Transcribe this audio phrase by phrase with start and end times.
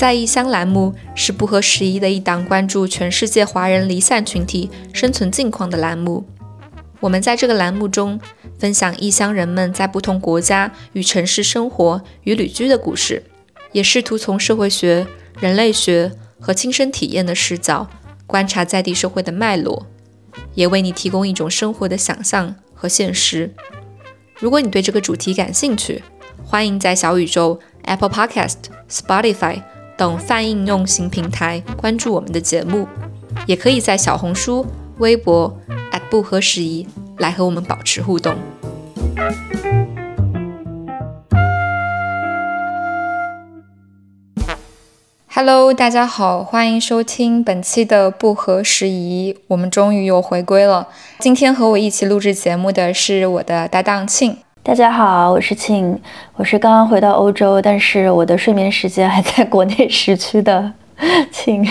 [0.00, 6.24] 在异乡栏目是不合时宜的一档关注全世界华人离散群体生存境况的栏目。
[7.00, 8.18] 我们在这个栏目中
[8.58, 13.24] 分享异乡人们在不同国家与城市生活与旅居的故事，
[13.72, 15.06] 也试图从社会学、
[15.38, 16.10] 人类学
[16.40, 17.86] 和亲身体验的视角
[18.26, 19.86] 观察在地社会的脉络，
[20.54, 23.52] 也为你提供一种生活的想象和现实。
[24.38, 26.02] 如果你对这个主题感兴趣，
[26.42, 28.56] 欢迎在小宇宙、Apple Podcast、
[28.90, 29.62] Spotify。
[30.00, 32.88] 等泛应用型平台关注我们的节目，
[33.46, 34.64] 也可以在小红书、
[34.96, 35.54] 微博
[36.08, 38.34] 不合时宜来和我们保持互动。
[45.28, 50.88] Hello，大家好，欢迎收听本期的不合时宜，我们终于又回归了。
[51.18, 54.38] 今天和我一起录制节目的是我的搭档庆。
[54.62, 55.98] 大家好，我是庆，
[56.36, 60.70] 我是刚刚回到欧洲，但是我的睡眠时间还在国内时区的。
[61.32, 61.66] 请，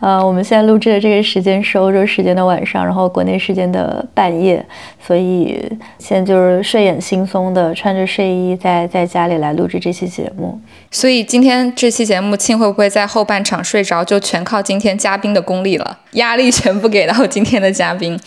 [0.00, 4.64] 呃，我们现在录制的这个时间是欧洲时间的晚上，然后国内时间的半夜，
[5.04, 5.62] 所以
[5.98, 10.58] 现在就是睡眼惺忪的穿着睡衣在在家里来录制这期节目。
[10.90, 18.18] 所以今天这期节目，庆会不会在后半场睡着，就全靠今天嘉宾的功力了，压力 全部给到今天的嘉宾。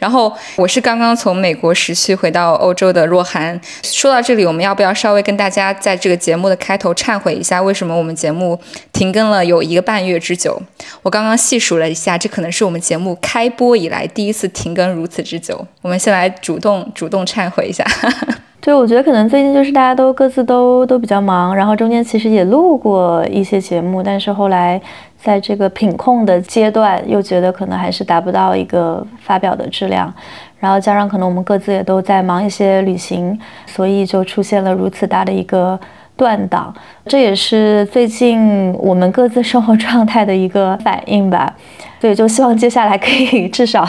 [0.00, 3.60] 然后我是刚刚从美国时区回到欧洲的若涵。
[3.84, 8.58] 说到这里，我们要不要稍微跟大家在这个节目的开头忏悔一下，为什么我们节目
[8.92, 9.75] 停更了有一？
[9.76, 10.58] 一个半月之久，
[11.02, 15.66] 我刚刚细数了一下，这可能是我们节目开播以来第一次停更如此之久。
[15.82, 17.84] 我们先来主动主动忏悔一下。
[18.58, 24.80] 对，我觉得可能最近就是大家都各自都都比较忙，然后中间其实也录过一些节目，但是后来
[25.22, 30.10] 在这个品控的阶段，又觉得可能还是达不到一个发表的质量，
[30.58, 35.78] 然后加上可能我们各自也都在忙一些旅行，所以就出现了如此大的一个。
[36.16, 36.72] 断档，
[37.06, 41.54] 这也是最近我们各自生活状态的一个反应吧。
[42.00, 43.82] 所以就希望接下来可以至少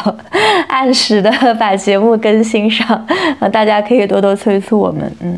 [0.68, 3.06] 按时的把节目更新上，
[3.52, 5.12] 大家可以多多催促我们。
[5.22, 5.38] 嗯。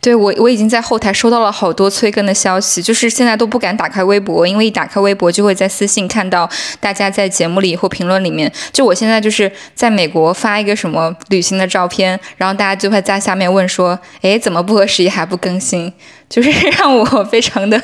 [0.00, 6.48] 对我，我已经在后台收到了好多催更的消息，就是现在都不敢打开微博，因为一打开微博就会在私信看到
[6.80, 8.50] 大家在节目里或评论里面。
[8.72, 15.92] 就我现在就是在美国发一个什么旅行的照片，然后大家就会在下面问说：“哎，怎么不合时宜还不更新？”
[16.28, 17.80] 就是 让我非常的。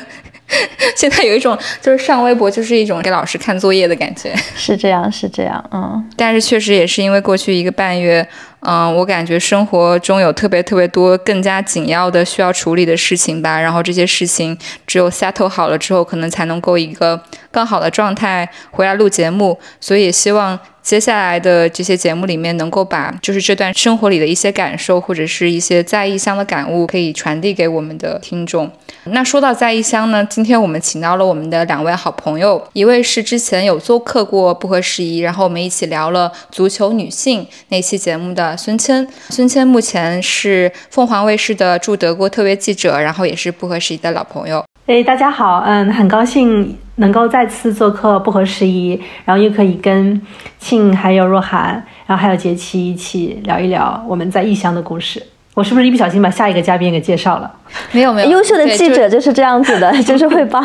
[0.97, 6.03] 现在有一种就是上微博就是一种给老师看作业的感觉，是这样，是这样，嗯。
[6.17, 8.27] 但是确实也是因为过去一个半月，
[8.61, 13.61] 嗯，我感觉生活中有特别特别多更加紧要的需要处理的事情吧。
[13.61, 19.59] 然后这些事情只有 settle 好了之后，可能才能够一个更好的状态回来录节目。
[19.81, 20.59] 所以也希望。
[20.81, 28.71] 接下来的这些节目里面，能够把就是这段生活里的一些感受，或者是一些在异乡的感悟，可以传递给我们的听众。
[29.05, 39.07] 那说到在异乡呢，今天我们请到了我们的两位好朋友，一位是之前有做客过不合时宜，然后我们一起聊了足球女性那期节目的孙谦。
[39.29, 44.65] 孙谦目前是凤凰卫视的驻德国特约记者，然后也是不合时宜的老朋友。
[44.89, 50.19] 哎，大家好，嗯，很高兴能够再次做客不合时宜，然后又可以跟
[50.59, 51.75] 庆还有若涵，
[52.07, 55.23] 然后还有杰奇一起聊一聊我们在异乡的故事。
[55.53, 57.53] 我是不是一不小心把下一个嘉宾给介绍了？
[57.93, 60.65] 没有没有，优秀的记者就是这样子的， 就是会帮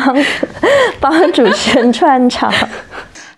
[0.98, 2.50] 帮主持人串场。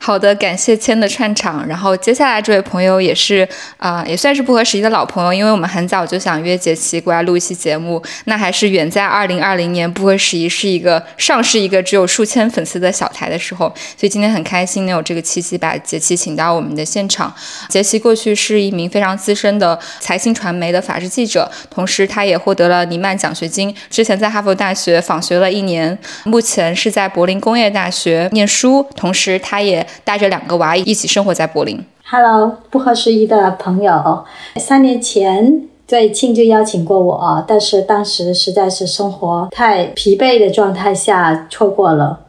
[0.07, 1.67] 好的，感谢谦的串场。
[1.67, 3.47] 然后接下来这位朋友也是
[3.77, 8.01] 啊，也算是不合时宜的老朋友，因为我们很早就想约杰奇过来录一期节目。
[8.27, 13.67] 那还是远在二零二零年，不合时宜是一个上市一个只有数千粉丝的小台的时候。
[13.97, 17.35] 所以今天很开心能有这个契机把杰奇请到我们的现场。
[17.69, 23.75] 杰奇过去是一名非常资深的财新传媒的法制记者，同时他也获得了尼曼奖学金。
[23.91, 29.85] 之前在哈佛大学访学了一年，目前是在柏林工业大学念书，同时他也。
[30.05, 31.85] 带着两个娃一起生活在柏林。
[32.09, 34.25] Hello，不合时宜的朋友，
[34.57, 42.21] 三年前在庆就邀请过我，但是当时实在是生活太疲惫的状态下错过了。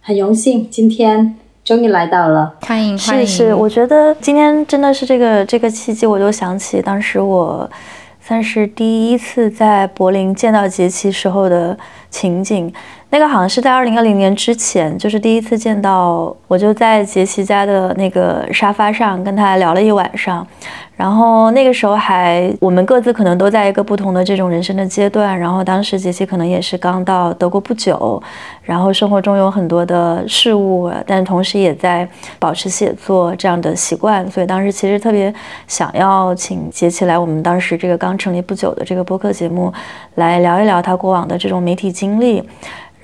[0.00, 3.26] 很荣幸今天终于来到了，欢迎欢迎。
[3.26, 7.68] 是是，我觉得今天真的是这个这个契机，我就想起当时我
[8.20, 11.76] 算是第一次在柏林见到杰奇时候的
[12.10, 12.72] 情景。
[13.14, 20.44] 那个好像是在二零二零年之前，就是第一次见到，我就在杰奇家的那个沙发上跟他聊了一晚上。
[20.96, 25.38] 然后那个时候还，我们各自可能都在一个不同的这种人生的阶段。
[25.38, 28.20] 然后当时杰西可能也是刚到德国不久，
[28.62, 32.08] 然后生活中有很多的事物，但同时也在
[32.40, 34.28] 保持写作这样的习惯。
[34.28, 35.32] 所以当时其实特别
[35.68, 39.72] 想要请杰西来我们当时这个刚成立不久的这个播客节目，
[40.16, 42.42] 来聊一聊他过往的这种媒体经历。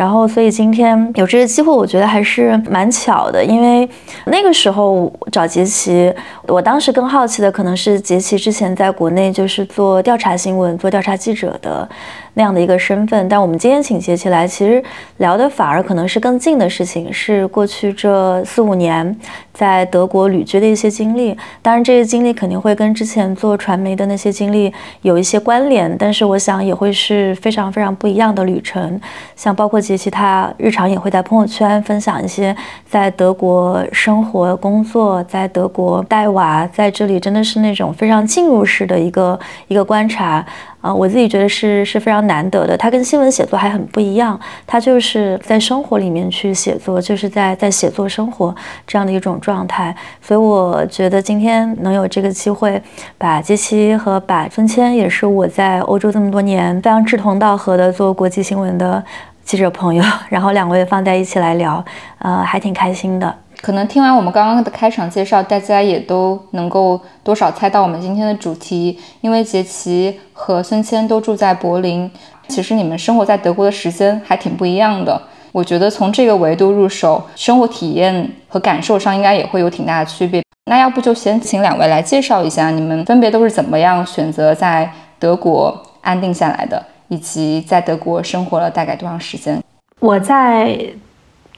[0.00, 3.87] 然后所以今天有这个机会，我觉得还是蛮巧的，因为
[4.25, 6.11] 那个时候找杰奇，
[6.47, 11.87] 我当时更好奇的可能是杰奇之前在国内就是做调查新闻、做调查记者的。
[12.35, 14.82] 那样的一个身份，但我们今天请杰奇来，其实
[15.19, 19.17] 聊的反而可能是更近的事情，是过去这四五年
[19.53, 21.37] 在德国旅居的一些经历。
[21.61, 24.73] 当然，这些经历肯定会跟之前做传媒的那些经历
[25.03, 29.00] 有一些关联，但是我想也会是非常非常不一样的旅程。
[29.35, 32.55] 像包括杰奇，他日常也会在朋友圈分享一些
[32.88, 39.38] 在德国生活、工作，在德国带娃，在这里真的是那种非常进入式的一个
[39.69, 40.44] 一个观察。
[40.81, 42.77] 啊，我自己觉得是是非常难得的。
[42.77, 48.55] 它跟新闻写作还很不一样，它就是在生活里面去写作，就是在在写作生活
[48.87, 49.94] 这样的一种状态。
[50.23, 52.82] 所以我觉得今天能有这个机会，
[53.19, 59.05] 把杰奇和把孙谦，也是我在欧洲这么多年非常志同道合的做国际新闻的
[59.44, 61.85] 记者朋友， 然后两位放在一起来聊，
[62.21, 63.35] 呃，还挺开心的。
[63.60, 68.98] 可能听完我们刚刚的开场介绍，大家也都能够多少猜到我们今天的主题。
[69.20, 72.10] 因为杰奇和孙谦都住在柏林，
[72.48, 75.20] 其实你们生活在德国的时间还挺不一样的。
[75.52, 80.42] 我觉得从这个维度入手，生活体验和感受上应该也会有挺大的区别。
[80.70, 89.62] 那要不就先请两位来介绍一下，你们分别都是怎么样选择在德国安定下来的，以及在德国生活了大概多长时间？
[89.98, 90.78] 我在。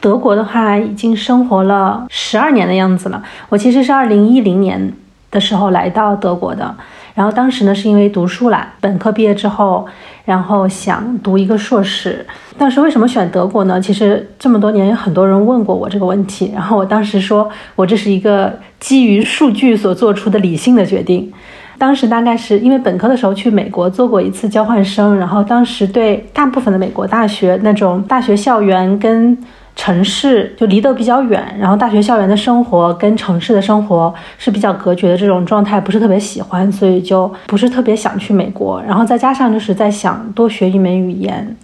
[0.02, 3.22] 德国的话，已经生活了十二年的样子了。
[3.49, 4.93] 我其实是二零一零年
[5.31, 6.75] 的时候来到德国的，
[7.14, 9.87] 然后当时呢是因为读书啦，本科毕业之后，
[10.25, 12.26] 然后想读一个硕士。
[12.58, 13.81] 当时为什么选德国呢？
[13.81, 21.32] 其实这么多年有很多人问过我这个问题，然后我当时说我这是一个基于数据所做出的理性的决定。
[21.78, 29.37] 当时大概是因为本科的时候去美国做过一次交换生，然后当时对大部分的美国大学那种大学校园跟
[29.75, 38.81] 城市就离得比较远，然后大学校园的生活跟城市的生活是比较隔绝的这种状态，不是特别喜欢，所以就不是特别想去美国。
[38.87, 41.57] 然后再加上就是在想多学一门语言，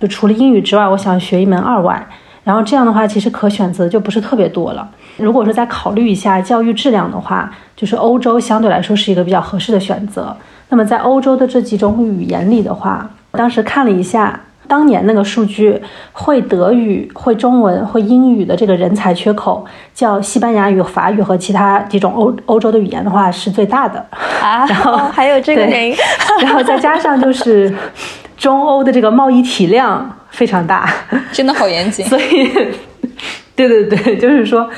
[0.00, 2.06] 就除了英语之外，我想学一门二外。
[2.42, 4.86] 然后这样的话，其实可选择就不是特别多了。
[5.16, 10.36] 如果说再考虑一下教育质量的话，就是欧洲相对来说是一个比较合适的选择。
[10.68, 14.38] 那么在欧洲的这几种语言里的话，当时看了一下。
[14.66, 15.80] 当年那个数据，
[16.12, 19.64] 会德语、会中文、会英语的这个人才缺口，
[19.94, 24.04] 叫西班牙语、法语和其他几种欧欧洲的语言的话是最大的
[24.40, 24.64] 啊。
[24.68, 25.96] 然后还有这个原因，
[26.40, 27.74] 然后再加上就是
[28.36, 30.88] 中欧的这个贸易体量非常大，
[31.32, 32.04] 真的好严谨。
[32.06, 32.50] 所以，
[33.56, 34.68] 对对对，就是说。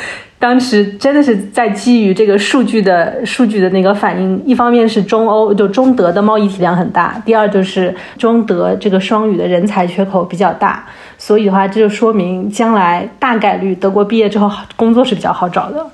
[0.47, 10.87] 当时真的是在基于这个数据的数据的那个反应，一方面是中欧就中德的贸易体量很大，第二就是中德这个双语的人才缺口比较大，
[11.19, 15.85] 所以的话这就说明将来大概率德国毕业之后工作是比较好找的。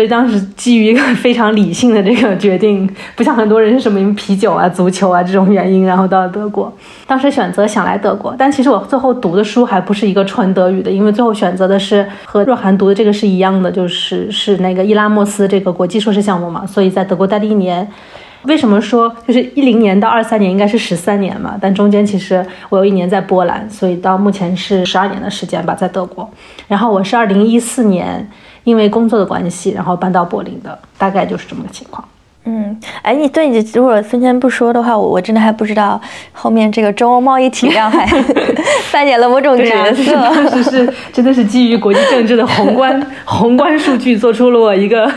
[0.00, 6.74] 所以当时基于一个非常理性的这个决定，不像很多人是什么啤酒啊、足球啊这种原因，然后到了德国。
[7.06, 16.64] 当时选择想来德国，但其实我最后读的书还不是一个纯德语的，因为最后选择的是和若涵读的这个是一样的，就是是那个伊拉莫斯这个国际硕士项目嘛。
[16.64, 17.86] 所以在德国待了一年。
[18.44, 21.58] 为什么说就是一零年到二三年应该是十三年嘛？
[21.60, 26.26] 但中间其实我有一年在波兰，所以到目前是十二年的时间吧，在德国。
[26.66, 28.26] 然后我是二零一四年。
[28.70, 32.02] 因为工作的关系，然后搬到柏林的，大概就是这么个情况。
[32.44, 36.00] 嗯，哎，你对你如果孙谦不说的话，我我真的还不知道
[36.32, 38.08] 后面这个中欧贸易体量还
[38.90, 40.14] 扮演了某种角色。
[40.14, 45.10] 当时是真的是基于国际政治的宏观宏观数据，做出了我一个。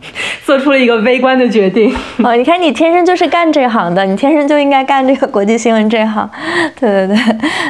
[0.44, 6.28] 做出了一个微观的决定 哦，你看你天生就是干这行的，你天生就应该干这个国际新闻这行，
[6.78, 7.16] 对对对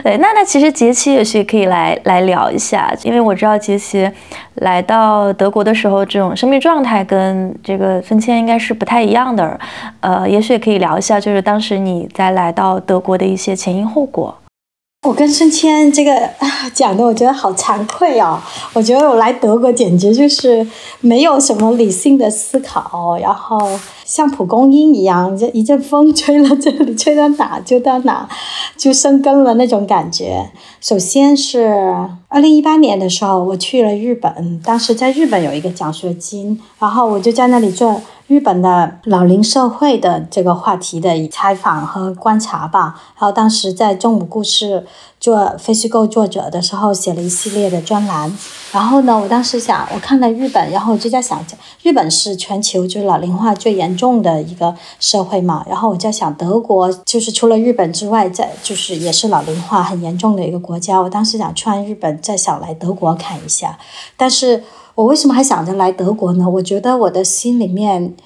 [0.02, 0.16] 对。
[0.18, 4.08] 那那其实杰奇也许可以来来聊一下，因为我知道杰奇
[4.56, 9.58] 来到德国的时候，这种生命状态跟这个孙谦应该是不太一样的，
[10.00, 14.34] 呃，也许也可以聊一下，就是当时你在来到德国的一些前因后果。
[15.02, 16.28] 我跟孙谦这个
[16.74, 18.38] 讲的，我觉得好惭愧哦。
[18.72, 20.66] 我觉得我来德国简直就是
[21.00, 28.26] 没有什么理性的思考，然后像蒲公英一样，这一阵风吹了这里，吹到哪就到哪，
[28.74, 30.50] 就生根了那种感觉。
[30.80, 31.68] 首先是
[32.28, 38.00] 二零一八年的时候，我去了日本，当时在日本有一个奖学金，然后我就在那里做。
[38.28, 42.94] 日本的老龄社会的这个话题的采访和观察吧。
[43.18, 44.84] 然后当时在中午故事
[45.20, 48.36] 做非虚构作者的时候，写了一系列的专栏。
[48.72, 51.44] 然后呢，我当时想，我看了日本，然后我就在想，
[51.82, 55.64] 日本是全球就是老龄化最严重的一个社会嘛。
[55.68, 61.00] 然后我在想，德国就是除了日本之外，在就是也是老龄化很严重的一个国家。
[61.00, 63.78] 我当时想去完日本，再想来德国看一下，
[64.16, 64.64] 但是。
[64.98, 66.50] 我为什么还想着来德国呢？
[66.50, 68.16] 我觉得我的心里面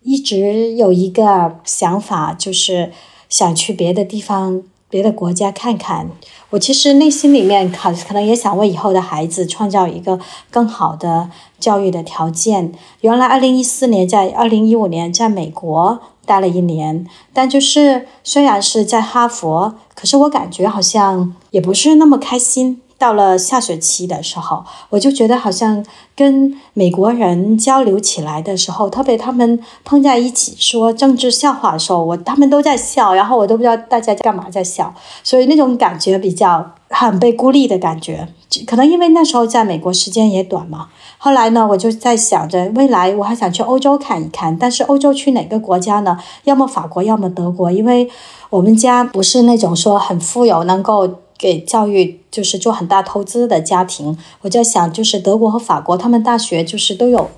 [0.00, 2.90] 一直有一个想法，就是
[3.28, 4.62] 想去别的地方、
[4.96, 6.08] 别的国家看看。
[6.48, 10.18] 我其实内心里面可可能也想为以后的孩子创造一个
[10.50, 11.28] 更好的
[11.60, 12.72] 教育的条件。
[13.02, 22.80] 原来二零一四年在二零一五年在美国待了一年，但就是虽然是在哈佛，可是我感觉好像也不是那么开心。
[22.98, 25.84] 到了下学期的时候，我就觉得好像
[26.14, 38.28] 跟美国人交流起来的时候，特别他们碰在一起说政治笑话的时候，我他们都在笑，然后我都不知道大家干嘛在笑，所以那种感觉比较很被孤立的感觉。
[38.66, 40.88] 可能因为那时候在美国时间也短嘛。
[41.18, 46.16] 后来呢，我就在想着未来我还想去欧洲看一看，但是欧洲去哪个国家呢？
[46.44, 48.08] 要么法国，要么德国，因为
[48.48, 51.25] 我们家不是那种说很富有，能够。
[51.38, 57.28] 给教育就是做很大投资的家庭，我就想，就是德国和法国，他们大学就是都有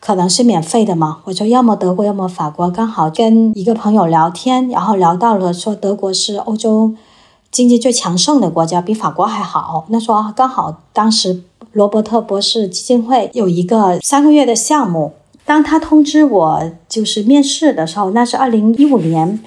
[0.00, 1.18] 可能是免费的嘛。
[1.24, 2.70] 我就要么德国，要么法国。
[2.70, 6.94] 刚好跟一个朋友聊天，然后聊到了说德国是欧洲
[7.50, 9.84] 经济最强盛的国家，比法国还好。
[9.88, 11.42] 那说刚好当时
[11.72, 15.12] 罗伯特博士基金会有一个三个月的项目，
[15.44, 19.40] 当他通知我就是面试的时候，那是二零一五年，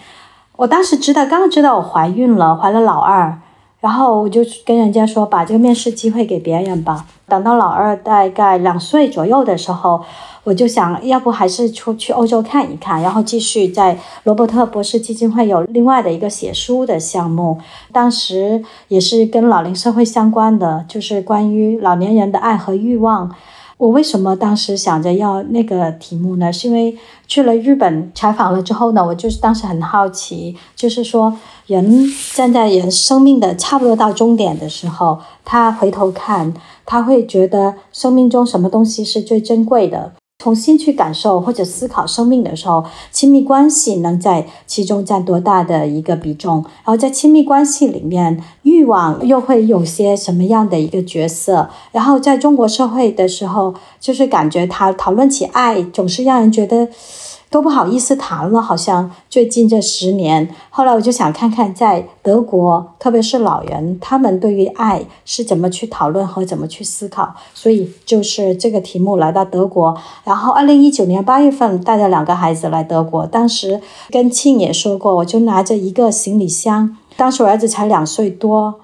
[0.57, 3.41] 我当时知道刚刚知道我怀孕了，怀了老二。
[3.85, 7.05] 然后我就跟人家说，把这个面试机会给别人吧。
[7.27, 10.01] 等到老二大概两岁左右的时候，
[10.43, 17.59] 我就想要不还是出去欧洲看一看，然后继续在罗伯特博士基金会有另外的一个写书的项目。
[17.91, 23.35] 当时也是跟老龄社会相关的，就是关于老年人的爱和欲望。
[23.77, 26.51] 我为什么当时想着要那个题目呢？
[26.51, 36.53] 是因为去了日本采访了之后呢，我就是当时很好奇，就是说人站在人生命的差不多到终点的时候，他回头看，
[36.85, 40.13] 他会觉得生命中什么东西是最珍贵的。
[40.45, 46.57] 重新去感受或者思考生命的时候，亲密关系能在其中占多大的一个比重？
[46.57, 51.71] 然后在亲密关系里面，欲望又会有些什么样的一个角色？
[51.91, 56.89] 然后在中国社会的时候，就是感觉他讨论起爱，总是让人觉得。
[57.49, 78.81] 都不好意思谈了，好像最近这十年，后来我就想看看在德国，特别是老人，他们对于爱是怎么去讨论和怎么去思考，所以就是这个题目来到德国，然后二零一九年八月份带着两个孩子来德国，当时跟庆也说过，我就拿着一个行李箱，当时我儿子才两岁多。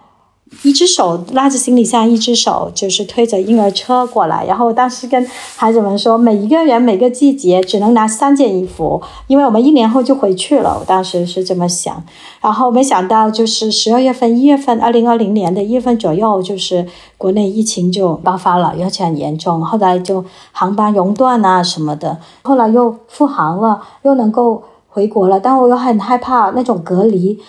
[0.64, 4.46] 一只手拉着行李箱，一只手就是推着婴儿车过来。
[4.46, 10.78] 然后当时跟孩子们说，每一个人每个季节只能拿三件衣服，因为我们一年后就回去了。
[10.80, 12.04] 我当时是这么想。
[12.42, 16.86] 然后没想到就是十二月份、一月份，二零二零年的一月份左右，就是
[17.18, 19.64] 国内疫情就爆发了，而且很严重。
[19.66, 25.40] 后来就航班熔断啊什么的，后来又复航了，又能够回国了。
[25.40, 27.40] 但我又很害怕那种隔离。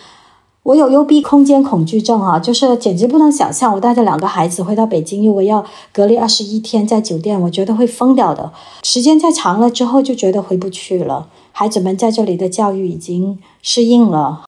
[0.64, 8.52] 我有幽闭空间恐惧症啊，就是简直不能想象，我带着两个孩子回到北京，如果要隔离二十一天在酒店，我觉得会疯掉的。
[8.84, 11.26] 时间再长了之后，就觉得回不去了。
[11.50, 14.44] 孩子们在这里的教育已经适应了，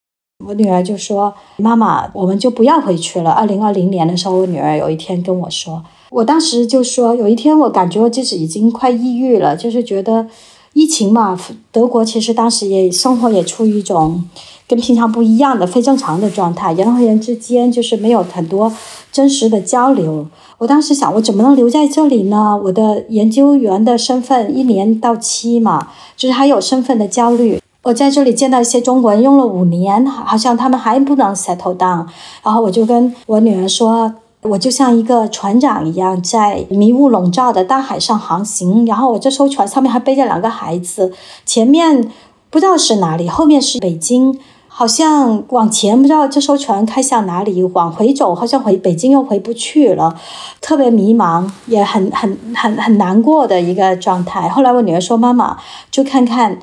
[0.47, 10.29] 我女儿就说：“妈妈，我们就不要回去了。”二零二零年的时候，我女儿有一天跟我说，我当时就说，有一天我感觉我自己已经快抑郁了，就是觉得
[10.75, 11.39] 疫情嘛，
[11.73, 14.23] 德国其实当时也生活也处于一种。
[14.67, 18.73] 跟平常不一样的非正常的状态，人和人之间就是没有很多
[19.13, 20.27] 真实的交流。
[20.57, 22.59] 我当时想，我怎么能留在这里呢？
[22.65, 27.61] 我的研究员的身份一年到期嘛，就是还有身份的焦虑。
[27.83, 32.07] 我在这里见到一些中国人，用了五年，好像他们还不能 settle down。
[32.43, 34.15] 然后我就跟我女儿说，
[34.45, 38.85] 我就像一个船长一样，在迷雾笼罩的大海上航行。
[38.87, 41.13] 然后我这艘船上面还背着两个孩子，
[41.47, 42.11] 前面
[42.51, 44.39] 不知道是哪里，后面是北京。
[44.77, 50.19] 好像往前不知道这艘船开向哪里，往回走好像回北京又回不去了，
[50.61, 54.49] 特别迷茫，也很很很很难过的一个状态。
[54.49, 55.59] 后来我女儿说：“妈妈，
[55.93, 56.59] 就看看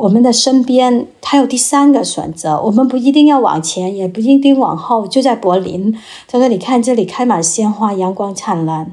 [0.00, 5.94] 我们的身边，还有第三个选择，我们不一定要往前，也不一定往后，就在柏林。”
[6.26, 8.92] 他说：“你看这里开满鲜花，阳光灿烂。”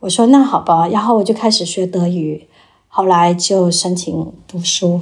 [0.00, 2.48] 我说：“那好吧。”然后我就开始学德语。
[2.88, 5.00] 后来就申请读书。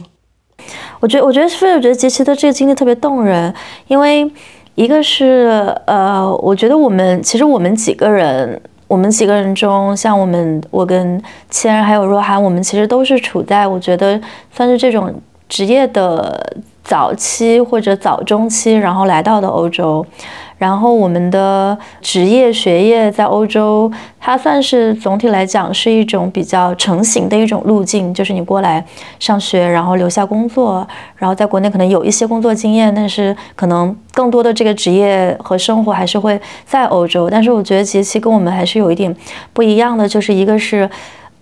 [1.00, 3.54] 我觉得，我觉得所以，我觉得杰奇的这个经历特别动人，
[3.86, 4.30] 因为
[4.74, 14.20] 一个是，呃，我觉得我们其实我们几个人，我们几个人中，像我们，我跟千还有若涵，我们其实都是处在我觉得
[14.52, 15.10] 算是这种
[15.48, 20.04] 职业的早期或者早中期，然后来到的欧洲。
[20.58, 23.88] 然后我们的职业学业在欧洲，
[24.18, 28.84] 它算是总体来讲是一种比较成型的一种路径，就是你过来
[29.20, 37.30] 上学，然后留下工作，然后在国内可能有一些工作经验，但是可能更多的这个职业和生活还是会在欧洲。
[37.30, 39.14] 但是我觉得杰西跟我们还是有一点
[39.52, 40.90] 不一样的，就是一个是。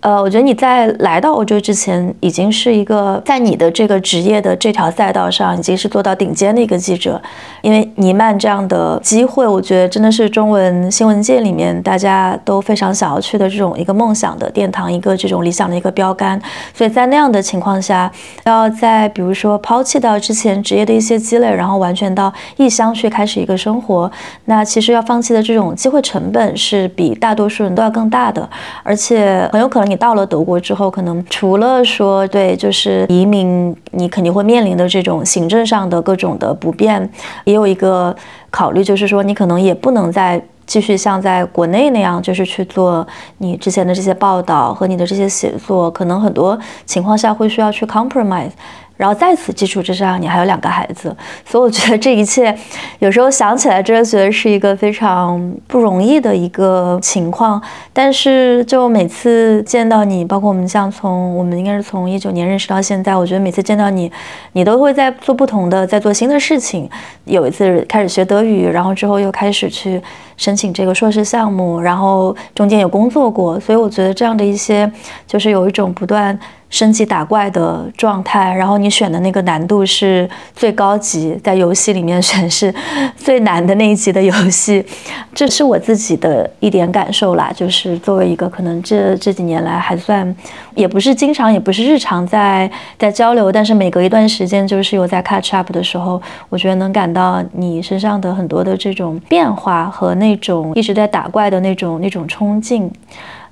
[0.07, 7.21] 呃，我觉得你在来到欧洲之前，已经是一个在你的这个职业的这条赛道上，已经是做到顶尖的一个记者。
[7.61, 16.41] 因为尼曼这样的机会，我觉得真的是中文新闻界里面大家都非常想要去的这种一个梦想的殿堂，一个这种理想的一个标杆。
[16.73, 18.09] 所以在那样的情况下，
[18.45, 24.09] 要在比如说抛弃掉之前职业的一些积累，然后完全到异乡去开始一个生活，
[24.45, 28.49] 那其实要放弃的这种机会成本是比大多数人都要更大的，
[28.83, 29.87] 而且很有可能。
[29.87, 37.09] 你到了德国之后，可能除了说对，就是移民，你肯定会面临的这种行政上的各种的不便，
[37.43, 38.15] 也有一个
[38.49, 43.05] 考虑，就是说你可能也不能再继续像在国内那样，就是去做
[43.39, 48.51] 你之前的这些报道和你的这些写作，可能很多情况下会需要去 compromise。
[48.97, 52.53] 然后在此基础之上，你还有两个孩子，所以我觉得这一切，
[52.99, 57.61] 有时候想起来真的觉得是一个非常不容易的一个情况。
[57.93, 64.11] 但是就每次见到你，包括我们像从我们应该是从一九年认识到现在，我觉得每次见到你，
[64.53, 66.89] 你都会在做不同的，在做新的事情。
[67.25, 70.01] 有一次开始学德语，然后之后又开始去
[70.37, 74.91] 申请这个硕士项目，然后中间有工作过，所以我觉得这样的一些，
[75.27, 76.37] 就是有一种不断。
[76.69, 82.73] 升级打怪的状态，然后你选的那个难度是最高级，在游戏里面选是
[83.15, 84.85] 最难的那一级的游戏，
[85.33, 87.51] 这是我自己的一点感受啦。
[87.55, 90.35] 就是作为一个可能这这几年来还算，
[90.75, 92.69] 也不是经常，也不是日常在
[92.99, 102.91] 在交流，但是每隔一段时间就是有在 catch up 的时候，我觉得能感到你身上的很多的这种变化和那种一直在打怪的那种那种冲劲。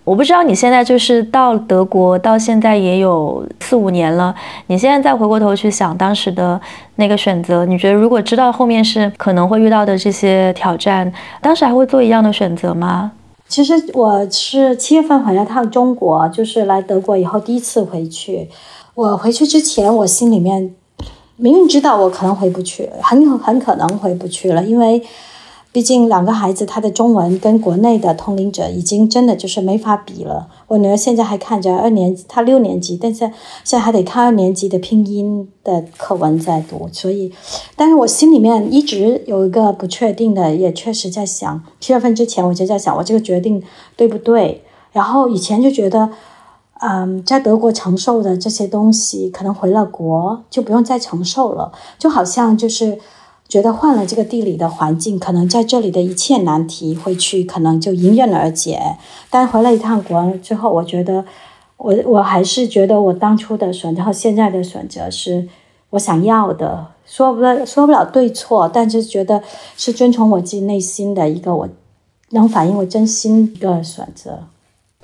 [0.05, 4.33] 我不知道你现在就是到德国到现在也有四五年了，
[4.68, 6.61] 你现在再回过头去想当时的
[6.98, 13.13] 那个选择，你觉得如果知道后面是可能会遇到的这些挑战，当时还会做一样的选择吗？
[13.48, 18.48] 其实我是七月份回来趟中国，就是来德国以后第一次回去。
[18.94, 20.72] 我回去之前，我心里面
[21.37, 25.01] 明明知道我可能回不去，很很可能回不去了，因为。
[25.75, 30.48] 毕竟两个孩子，他的中文跟国内的同龄者已经真的就是没法比了。
[30.70, 33.25] 我女儿现在还看着二年级，她六年级，但是
[33.66, 36.88] 现在还得看二年级的拼音的课文在读。
[36.94, 37.29] 所以，
[37.75, 43.61] 但是我心里面一直有一个不确定的，也确实在想，七月份之前我就在想，我这个决定
[43.98, 44.64] 对不对？
[44.94, 46.09] 然后以前就觉得，
[46.79, 52.98] 嗯，在德国承受的这些东西，可能回了国就不用再承受了，就好像就是。
[53.48, 58.98] 觉得换了这个地理的环境，可能在这里的一切难题会去可能就迎刃而解。
[59.29, 61.24] 但回了一趟国之后，我觉得
[61.77, 65.48] 我我还是觉得我当初的选择和现在的选择是
[65.92, 69.44] 我想要的，说不了说不了对错，但是觉得
[69.77, 71.70] 是遵从我自己内心的一个我
[72.31, 74.40] 能反映我真心的选择。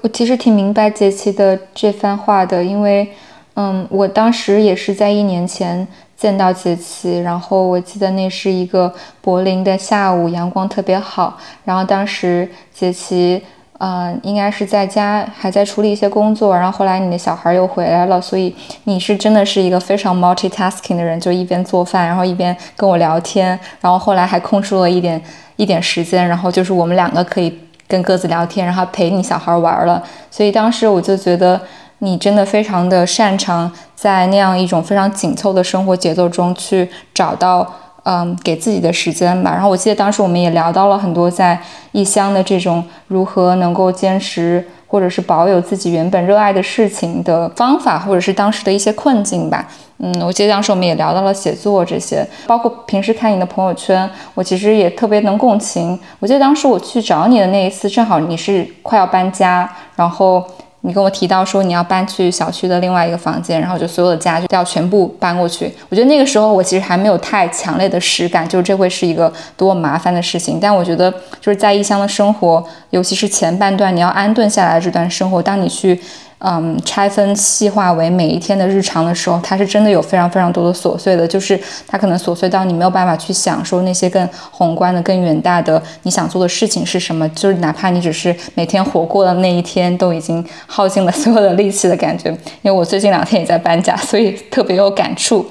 [0.01, 3.07] 我其实挺明白杰奇的这番话的，因为
[3.53, 5.87] 嗯，我当时也是在一年前。
[6.21, 11.35] 见到杰奇，然后我记得那是一个柏林的下午，阳光特别好。
[11.65, 13.41] 然后当时杰奇，
[13.79, 16.55] 嗯，应该是在家还在处理一些工作。
[16.55, 23.59] 然后后来你的小孩又回来了，所以你是真的是一个非常 multitasking 的人，就一边做饭，然后一边跟我聊天。
[23.79, 25.19] 然后后来还空出了一点
[25.55, 27.51] 一点时间，然后就是我们两个可以
[27.87, 30.03] 跟各自聊天，然后陪你小孩玩了。
[30.29, 31.59] 所以当时我就觉得。
[32.03, 37.71] 你真的非常的擅长在那样一种非常紧凑的生活节奏中去找到，
[38.03, 39.51] 嗯，给自己的时间吧。
[39.51, 41.59] 然后我记得当时我们也聊到了很多在
[41.91, 49.67] 异乡的这种如何能够坚持或者是保有自己原本热爱的事情的方法，或者是当时的一些困境吧。
[49.99, 55.97] 嗯，我记得当时我们也聊到了写作这些，包括平时看你的朋友圈，我其实也特别能共情。
[56.19, 60.43] 我记得当时我去找你的那一次，正好你是快要搬家，然后。
[60.81, 65.71] 你跟我提到说你要搬去小区的另外一个房间，然后就所有的家具都要全部搬过去。
[65.89, 70.59] 我觉得那个时候我其实还没有太强烈的实感，就是这会是一个多麻烦的事情。
[70.59, 76.01] 但我觉得就是在异乡的生活，尤其是前半段你要安顿下来这段生活，当你去
[76.43, 92.29] 嗯，拆分细化为每一天的日常的时候，它是真的有非常非常多的琐碎的，就是它可能琐碎到你没有办法去想说那些更宏观的、更远大的你想做的事情是什么，就是哪怕你只是每天活过的那一天，都已经耗尽了所有的力气的感觉。
[92.63, 95.45] 因为我最近两天也在搬家，所以特别有感触。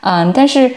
[0.00, 0.68] 嗯，但是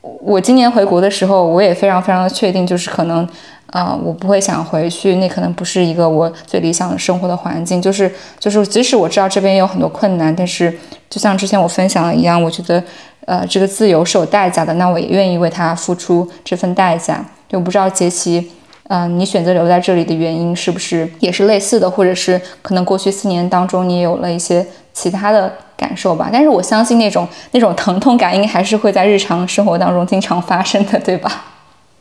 [0.00, 3.28] 我今年回国的时候，我也非常非常的确定，就是可能。
[3.70, 7.80] 啊，我不会想回去，那可能不是一个我最理想的生活的环境。
[7.80, 10.76] 就是就是，即使我知道这边有很多困难，但是
[11.08, 12.82] 就像之前我分享的一样，我觉得，
[13.26, 17.24] 呃，这个自由是有代价的，那我也愿意为它付出这份代价。
[17.48, 18.50] 就不知道杰奇，
[18.88, 26.28] 嗯，你选择留在这里的原因是不是也是类似的，或者是可能过去四年当中你有了一些其他的感受吧？
[26.32, 31.44] 但是我相信那种那种疼痛感应该还是会在日常生活当中经常发生的，对吧？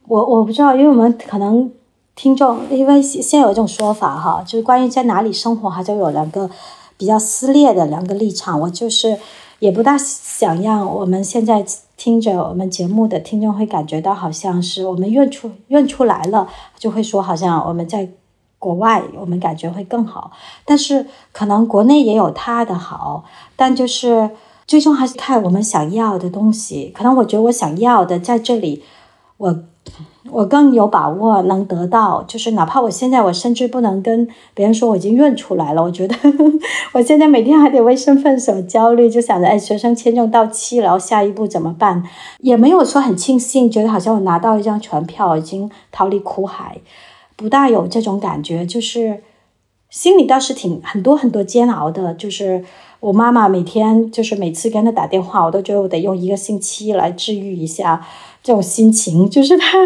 [0.09, 1.71] 我我不知道，因为我们可能
[2.15, 6.49] 听众，因为现现有一种说法哈，就是关于在哪里生活，还就有两个
[6.97, 8.59] 比较撕裂的两个立场。
[8.59, 9.19] 我就是
[9.59, 11.63] 也不大想让我们现在
[11.95, 18.09] 听着我们节目的听众会感觉到好像是我们认出认出来了，就会说好像我们在
[18.57, 20.31] 国外，我们感觉会更好。
[20.65, 24.31] 但是可能国内也有它的好，但就是
[24.65, 26.91] 最终还是看我们想要的东西。
[26.97, 28.83] 可能我觉得我想要的在这里，
[29.37, 29.63] 我。
[30.31, 36.15] 我更有把握能得到，就是哪怕我现在我甚至不能跟别人说我已经认出来了，我觉得
[36.93, 42.03] 我现在每天还得为身份所焦虑，就想着哎，学生签证到期了，然后下一步怎么办？
[42.39, 46.77] 也没有说很庆幸，觉得好像我拿到一张船票，已经逃离苦海，
[47.35, 49.23] 不大有这种感觉，就是
[49.89, 52.13] 心里倒是挺很多很多煎熬的。
[52.13, 52.63] 就是
[52.99, 58.05] 我妈妈每天就是每次跟她打电话，我都觉得我得用一个星期来治愈一下。
[58.41, 59.77] 这种心情就是他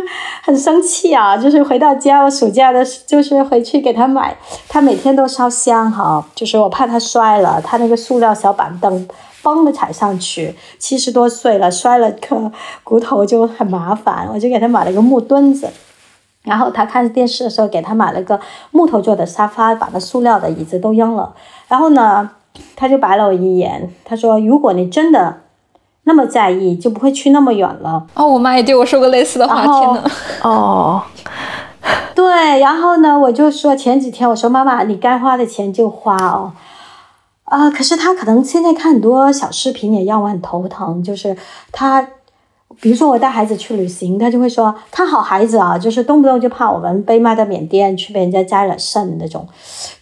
[0.44, 4.38] 很生气啊， 就是回到家，我暑假的，就是回去给他买，
[4.70, 9.08] 他每天都烧香哈，就是我怕他摔了，他那个塑料小板凳，
[9.42, 12.52] 嘣的踩上去，七十多岁了，摔了个
[12.84, 15.68] 骨头就很麻烦，我就给他买了个木墩子，
[16.44, 18.40] 然后他看电视的时候给他买了个
[18.72, 21.34] 木头做的沙发，把那塑料的椅子都扔了，
[21.68, 22.30] 然后呢，
[22.76, 25.43] 他就白了我一眼，他说如果你真的。
[26.06, 28.28] 那么在意就不会去那么远了哦。
[28.28, 30.12] 我妈也对我说过类似的话，天呐。
[30.44, 31.02] 哦，
[32.14, 36.52] 对，然后呢，我就说前几天我说妈妈，你该花的钱就花哦。
[37.46, 41.38] 啊，可是他可能现在看很多小视频也让我很头疼，就是
[41.72, 42.06] 他，
[42.82, 49.48] 比如说我带孩子去旅行，他就会说看好孩子啊，就是动不动就怕我们被卖到缅甸去被人家摘了肾那种，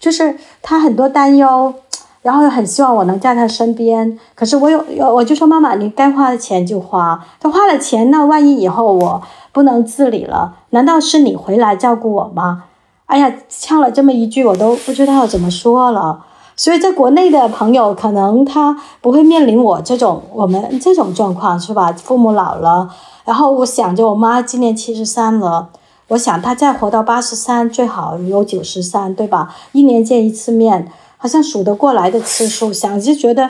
[0.00, 1.72] 就是他很多担忧。
[2.22, 7.24] 然后很希望我能在他身边，可是我有有，我就说妈妈，你该花的钱就花。
[7.40, 12.64] 他花了钱，那万一以后我不能自理了，难道是你回来照顾我吗？
[13.06, 16.24] 哎呀，呛了这么一句，我都不知道怎么说了。
[16.54, 21.92] 所以在国内的朋友，可能他不会面临我这种我们这种状况，是吧？
[21.92, 22.88] 父母老了，
[23.24, 25.70] 然后我想着我妈今年七十三了，
[26.08, 29.52] 我想她再活到八十三，最好有九十三，对吧？
[29.72, 30.92] 一年见一次面。
[31.22, 33.48] 好像数得过来的次数，想就觉得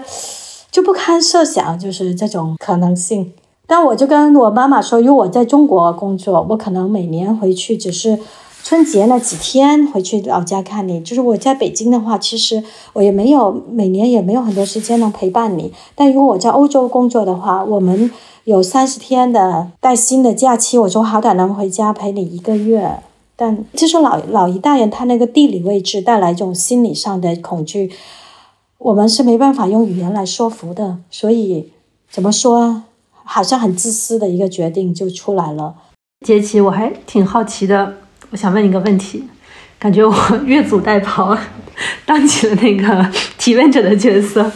[0.70, 3.32] 就不堪设想，就是这种可能性。
[3.66, 8.18] 但我就跟我妈妈说，如果我在中国工作，我可能每年回去只是
[8.62, 11.00] 春节那几天回去老家看你。
[11.00, 15.72] 就是我在北京的话，其实我也没有每年也没有很多时间能陪伴你。
[15.94, 18.10] 但如果我在欧洲工作的话，我们
[18.44, 22.98] 有三十天的带薪的假期，我说好歹能回家陪你一个月。
[23.42, 27.90] 但就是老老一代人，他那个地理位置带来一种心理上的恐惧，
[28.78, 30.98] 我们是没办法用语言来说服的。
[31.10, 31.72] 所以
[32.08, 32.84] 怎么说，
[33.24, 35.74] 好像很自私的一个决定就出来了。
[36.24, 37.94] 杰奇，我还挺好奇的，
[38.30, 39.24] 我想问一个问题，
[39.76, 40.14] 感觉我
[40.46, 41.36] 越俎代庖，
[42.06, 44.48] 当起了那个 提问者的角色。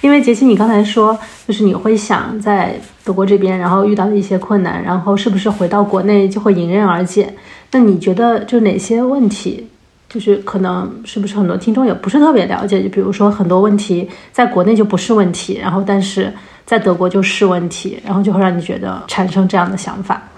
[0.00, 2.74] 因为杰西，你刚才说，就是你会想在
[3.04, 7.32] 德国这边，然后遇到的一些困难，然后是不是回到国内就会迎刃而解？
[7.72, 9.66] 那你觉得就哪些问题，
[10.08, 12.82] 就是可能是不是很多听众也不是特别了解？
[12.82, 16.32] 就比如说很多问题在国内就不是问题，然后但是
[16.66, 20.28] 在德国就是问题，然后就会让你觉得产生这样的想法。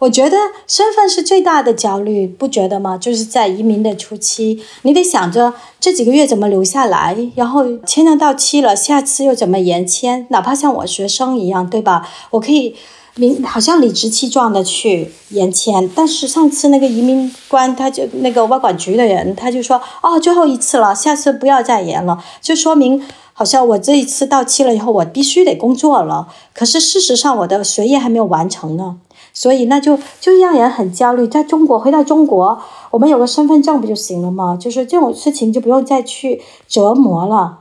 [0.00, 2.98] 我觉得身份是最大的焦虑，不觉得吗？
[2.98, 10.26] 就是在移民的初期，你得想着这几个月怎么留下来，然后签证到期了，下次又怎么延签？
[10.30, 12.08] 哪怕像我学生一样，对吧？
[12.30, 12.74] 我可以
[13.16, 23.02] 明好像理直气壮的去延签，但是上次那个移民官他就那个外管局的人他就说，哦，最后一次了，下次不要再延了，就说明
[23.34, 26.28] 好像我这一次到期了以后，我必须得工作了。
[26.54, 28.96] 可是事实上，我的学业还没有完成呢。
[29.34, 31.26] 所以那就就让人很焦虑。
[31.26, 34.58] 在中国，回到中国，我们有个身份证不就行了吗？
[34.60, 37.60] 就是这种事情就不用再去折磨了。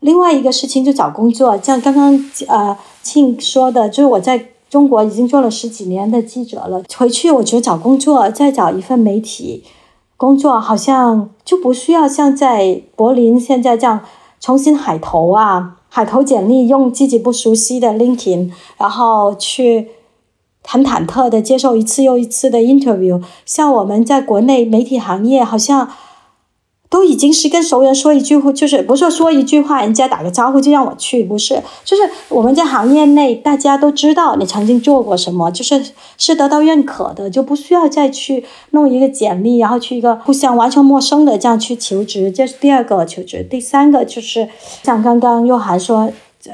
[0.00, 9.62] 另外一个事情就找工作，像刚刚呃庆说的，就是我在中国已经做了十几年的记者了，回去我觉得找工作再找一份媒体
[10.16, 14.00] 工作，好像就不需要像在柏林现在这样
[14.40, 19.90] 重新海投啊，海投简历，用自己不熟悉的 LinkedIn，然后去
[20.64, 25.88] 很忐忑的接受一次又一次的 interview，像我们在国内媒体行业好像。
[26.96, 43.42] 都已经是跟熟人说一句话，就是不是说一句话，人家打个招呼就让我去，不是，就是我们在行业内大家都知道你曾经做过什么，就是是得到认可的，就不需要再去弄一个简历，然后去一个互相完全陌生的这样去求职，这是第二个求职。
[43.42, 44.48] 第三个就是
[44.82, 46.10] 像刚刚又涵说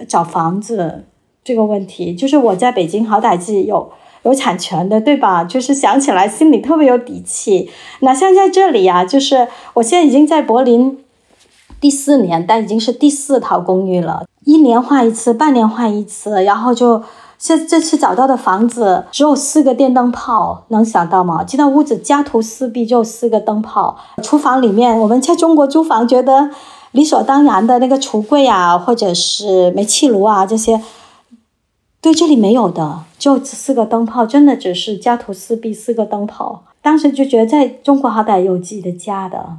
[0.08, 1.04] 找房子
[1.44, 3.92] 这个问题，就是我在北京好歹自己有。
[4.22, 5.42] 有产权的，对吧？
[5.42, 7.70] 就是想起来心里特别有底气。
[8.00, 10.98] 那像在这里呀，就是我现在已经在柏林
[11.80, 16.44] 第四年，但已经是第四套公寓了，一年换一次，半年换一次。
[16.44, 17.02] 然后就
[17.36, 21.42] 现这次找到的房子只有四个电灯泡，能想到吗？
[21.42, 23.96] 进到屋子家徒四壁，就四个灯泡。
[24.22, 26.50] 厨房里面，我们在中国租房觉得
[26.92, 30.80] 理所当然的那个橱柜啊，或者是煤气炉啊这些。
[32.02, 36.64] 对，这里没有的，就四个灯泡，真的只是家徒四壁，四个灯泡。
[36.82, 39.58] 当时就觉得在中国好歹有自己的家的，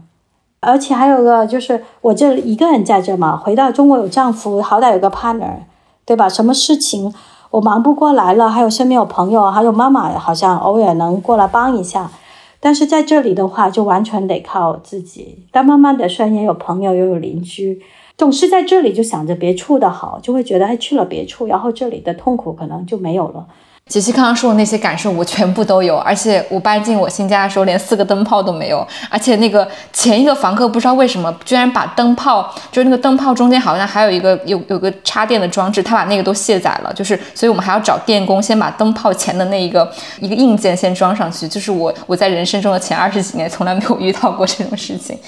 [0.60, 5.60] 而且还有个就是我这一个人在这嘛，回到中国有丈夫，好歹有个 partner，
[6.06, 6.28] 对吧？
[6.28, 7.14] 什么事情
[7.52, 12.12] 我忙不过来了，还有身边有朋友，还有妈妈，好像偶尔能过来帮一下。
[12.60, 15.48] 但是在这里的话，就完全得靠自己。
[15.50, 17.82] 但慢慢的，虽然也有朋友，又有邻居。
[18.18, 23.48] 总是在这里就想着别处的好，就会觉得哎去了别处，然后这里的痛苦可能就没有了。
[23.90, 25.98] 杰西刚刚说的那些感受，我全部都有。
[25.98, 28.88] 而且我搬进我新家的时候，连四个灯泡都没有。
[29.10, 36.94] 而且那个前一个房客不知道为什么，居然把灯泡，就是那个灯泡中间好像还有一个有有个插电的装置，他把那个都卸载了。
[36.94, 41.46] 就是，所以我们还要找电工先把灯泡前的那一个一个硬件先装上去。
[41.46, 45.20] 就是我我在人生中的前二十几年从来没有遇到过这种事情。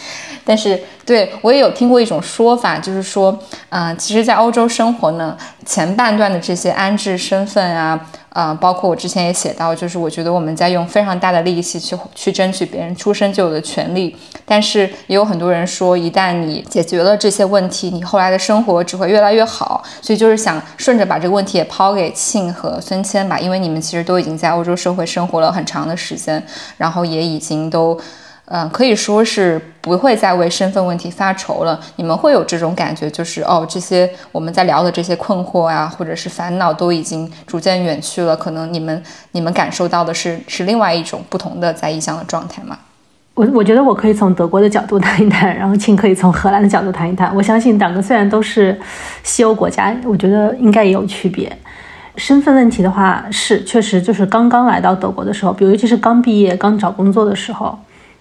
[0.46, 3.38] 但是对我也有听过一种说法，就是说，
[3.70, 8.00] 嗯，其实，在欧洲生活呢，前半段的这些安置身份啊。
[8.36, 19.82] 啊，包括我之前也写到，就是我觉得我们在用非常大的力气去去争取别人出生就有的权利，但是也有很多人说，一旦你解决了这些问题，你后来的生活只会越来越好。
[20.02, 26.46] 所以就是想顺着把这个问题也抛给庆和孙谦吧，因为你们其实都已经在欧洲社会生活了很长的时间，
[26.78, 27.98] 然后也已经都。
[28.48, 31.80] 嗯，可以说是不会再为身份问题发愁了。
[31.96, 38.38] 你们会有这种感觉，就是哦，这些我们在聊的这些困惑啊，或者是烦恼，都已经逐渐远去了。
[38.38, 42.78] 可能你们你们感受到的是是另外一种不同的在异乡的状态吗？
[43.34, 47.36] 我我觉得我可以从德国的角度谈一谈，然后请可以从荷兰的角度谈一谈。
[47.36, 48.80] 我相信两个虽然都是
[49.24, 51.52] 西欧国家，我觉得应该也有区别。
[52.16, 57.76] 身份问题的话，是确实就是刚刚来到德国的时候，比如尤其是刚毕业、刚找工作的时候。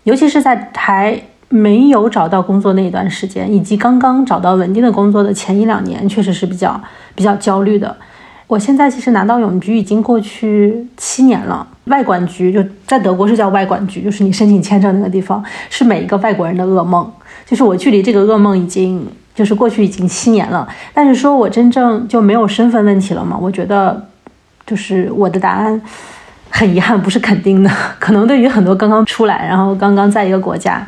[0.04, 6.80] 尤其是在还没有找到工作那一段时间，以及刚刚找到稳定的工作的前一两年，确实是比较
[7.14, 7.94] 比较焦虑的。
[8.46, 17.10] 我现在其实拿到永居已经过去七年了，外管局就在德国是叫外管局，就是你申请签证那个地方，是每一个外国人的噩梦。
[17.46, 23.38] 就是我距离这个噩梦已经就是过去已经七年了，但是说我真正就没有身份问题了吗？
[23.40, 24.08] 我觉得，
[24.66, 25.80] 就是我的答案。
[26.56, 27.70] 很遗憾，不是肯定的。
[27.98, 30.86] 可能对于很多刚刚出来，然后刚刚在一个国家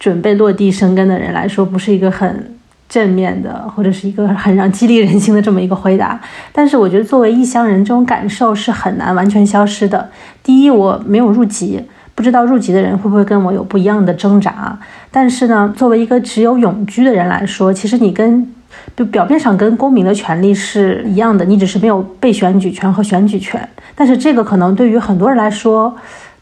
[0.00, 2.52] 准备落地生根的人来说，不是一个很
[2.88, 6.20] 正面的，或者是一个很让激励人心的这么一个回答。
[6.52, 10.10] 但是，我觉得作为异乡人，这种感受是很难完全消失的。
[10.42, 11.80] 第一，我没有入籍，
[12.16, 14.76] 不知道入籍的人会不会跟我有不一样的挣扎。
[15.12, 18.52] 但是呢，作为一个只有永居的人来说，其实你跟
[18.96, 23.68] 就表面上跟公民的权利是一样的，你只是没有被选举权和选举权。
[23.94, 25.94] 但是这个可能对于很多人来说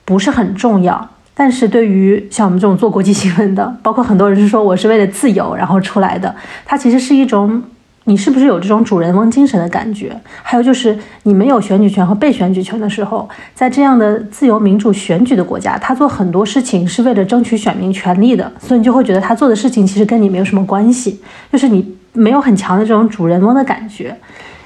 [0.04, 7.62] 不是很重要，但是对于像我们这种做国际新闻的，包括很多人是说我是为了自由然后出来的，它其实是一种
[8.04, 10.18] 你是不是有这种主人翁精神的感觉？
[10.42, 21.20] 还有就是你没有选举权和被选举权的时候，在这样的自由民主选举的国家，他做很多事情是为了争取选民权利的，所以你就会觉得他做的事情其实跟你没有什么关系，
[21.52, 24.16] 就是你没有很强的这种主人翁的感觉。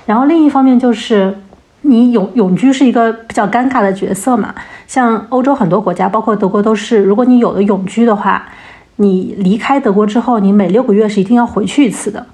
[0.06, 1.36] 然后另一方面就是。
[1.82, 4.52] 你永永居是一个比较尴尬的角色嘛？
[4.88, 8.44] 像欧洲很多国家，包括德国都是，如果你有了永居的话，
[8.96, 12.26] 你离开德国之后，你每六个月是一定要回去一次的。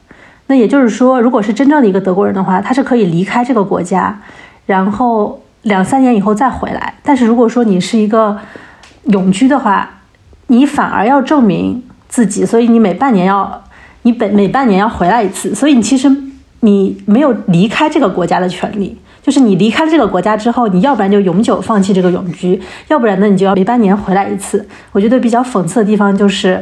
[0.46, 4.18] 那也就是说，如果是真正的一个德国人的话，他是可以离开这个国家，
[4.64, 6.94] 然后两三年以后再回来。
[7.02, 8.38] 但是如果说你是一个
[9.08, 9.90] 永居的话，
[10.46, 13.62] 你反而要证明自己，所以你每半年要
[14.02, 16.10] 你每每半年要回来一次，所以你其实
[16.60, 18.96] 你没有离开这个国家的权利。
[19.22, 24.66] 就是你离开这个国家之后，你要不然就永久放弃这个永居，要不然呢，你就要每半年回来一次。
[24.90, 26.60] 我觉得比较讽刺的地方就是，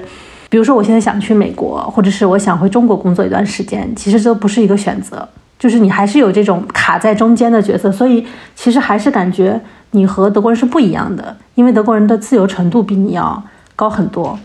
[0.51, 5.27] 比如说我现在想去美国，或者是我想回中国工作一段时间，其实都不是一个选择。
[5.59, 9.59] 就是你还是有这种卡在中间的角色，所以其实还是感觉
[9.93, 13.43] 你和德国人是不一样的，因为德国人的自由程度比你要
[13.75, 14.39] 高很多。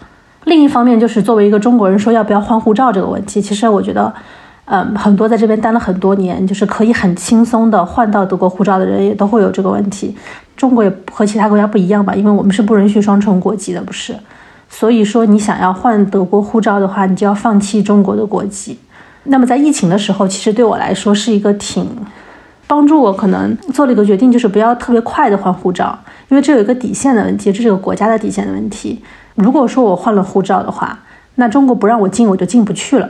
[0.45, 4.11] 另一方面，就是作为一个中国人说要不要换护照这个问题，其实我觉得。
[4.67, 10.17] 嗯，很多在这边待了很多年，就是可以很轻松的换到德国护照的人，也都会有这个问题。
[10.57, 14.15] 中国也和其他国家不一样吧，因为我们是不允许双重国籍的，不是？
[14.67, 18.79] 所以说，你想要换德国护照的话，你就要放弃中国的国籍。
[19.25, 21.87] 那么在疫情的时候，其实对我来说是一个挺
[22.65, 25.95] 帮助我，可能做了一个决定，就是不要特别快的换护照，
[26.29, 28.99] 因为这有一个底线的问题，这是个国家的底线的问题。
[29.35, 30.99] 如果说我换了护照的话，
[31.35, 33.09] 那中国不让我进，我就进不去了。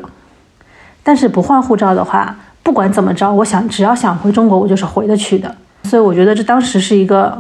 [1.04, 5.56] 但是不换护照的话，不管怎么着，我想只要想回中国，我就是回得去的。
[5.84, 7.40] 所以我觉得这当时是一个，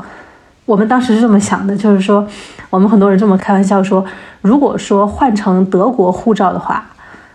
[0.65, 2.27] 我们当时是这么想的，就是说，
[2.69, 4.05] 我们很多人这么开玩笑说，
[4.41, 6.85] 如果说换成德国护照的话，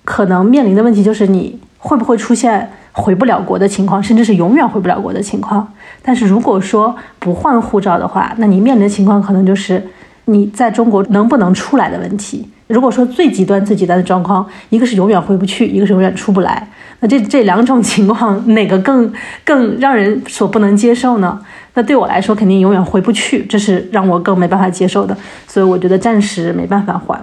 [0.04, 5.66] 可能面临的问题就是你会不会出现回不了国的情况，甚至是永远回不了国的情况。
[6.00, 9.84] 但是如果说不换护照的话，那你面临的情况可能就是
[10.32, 12.48] 你在中国能不能出来的问题。
[12.68, 16.68] 如果说最极端、最极端的状况，一个是永远回不去，一个是永远出不来，
[17.00, 19.12] 那这这两种情况哪个更
[19.44, 21.40] 更让人所不能接受呢？
[21.74, 25.16] 那对我来说，肯定永远回不去，这是让我更没办法接受的。
[25.48, 27.20] 所以我觉得暂时没办法换。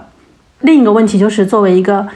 [0.60, 2.06] 另一个问题就是，作为一个。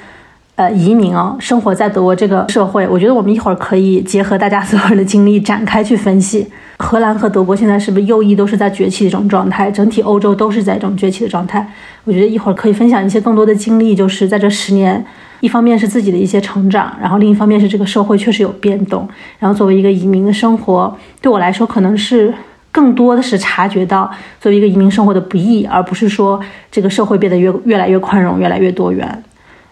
[0.54, 6.46] 呃，移民啊，生活在德国这个社会，我觉得我们一会儿可以结合大家所有人的经历展开去分析。
[6.82, 9.70] 荷兰和德国现在是不是右翼都是在崛起的这种状态？
[9.70, 11.64] 整体欧洲都是在这种崛起的状态。
[12.02, 15.02] 我觉得一会儿可以分享一些更多的经历，就是在这十年，
[15.38, 19.08] 一方面是自己的一些成长，然后另一方面是这个社会确实有变动。
[19.38, 22.34] 然后作为一个移民的生活，对我来说可能是
[22.72, 26.40] 更多的是察觉到作为一个移民生活的不易，而不是说
[26.70, 29.22] 这个社会变得越越来越宽容，越来越多元。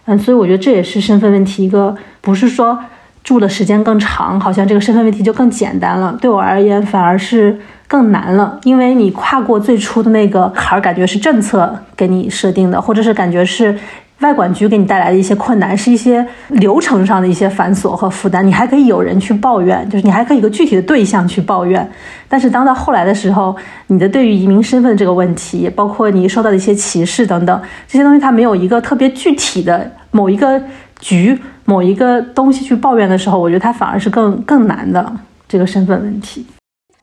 [0.05, 2.79] 嗯，所以我觉得这也是身份问题一个，不是说
[3.23, 6.17] 住的时间更长，好像这个身份问题就更简单了。
[6.21, 13.79] 对我而言，反而是更难了，因为你跨过最初的那个坎儿，感觉是政策给你设定的，或者是感觉是。
[14.21, 18.47] 外管局给你带来的一些困难，是一些流程上的一些繁琐和负担。
[18.47, 21.91] 你还可以有人去抱怨，就是你还可以一个具体的对象去抱怨。
[22.29, 23.57] 但是当到后来的时候，
[23.87, 30.63] 你的对于移民身份这个问题，包括你受到的一些歧视等等这些东西，它没有一个特别具体的某一个
[31.01, 35.13] 局、某一个东西去抱怨的时候，我觉得他反而是更更难的
[35.49, 36.47] 这个身份问题。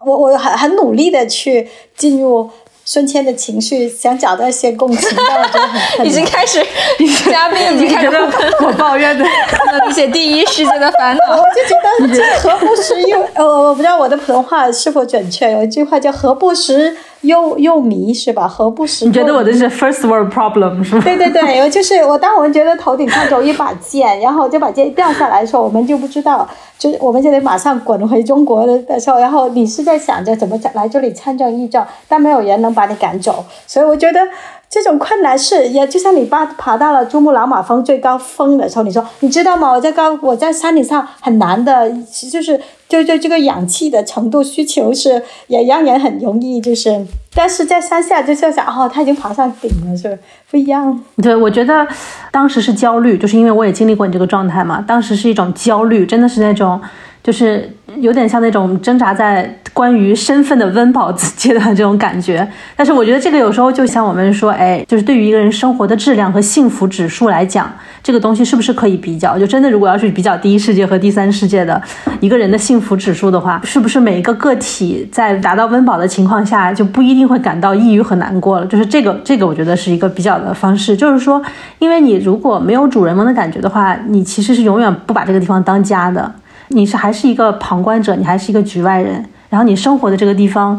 [0.06, 2.50] 我我很很努力的去进入。
[2.90, 6.66] 孙谦的情绪想找到一些共情，但我觉得很 已经开始，
[7.30, 8.10] 嘉宾已经开始
[8.64, 9.26] 我抱怨的
[9.90, 11.36] 一些第一世界的烦恼。
[11.36, 15.52] 我就觉得这何不食又呃，我不知道我的普通话是否准确。
[15.52, 18.48] 有一句话叫“何不食又又迷”，是吧？
[18.48, 19.06] 何不食？
[19.06, 21.02] 你觉得我的是 first world problem 是吗？
[21.04, 22.18] 对对对，我就是我。
[22.18, 26.48] 当我们觉得头顶上有一把剑，然后这把剑掉下来的时候，我们就不知道。
[26.78, 34.20] 就我们就得马上滚回中国的的时候，然后你是在想着怎么来这里参政议政，但没有人能把你赶走，所以我觉得
[34.70, 39.72] 这种困难是也就像你爸爬到了珠穆朗玛峰最高峰的时候，你说你知道吗？
[39.72, 41.92] 我在高我在山顶上很难的，
[42.32, 50.18] 就是就就这个氧气的程度需求是也让人很容易就是，但是在山下就是想哦，他已经爬上顶了，是
[50.50, 51.04] 不一样。
[51.22, 51.88] 对，我觉得
[52.32, 56.80] 当时是焦虑，就是因为我也经历过你这个状态嘛，当时是一种焦虑，真的是那种。
[57.28, 67.70] 就是有点像那种挣扎在关于身份的温饱阶段这种感觉，但是我觉得这个有时候就像我们说，哎，就是对于一个人生活的质量和幸福指数来讲，
[68.02, 69.38] 这个东西是不是可以比较？
[69.38, 71.82] 就真的如果要是比较第一世界和第三世界的
[72.22, 78.66] 一个人的幸福指数的话，是不是每一个个体在达到温饱的情况下就不一定会感到抑郁和难过了？
[78.68, 81.42] 就是这个这个，我觉得是一个比较的方式，就是说，
[81.80, 86.34] 因为你如果没有主人翁的感觉的话，你其实是永远不把这个地方当家的。
[86.70, 89.24] 你是还是一个旁观者，你还是一个局外人。
[89.50, 90.78] 然后你生活的这个地方，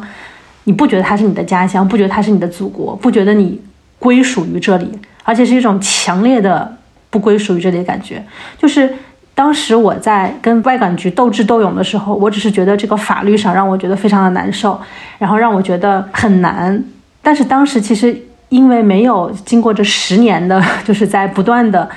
[0.65, 3.59] 你不觉得它是你的家乡，不觉得它是你的祖国，不觉得你
[3.99, 4.91] 归属于这里，
[5.25, 6.77] 而且是一种强烈的
[7.09, 8.23] 不归属于这里的感觉。
[8.59, 8.93] 就是
[9.35, 14.79] 当时我在跟外管局斗智斗勇的时候，我只是觉得这个法律上让我觉得非常的难受，
[15.19, 16.85] 然后让我觉得很难。
[17.23, 18.15] 但是当时其实
[18.51, 21.89] 因为没有经过这十年的，就是在不断的。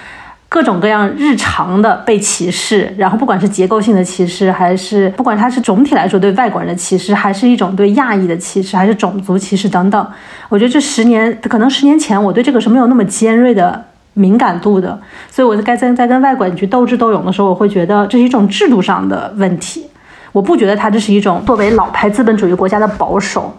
[0.53, 10.07] 各种各样日常的被歧视，然后不管是结构性的歧视，还是不管它是总体来说对外国人的歧视，还是一种对亚裔的歧视，还是种族歧视等等，
[10.49, 13.81] 我觉得这十年可能十年前我对这个是没有那么尖锐的
[14.13, 14.99] 敏感度的。
[15.29, 19.87] 所以我在在在跟外管局斗智斗勇的时候，我会觉得这是一种制度上的问题。
[20.33, 23.55] 我不觉得它这是一种作为老牌资本主义国家的保守，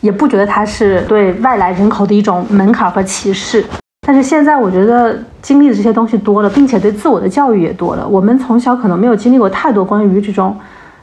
[0.00, 3.62] 也不觉得它是对外来人口的一种门槛和歧视。
[4.06, 8.06] 但是现在我觉得经历的这些东西多了，并且对自我的教育也多了。
[8.06, 10.54] 我们从小可能没有经历过太多关于这种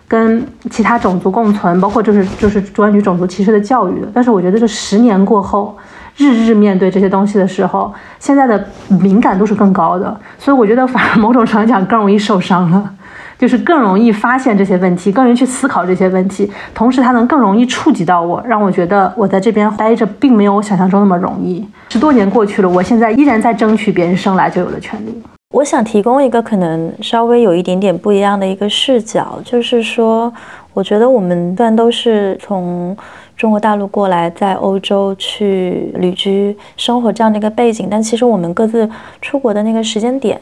[0.08, 4.08] 跟其他种族共存，包括就是就是关于种族歧视的教育的。
[4.14, 5.76] 但是我觉得这十年过后，
[6.16, 10.16] 日日面对这些东西的时候，现在的敏感度是更高的。
[10.38, 12.94] 所以我觉得反而某种程度讲 更容易受伤了。
[13.42, 21.68] 就是更容易发现这些问题，更容易去思考这些问题，同时它能更容易触及到我，让我觉得我在这边待着并没有我想象中那么容易。
[21.90, 25.24] 十多年过去了，我现在依然在争取别人生来就有的权利。
[25.56, 30.32] 我想提供一个可能稍微有一点点不一样的一个视角，就是说，
[30.76, 32.96] 我觉得我们虽然都是从
[33.36, 38.88] 中国大陆过来，在欧洲去旅居生活这样的一个背景，但其实我们各自
[39.20, 40.40] 出国的那个时间点。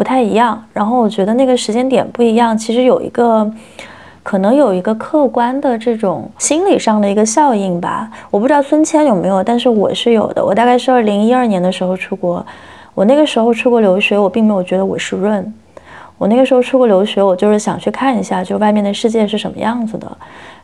[0.00, 3.46] 不太一样，然后我觉得那个时间点不一样，其实有一个
[4.22, 8.10] 可能有一个客观的这种心理上的一个效应吧。
[8.30, 10.42] 我不知道孙谦有没有，但是我是有的。
[10.42, 12.42] 我大概是二零一二年的时候出国，
[12.94, 15.54] 我那个时候出国留学，我并没有觉得我是润。
[16.16, 20.10] 我那个时候出国留学，我就是想去看一下，就外面的世界是什么样子的。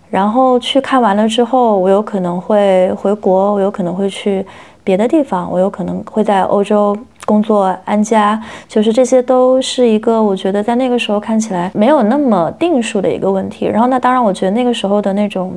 [0.09, 4.47] 然后去看完了之后，我有可能会回国，我有可能会去
[4.83, 6.97] 别的地方，我有可能会在欧洲。
[7.27, 13.67] 工作安家，就是这些都是一个我觉得在那个时候看起来没有那么定数的一个问题。
[13.67, 15.53] 然后那当然，我觉得那个时候的那种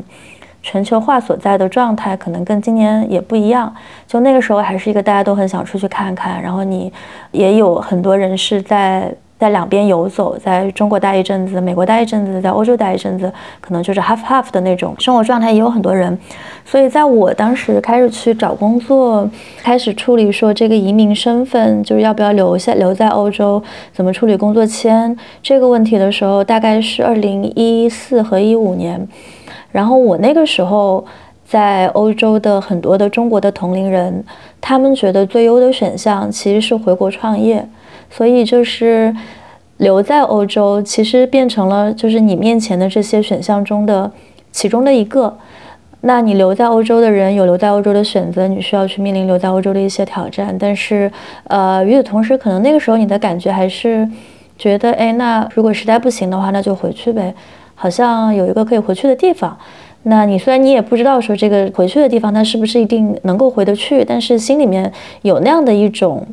[0.61, 3.73] 全球化所在的状态，可能跟今年也不一样。
[4.05, 6.91] 就那个时候还是一个大家都很想出去看看，然后你
[7.31, 9.13] 也有很多人是在。
[9.39, 13.31] 在两边游走，在中国待一阵子，美国待一阵子，在欧洲待一阵子，
[13.61, 16.19] 可能就是 half half 的那种生活状态，也有很多人。
[16.65, 19.27] 所以在我当时开始去找工作，
[19.63, 23.63] 开始处理说这个移民身份，就是要不要留下留在欧洲，
[23.93, 29.07] 怎么处理工作签这个问题的时候，大概是二零一四和一五年。
[29.71, 31.05] 然后我那个时候
[31.45, 34.21] 在欧洲的很多的中国的同龄人，
[34.59, 37.65] 他们觉得最优的选项其实是回国创业。
[38.09, 39.15] 所以就是
[39.77, 44.11] 留在欧洲，其实变成了就是你面前的这些选项中的
[44.51, 45.37] 其中的一个。
[46.01, 50.55] 那你留在欧洲的人有留在欧洲的选择，你需要去面临留在欧洲的一些挑战。
[50.57, 51.11] 但是，
[51.43, 54.07] 呃，与此同时，可能那个时候你的感觉还是
[54.57, 57.33] 觉得，哎，那如果实在不行的话，那就回去呗。
[57.75, 59.57] 好像有一个可以回去的地方。
[60.03, 64.89] 那你虽然你也不知道说这个回去的地方，它是不是一定能够回得去，但是心里面
[65.23, 66.25] 有那样的一种。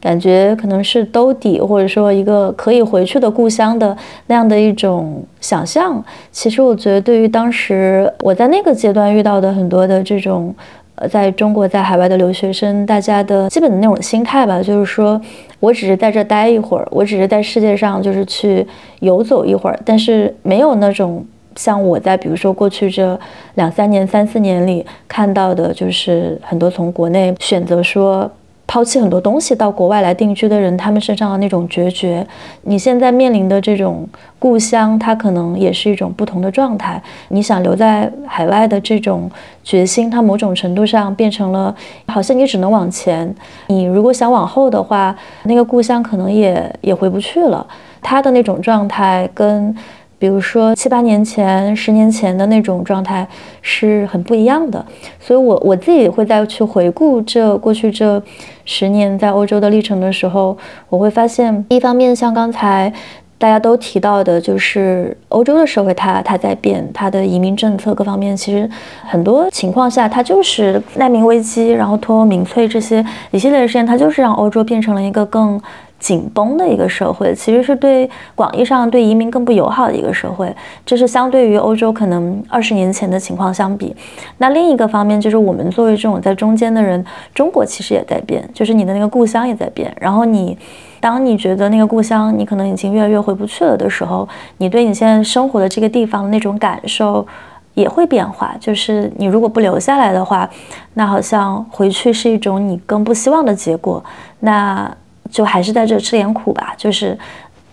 [0.00, 3.94] 感觉可能是兜底，或者说一个可以回去的故乡的
[4.28, 6.02] 那样的一种想象。
[6.32, 10.54] 其实我觉得，对于当时我在那个阶段遇到的很多的这种，
[10.94, 15.20] 呃，在中国在海外的留学生，大家的基本的那种心态吧，就是说
[15.58, 18.66] 我只是在这待一会儿，我只是在世界上就是去
[19.00, 21.22] 游走一会儿，但是没有那种
[21.56, 23.20] 像我在比如说过去这
[23.56, 28.30] 两三年、三四年里看到的，就是很多从国内选择说。
[28.70, 32.24] 抛弃很多东西到国外来定居的人，他们身上的那种决绝，
[32.62, 34.08] 你现在面临的这种
[34.38, 37.02] 故乡，它可能也是一种不同的状态。
[37.30, 39.28] 你想留在海外的这种
[39.64, 41.74] 决心，它某种程度上变成了，
[42.06, 43.34] 好像你只能往前。
[43.66, 47.66] 你如果想往后的话，那个故乡可能也也回不去了。
[48.00, 49.74] 他的那种状态跟。
[50.20, 53.26] 比如说七八年前、十年前的那种状态
[53.62, 54.84] 是很不一样的，
[55.18, 58.22] 所以我我自己会再去回顾这过去这
[58.66, 60.54] 十年在欧洲的历程的时候，
[60.90, 62.92] 我会发现，一方面像刚才
[63.38, 68.68] 大家都提到的，就是欧洲的社会它它在变，它的移民政策各方面，其实
[69.06, 75.58] 很多情况下它就是难民危机，然后脱欧民粹这些一系列的事件，它就是让欧洲变成了一个更。
[76.00, 80.52] 紧绷的一个社会，其实是对广义上对移民更不友好的一个社会。
[80.84, 83.94] 这是相对于欧洲可能二十年前的情况相比。
[84.38, 89.94] 那另一个方面就是我们作为这种在中间的人，中国其实也在变，就是你的那个故乡也在变。
[90.00, 90.56] 然后你，
[91.00, 94.26] 当你觉得那个故乡你可能已经越来越回不去了的时候，
[94.56, 97.26] 你对你现在生活的这个地方的那种感受
[97.74, 98.56] 也会变化。
[98.58, 100.48] 就是你如果不留下来的话，
[100.94, 104.02] 那好像回去是一种你更不希望的结果。
[104.38, 104.90] 那。
[105.30, 107.16] 就还是在这吃点苦吧，就是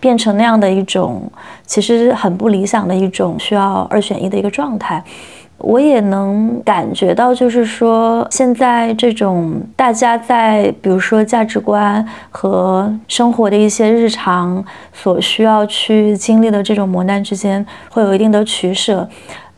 [0.00, 1.30] 变成那样的一种，
[1.66, 5.02] 其实很不理想的一种需要二选一的一个状态。
[5.58, 19.08] 我也能感觉到，就是说现在这种大家在比如说价值观和生活的一些日常所需要去经历的这种磨难之间，会有一定的取舍。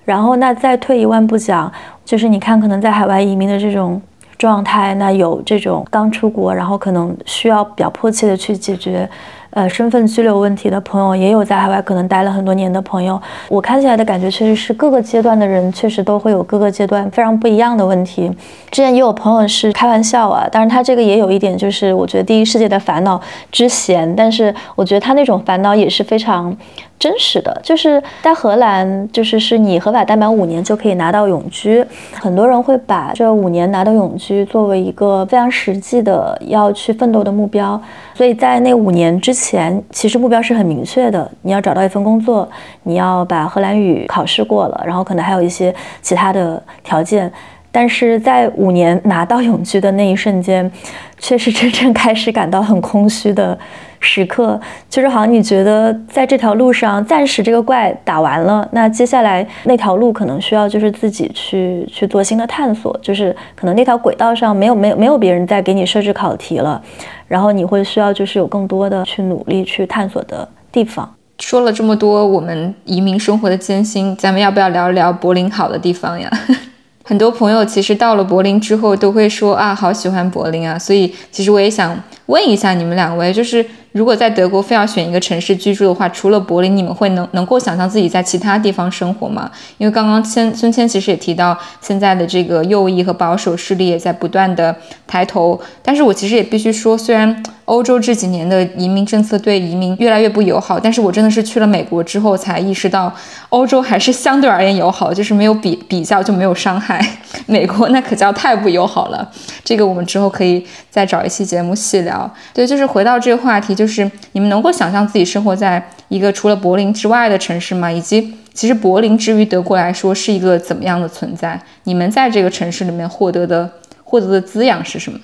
[0.06, 1.70] 然后那再退一万步讲，
[2.02, 4.00] 就是你看可能在海外移民的这种。
[4.40, 9.06] 状态，那有这种刚出国，然后可能需要比较迫切的去解决。
[9.50, 18.30] 呃，身份居留问题的朋友也有在海外可能待了很多年的朋友，我看起来的感觉确实是各个阶段的人确实都会有各个阶段非常不一样的问题。
[18.70, 23.20] 之前也有朋友是开玩笑啊，当然他这个也有一点就是我觉得第一世界的烦恼
[23.50, 26.56] 之嫌，但是我觉得他那种烦恼也是非常。
[27.00, 31.82] 真实的就是在荷兰，就是是你合法待满五年就可以拿到永居。
[32.12, 37.80] 很多人会把这五年拿到永居作为一个非常实际的要去奋斗的目标。
[38.14, 42.46] 所以在那五年之前，其实目标是很明确的：你要找到一份工作，
[42.82, 47.32] 你要把荷兰语考试过了，然后可能还有一些其他的条件。
[47.72, 50.70] 但是在五年拿到永居的那一瞬间，
[51.18, 53.58] 却是真正开始感到很空虚的。
[54.00, 66.80] 时刻就是好像你觉得在这条路上暂时这个怪打完了，那接下来那条路可能需要就是自己去去做新的探索，就是可能那条轨道上没有没有没有别人在给你设置考题了，
[67.28, 71.08] 然后你会需要就是有更多的去努力去探索的地方。
[71.38, 76.30] 说了这么多我们移民生活的艰辛，咱们要不要聊一聊柏林好的地方呀？
[77.04, 81.98] 很多朋友其实到了柏林之后都会说啊，好喜欢柏林啊，所以其实我也想
[82.30, 83.66] 问一下你们两位，就是。
[83.92, 89.50] 如果在德国非要选一个城市居住的话，除了柏林，你们会能能够想象自己在其他地方生活吗？
[89.78, 94.72] 因为刚刚千孙谦其实也提到，现在的这个右翼和保守势力也在不断的
[95.08, 95.60] 抬头。
[95.82, 103.12] 但是我其实也必须说，虽然欧洲这几年的移民政策对移民越来越不友好，但是我真的是去了美国之后才意识到，
[103.48, 107.04] 欧洲还是相对而言友好，就是没有比比较就没有伤害。
[107.46, 109.28] 美国那可叫太不友好了。
[109.64, 112.19] 这个我们之后可以再找一期节目细聊。
[112.52, 113.74] 对，就是回到这个话题。
[113.74, 117.90] 就是你们能够想象自己生活在一个除了柏林之外的城市吗？
[117.90, 121.60] 以及其实柏林之于德国来说是一个怎么样的存在？
[121.84, 123.70] 你们在这个城市里面获得的
[124.02, 125.18] 获得的滋养是什么？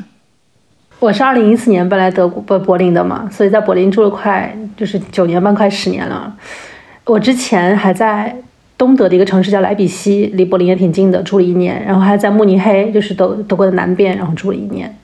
[0.99, 6.35] 我是二零一四年搬来德国不柏林的嘛，所以在柏林住了快就是九年半，快十年了。
[7.05, 8.35] 我之前还在
[8.79, 11.85] 东德的一个城市叫莱比锡，离柏林也挺近的，住了一年。
[11.85, 14.97] 然后还在慕尼黑，就是德德国的南边，然后住了一年。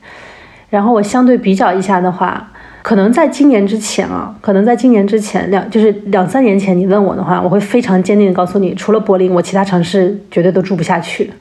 [0.73, 2.49] 然后我相对比较一下的话。
[2.81, 11.31] 可能在今年之前啊，可能在今年之前两就是两三年前，你问我的话，我会非常坚定的告诉你，除了柏林，我其他城市绝对都住不下去。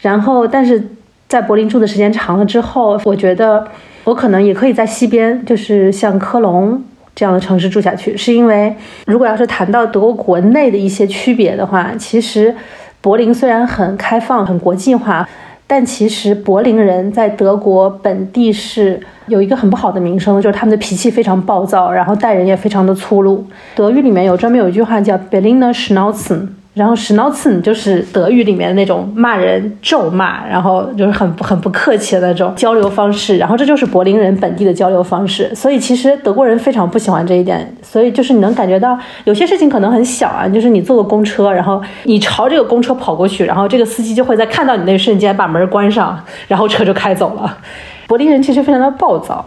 [0.00, 0.82] 然后，但是
[1.28, 3.68] 在柏林住的时间长了之后，我觉得
[4.02, 6.82] 我可能也可以在西边，就是像科隆
[7.14, 8.74] 这样的城市住下去，是因为
[9.06, 12.52] 如果要是谈到德国国内的一些区别的话，其实
[13.00, 15.28] 柏林虽然很开放、很国际化。
[15.74, 23.46] 但其实柏林人在德国本地是有一个很不好的名声，就是他们的脾气非常暴躁，然后待人也非常的粗鲁。
[23.74, 26.48] 德语里面有专门有一句话叫 Berliner Schnauzen。
[26.74, 33.36] 然后 s c h n a u z e n 就是德语里面的那种骂人、咒骂，然后就是很很不客气的那种交流方式。
[33.36, 35.54] 然后这就是柏林人本地的交流方式。
[35.54, 37.70] 所以其实德国人非常不喜欢这一点。
[37.82, 46.18] 所以就是你能感觉到有些事情可能很小啊，就是你坐个公车，然后你朝这个公车跑过去，然后这个司机就会在看到你那一瞬间把门关上，
[46.48, 47.58] 然后车就开走了。
[48.06, 49.44] 柏林人其实非常的暴躁，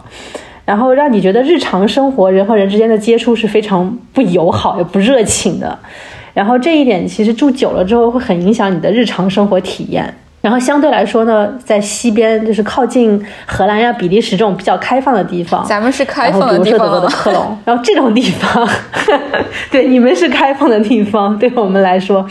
[0.64, 5.76] 然后让你觉得日常生活人和人之间的接触是非常不友好也不热情的。
[6.36, 10.12] 然后这一点其实住久了之后会很影响你的日常生活体验。
[10.42, 16.62] 然后相对来说呢，在西边就是靠近荷兰呀、比利时这种比较开放的地方，咱们是开放的地方。
[16.62, 18.68] 比如说德国的科隆， 然后这种地方，
[19.72, 22.24] 对你们是开放的地方，对我们来说，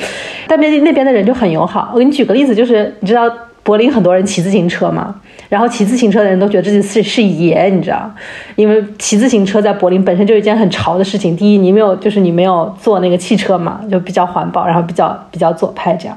[0.48, 1.90] 但边那边的人就很友好。
[1.94, 3.30] 我给你举个例子，就是你知道
[3.66, 5.16] 柏林很多人骑自行车嘛？
[5.50, 8.08] 然后骑自行车的人都觉得自己是是爷，你知道，
[8.56, 11.36] 因为骑自行车在柏林本身就是一件很潮的事情。
[11.36, 16.16] 第一，你没有就是你没有坐那个汽车嘛，就比较环保，然后比较比较左派这样。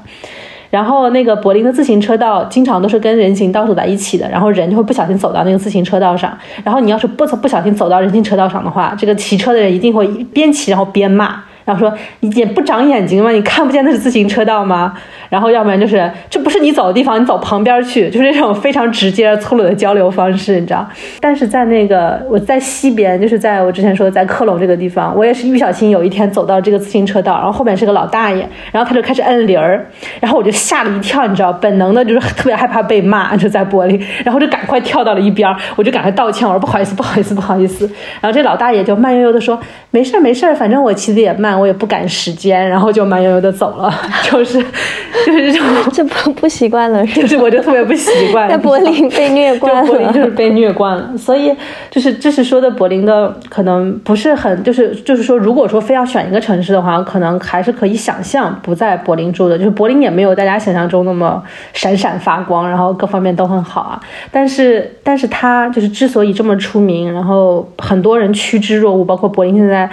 [0.69, 6.37] 然后那个柏林的自行车道经常都是跟人行道走在一起的，然后人就会不小心走到那个自行车道上。
[6.63, 11.43] 然后你要是不不小心走到人行车道上的话，这个骑车的人一定会边骑然后边骂。
[11.69, 13.29] 然后说你也不长眼睛吗？
[13.29, 14.91] 你看不见那是自行车道吗？
[15.29, 20.89] 然后要不然就是这不是你走的地方，你走旁边去，就是这种非常直接粗鲁的交流方式，你知道？
[21.19, 29.85] 但是在那个我在西边，就是在我之前说的在克隆这个地方，我也是一不小心有一天走到这个自行车道，然后后面是个老大爷，然后他就开始摁铃儿，
[30.19, 37.87] 然后我就吓了一跳，你知道，本能的就是特别害怕被骂，就在玻璃，然后就赶快跳到了一边，我就赶快道歉，我说不好意思，不好意思，不好意思。
[38.19, 39.59] 然后这老大爷就慢悠悠的说，
[39.91, 41.58] 没事儿没事儿，反正我骑的也慢。
[41.59, 43.93] 我也不赶时间，然后就慢悠悠的走了，
[44.23, 44.59] 就是
[45.25, 48.47] 就是这种，这不不习惯了，就是我就特别不习惯。
[48.49, 51.53] 在柏林被虐惯了，柏林就是被虐惯了，所以
[51.91, 61.41] 就是这是说的柏林的可能不是很，就是就是说，如果说非要选一个城市的话，可能还是可以想象不在柏林住的，就是柏林也没有大家想象中那么
[61.73, 63.99] 闪闪发光，然后各方面都很好啊。
[64.31, 69.89] 但是但是它就是之所以这么出名，然后很多人趋之若鹜，包括柏林现在。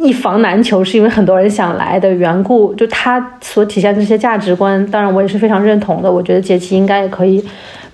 [0.00, 2.74] 一房难求，是因为很多人想来的缘故。
[2.74, 6.10] 就他所体现的这些价值观，当然我也是非常认同的。
[6.10, 7.44] 我觉得杰奇应该也可以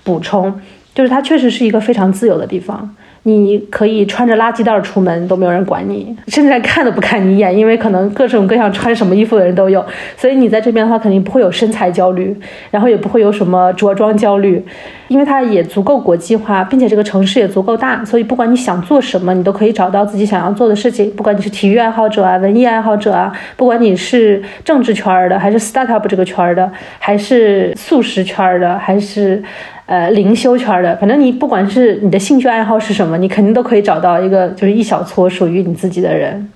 [0.03, 0.53] 补充，
[0.95, 2.95] 就是它确实是一个非常自由的地方。
[3.23, 9.85] 你可以穿着垃圾袋出门都没有人管你，甚至连看都不看你一眼，因为可能各种各样穿什么衣服的人都有。
[10.15, 12.35] 所以你在这边的话，肯定不会有身材焦虑，
[12.71, 14.63] 然后也不会有什么着装焦虑，
[15.09, 21.11] 因为它也足够国际化，并且这个城市也足够大，所以不管你想做什么，你都可以找到自己想要做的事情。
[21.11, 29.43] 不管你是体育爱好者啊，文艺爱好者啊，不管你是政治圈的，还是 startup 这个圈的，还是素食圈的，还是。
[29.87, 36.49] 呃，灵修圈的，反正你不管是你的兴趣爱好是什么，你肯定都可以找到一个就是一小撮属于你自己的人。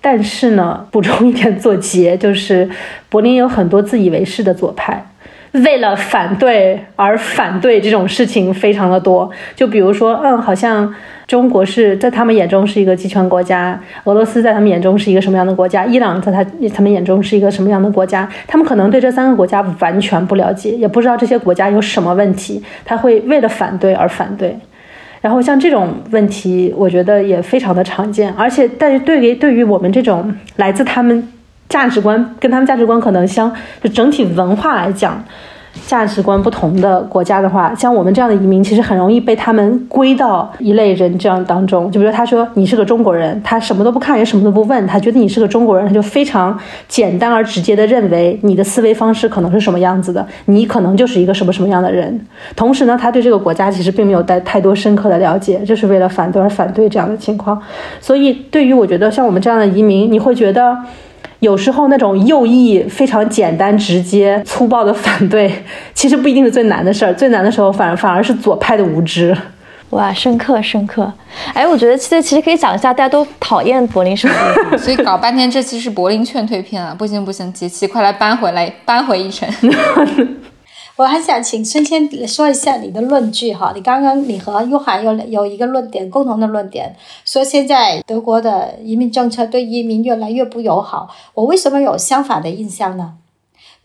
[0.00, 2.68] 但是呢，补充一点做结，就是
[3.08, 5.04] 柏林有很多自以为是的左派。
[5.52, 10.94] 为了反对而反对这种事情非常的多，就比如说，嗯，好像
[11.28, 24.58] 中国是在他们眼中是一个集权国家，俄罗斯在他们眼中是一个什么样的国家，伊朗在他他们眼中是一个什么样的国家，他们可能对这三个国家完全不了解，也不知道这些国家有什么问题，他会为了反对而反对。
[25.20, 31.28] 然后像这种问题，我觉得也非常的常见，而且但是对于对于我们这种来自他们。
[31.68, 35.22] 价值观跟他们价值观可能相，就整体文化来讲，
[35.88, 41.90] 价值观不同的国家的话，像我们这样的移民，其实很容易被他们归到一类人这样当中。
[41.90, 46.54] 就比如他说你是个中国人，他什么都不看，也什么都不问，他觉得你是个中国人，他就非常
[46.88, 52.20] 简单而直接的认为你的思维方式可能是什么样子的，你可能就是一个什么什么样的人。
[52.54, 57.58] 同时呢，他对这个国家其实并没有带太多深刻的了解，就是为了反对而反对这样的情况。
[57.98, 60.76] 所以，对于我觉得像我们这样的移民，你会觉得。
[61.40, 65.52] 有时候那种右翼非常简单、直接、粗暴的反对，
[65.94, 67.14] 其实不一定是最难的事儿。
[67.14, 69.36] 最难的时候，反而反而是左派的无知。
[69.90, 71.10] 哇，深刻深刻！
[71.54, 74.34] 哎，我觉得这其实可以讲一下，大家都讨厌柏林什么？
[74.76, 76.94] 所以搞半天，这期是柏林劝退片啊！
[76.98, 79.48] 不行不行，杰奇，快来搬回来，搬回一城。
[80.98, 93.14] 我还想请孙谦说一下你的论据哈，你刚刚你和约翰有有一个论点，共同的论点，说现在德国的移民政策对移民越来越不友好，我为什么有相反的印象呢？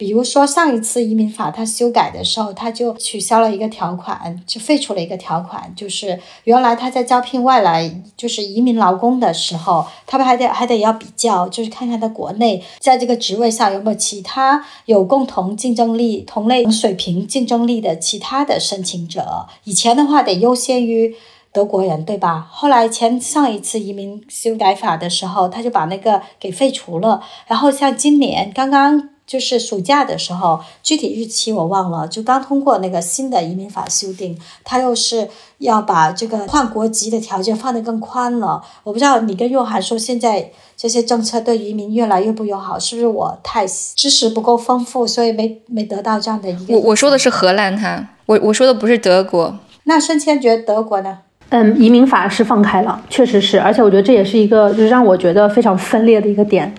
[0.04, 19.48] 比如说上一次移民法它修改的时候，它就取消了一个条款，就废除了一个条款，就是原来他在招聘外来就是移民劳工的时候，他们还得还得要比较，就是看看他国内在这个职位上有没有其他有共同竞争力、同类水平竞争力的其他的申请者。
[19.64, 21.16] 以前的话得优先于
[21.54, 22.46] 德国人，对吧？
[22.52, 27.24] 后来前上一次移民修改法的时候，他就把那个给废除了。
[27.48, 29.12] 然后像今年刚刚。
[29.26, 32.08] 就是暑假的时候，具体日期我忘了。
[32.08, 38.62] 就刚通过那个新的移民法修订，他又是要把这个换国籍的条件放得更宽了。
[38.84, 46.74] 我不知道你跟若涵说现在这些政策对移民越来越不友好，是不是我太知识不够丰富，所以没没得到这样的一个？
[46.74, 49.58] 我我说的是荷兰，他我我说的不是德国。
[49.86, 51.20] 那孙谦觉得德国呢？
[51.50, 56.74] 嗯，移民法是放开了，确实是，而且我觉得这也是一个就是让我觉得非常分裂的一个点。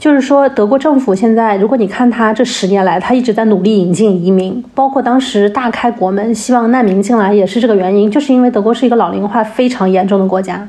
[0.00, 10.66] 就是说，德国政府现在，如果你看他这十年来，他一直在努力引进移民，包括当时大开国门，希望难民进来，也是这个原因，就是因为德国是一个老龄化非常严重的国家，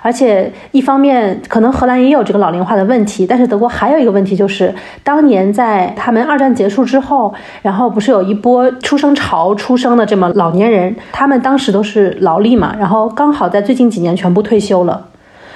[0.00, 4.74] 而且一方面可能荷兰也有这个老龄化的问题，但是德国还有一个问题就是，
[5.04, 15.08] 当年在他们二战结束之后，然后不是有一波出生潮出生的这么老年人，他们当时都是劳力嘛，然后刚好在最近几年全部退休了，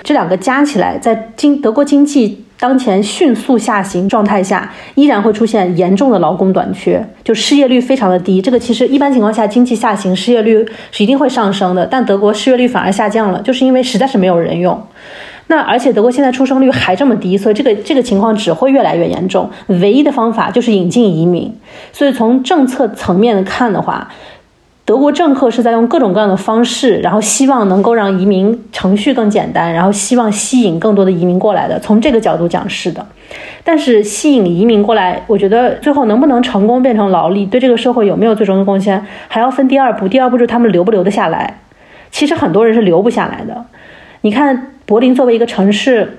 [0.02, 2.43] 这两个加起来，在经德国经济。
[2.58, 8.40] 当前迅速下行状态下，依然会出现严重的劳工短缺，就失业率非常的低。
[8.40, 14.80] 这个其实一般情况下，经济下行，失业率是一定会上升的，但德国失业率反而下降了，就是因为实在是没有人用。
[15.46, 19.50] 那而且德国现在出生率还这么低，所以这个这个情况只会越来越严重。
[19.66, 21.54] 唯一的方法就是引进移民。
[21.92, 24.08] 所以从政策层面看的话，
[24.84, 31.80] 德国政客是在用各种各样的方式，然后希望能够让移民程序更简单，然后希望吸引更多的移民过来的。
[31.80, 33.06] 从这个角度讲是的，
[33.64, 40.06] 但是吸引移民过来，我觉得最后能不能成功变成劳力，对这个社会有没有最终的贡献，还要分第二步。
[40.06, 41.60] 第二步就是他们留不留得下来。
[42.10, 43.64] 其实很多人是留不下来的。
[44.20, 46.18] 你看柏林作为一个城市。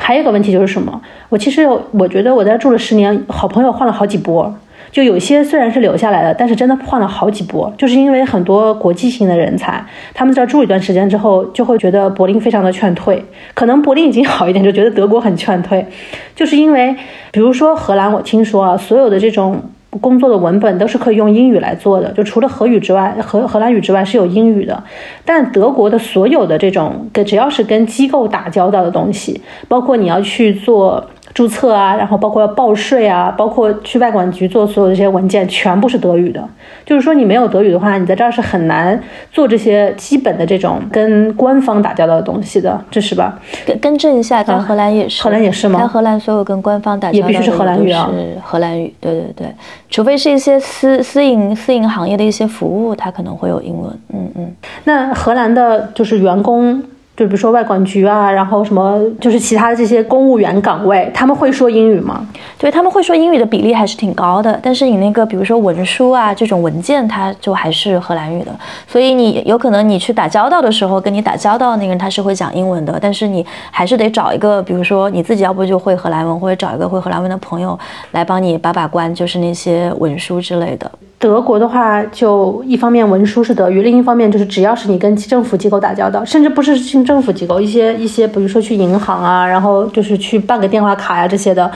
[0.00, 1.00] 还有一个问题就是什么？
[1.28, 4.54] 我其实我觉得我在住了十年，好朋友换了好几波。
[4.90, 9.84] 就有些虽然是留下来的，但是真的换了好几波，就是因为很多国际性的人才，
[10.14, 13.24] 他们在住一段时间之后，就会觉得柏林非常的劝退。
[13.54, 15.86] 可能柏林已经好一点，就觉得德国很劝退，
[16.34, 16.96] 就是因为，
[17.30, 19.60] 比如说荷兰，我听说啊，所有的这种
[20.00, 24.82] 工作的文本都是可以用英语来做的，就除了荷语之外，荷荷兰语之外是有英语的。
[25.24, 31.08] 但德国的所有的这种跟只要是跟机构打交道的东西，包括你要去做。
[31.34, 36.42] 注册啊，然后包括要报税啊，包括去外管局做所有这些文件，全部是德语的。
[36.84, 38.98] 就是说，你没有德语的话，你在这儿是很难
[39.30, 43.38] 做这些基本的这种跟官方打交道的东西的，这是吧？
[43.66, 45.80] 更更正一下，在荷兰也是，荷兰也是吗？
[45.80, 48.92] 在荷兰，所有跟官方打交道也必须是荷兰语啊，是荷兰语。
[49.00, 49.54] 对对对，
[49.90, 53.90] 除非是一些私私营私营行业的一些服务，它可能会有英文。
[54.12, 54.52] 嗯嗯。
[54.84, 56.82] 那荷兰的就是员工。
[57.18, 62.24] 就比如说外管局啊，然后什么就是其他的这些公务员岗位，他们会说英语吗？
[62.56, 68.52] 对他们会说英语的比例还是挺高的，但是你那个比如说文书啊这种文件，它就还是荷兰语的。
[68.86, 77.76] 所以你有可能你去打交道的时候，跟你打交道那个人他是会讲英文的，但是你还是得找一个，比如说你自己要不就会荷兰文，或者找一个会荷兰文的朋友
[78.12, 80.88] 来帮你把把关，就是那些文书之类的。
[81.18, 91.68] 德国的话，就一方面文书是德语，另一方面就是只要是你跟政府机构打交道，甚至不是去政府机构，一些一些，比如说去银行啊，然后就是去办个电话卡呀这些的，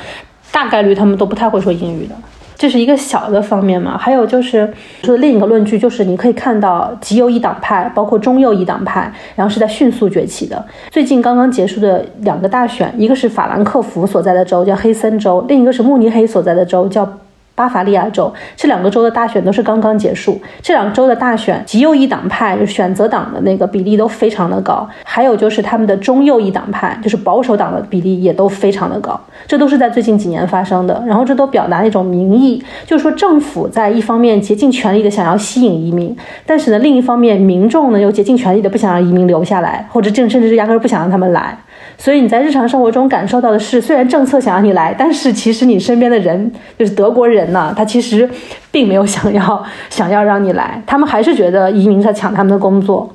[0.53, 2.15] 大概率他们都不太会说英语的。
[2.57, 3.99] 这是一个小的方面嘛。
[3.99, 4.73] 还有就是
[5.03, 10.65] 说另一个论据，就是你可以看到极右翼党派，包括中右翼党派，然后是在迅速崛起的。
[10.93, 17.13] 最近刚刚结束的两个大选，一个是法兰克福所在的州叫黑森州，另一个是慕尼黑所在的州叫。
[17.55, 31.03] 巴伐利亚州这两个州的大选都是刚刚结束，这两州的大选极右翼党派就选择党的那个比例都非常的高，还有就是他们的中右翼党派就是保守党的比例也都非常的高，这都是在最近几年发生的。
[31.07, 41.59] 然后这都表达一种民意，就是说政府在一方面竭尽全力的想要吸引移民，但是呢另一方面民众呢又竭尽全力的不想让移民留下来，或者甚至是压根儿不想让他们来。
[42.03, 48.29] 所以你在日常生活中感受到的是，虽然政策想让你来，但是其实你身边的人就是德国人呢，他其实
[48.73, 53.09] 并没有想要想要让你来，他们还是觉得移民在抢他们的工作。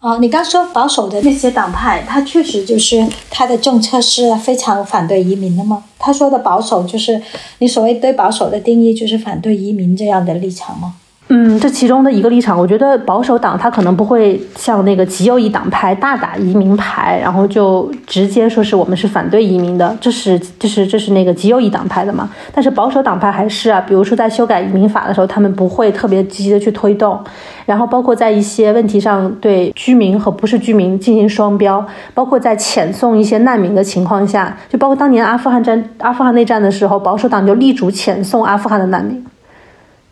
[0.00, 5.82] 哦，你刚说保守的那些党派，他确实就是他的政策是非常反对移民的吗？
[5.98, 7.22] 他说的保守就是
[7.60, 10.96] 你所谓对保守的定义，就是反对移民这样的立场吗？
[11.28, 22.28] 嗯，这其中的一个立场，我觉得保守党他可能不会像那个极右翼党派大打移民牌，然后就直接说是我们是反对移民的，这是这是这是那个极右翼党派的嘛？
[22.52, 27.18] 但是保守党派还是啊，比如说在修改移民法的时候，他们不会特别积极的去推动，
[27.64, 39.24] 然后包括在一些问题上对居民和不是居民进行双标，包括在遣送一些难民的情况下，就包括当年阿富汗战阿富汗内战的时候，保守党就力主遣送阿富汗的难民。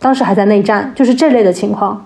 [0.03, 2.05] 当时还在内战，就是这类的情况，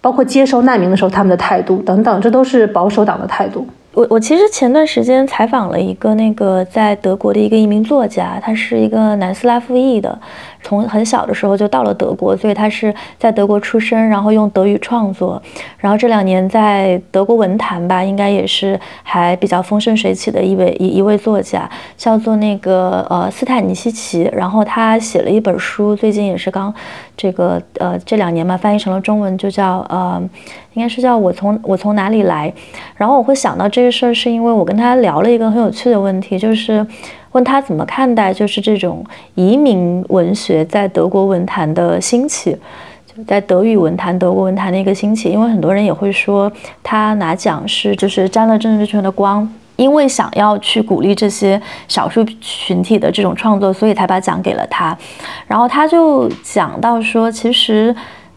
[0.00, 3.64] 包括接收难民的时候他们的态度等等，这都是保守党的态度。
[3.94, 10.16] 我我其实前段时间采访了一个那个在德国的一个移民作家，他是一个南斯拉夫裔的。
[10.62, 15.40] 从很小的时候就到了德国，所以他是在德国出生，然后用德语创作，
[15.78, 26.72] 然后这两年在德国文坛吧，应该也是还比较风生水起的一位一一位作家，叫做那个呃斯坦尼西奇，然后他写了一本书，最近也是刚
[27.16, 30.20] 这个呃这两年嘛翻译成了中文，就叫呃
[30.74, 32.52] 应该是叫我从我从哪里来，
[32.96, 36.86] 然后我会想到这个事儿，是因为我跟他聊了一个很有趣的问题，就是。
[37.32, 39.04] 问他怎么看待就是这种
[39.34, 42.56] 移民文学在德国文坛的兴起，
[43.06, 45.28] 就在德语文坛、德国文坛的一个兴起。
[45.30, 46.50] 因为很多人也会说
[46.82, 54.96] 他拿奖是就是沾了政治权的光，因为想要去鼓励这些少数群体的这种创作，所以才把奖给了他。
[55.46, 57.94] 然后他就讲到说，其实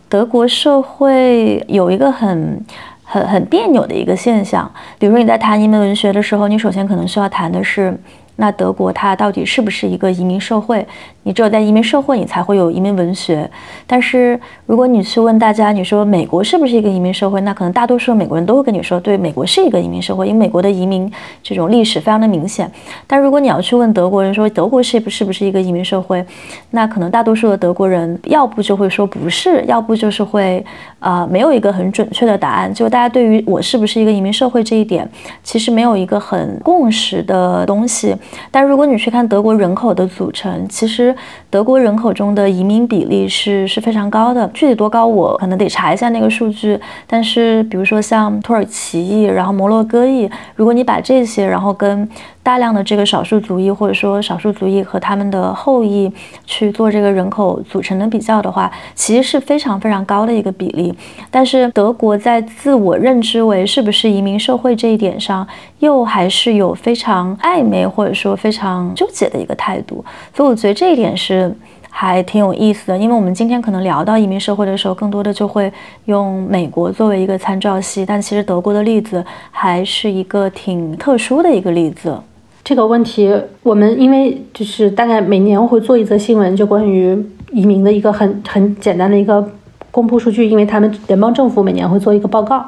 [0.09, 2.61] 德国社会有一个很
[3.03, 4.69] 很很别扭的一个现象，
[4.99, 7.97] 比如说你在谈移民文学的时候，你首先可能需要谈的是。
[8.35, 10.85] 那德国它到底是不是一个移民社会？
[11.23, 13.49] 你只有在移民社会，你才会有移民文学。
[13.85, 17.39] 但是如果你去问大家，你说美国是不是一个移民社会？
[17.41, 21.11] 那可能大多数美国人都会跟你说，对，美国是一个移民社会，因为美国的移民
[21.43, 22.69] 这种历史非常的明显。
[23.05, 26.25] 但如果你要去问德国人说德国是不是不是一个移民社会，
[26.71, 30.65] 那可能大多数的德国人要不就会说不是，要不就是会
[30.99, 32.73] 啊没有一个很准确的答案。
[32.73, 35.07] 就大家对于我是不是一个移民社会这一点，
[35.43, 38.15] 其实没有一个很共识的东西。
[38.49, 41.10] 但如果你去看德国人口的组成，其实
[41.49, 44.49] 德国人口中的移民比例是是非常高的。
[44.53, 46.79] 具体多高，我可能得查一下那个数据。
[47.07, 52.07] 但是，比如说像土耳其裔，然后摩洛哥裔，如果你把这些，然后跟
[52.43, 56.11] 大量的这个少数族裔或者说少数族裔和他们的后裔
[56.45, 60.93] 去做这个人口组成的比较的话，其实是非常非常高的一个比例。
[61.29, 65.47] 但是德国在自我认知为是不是移民社会这一点上，
[65.79, 70.03] 又还是有非常暧昧或者说非常纠结的一个态度。
[70.35, 71.55] 所以我觉得这一点是。
[71.93, 75.71] 还挺有意思的，因为我们今天可能聊到移民社会的时候，更多的就会
[76.05, 82.17] 用美国作为一个参照系，但其实德国的例子还是一个挺特殊的一个例子。
[82.63, 83.33] 这个问题，
[83.63, 87.17] 我们因为就是大概每年会做一则新闻，就关于
[87.51, 89.45] 移民的一个很很简单的一个
[89.89, 92.63] 公布数据，因为他们联邦政府每年会做一个报告，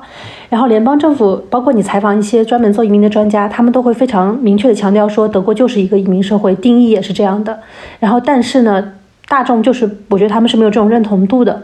[0.49, 7.59] 然后联邦政府包括你采访一些专门做移民的专家，他们都会非常明确的强调说，德国就是一个移民社会，定义也是这样的。
[7.99, 8.93] 然后但是呢？
[9.25, 11.59] 大众就是，我觉得他们是没有这种认同度的。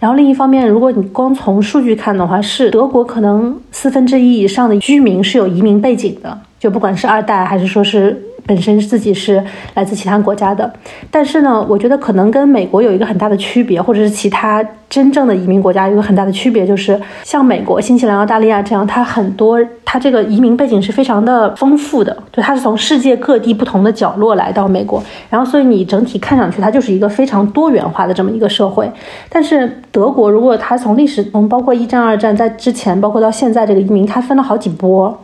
[0.00, 8.22] 然后另一方面，如果你光从数据看的话，是德国可能四分之一以上的居民是有移民背景的，就不管是二代还是说是。
[8.44, 9.40] 本身自己是
[9.74, 10.68] 来自其他国家的，
[11.12, 14.60] 但是呢，我觉得可能跟美国有一个很大的区别，或者是其他
[14.90, 25.00] 真正的移民国家有一个很大的区别，就是像美国、新西兰、澳大利亚这样，它很多它这个移民背景是非常的丰富的，就它是从世界各地不同的角落来到美国，
[25.30, 28.90] 然后所以你整体看上去它就是一个非常多元化的这么一个社会。
[29.28, 35.16] 但是德国，如果它从历史从包括一战、二战在之前，包括到现在这个移民，它分了好几波。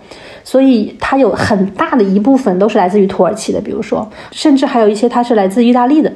[0.50, 6.10] 所以它有很大的一部分都是来自于土耳其的，比如说，甚至还有一些它是来自意大利的。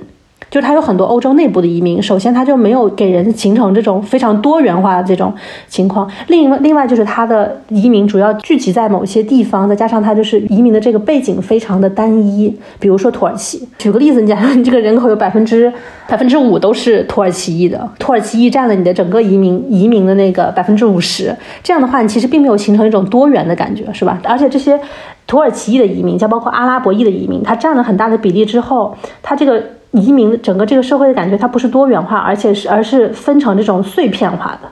[0.52, 5.32] 就是它有很多欧洲内部的移民，首先它就没有给人形成这种非常多元化的这种
[5.66, 6.06] 情况。
[6.26, 12.54] 另外，另外就是它的移民主要聚集在某些地方，再加上它就是移民的这个背景非常的单一。
[12.78, 15.72] 比如说土耳其，举个例子，你假设 你这个人口有百分之
[16.06, 24.20] 百分之五都是土耳其裔的，土耳其裔占了你的整个移民移民的那个百分之五十，这样的话，你其实并没有形成一种多元的感觉，是吧？
[24.24, 24.78] 而且这些
[25.26, 29.62] 土耳其裔的移民，加包括阿拉伯裔的移民，它占了很大的比例之后，它这个。
[29.92, 34.68] 移民整个这个社会的感觉，它不是多元化，而且是而是分成这种碎片化的。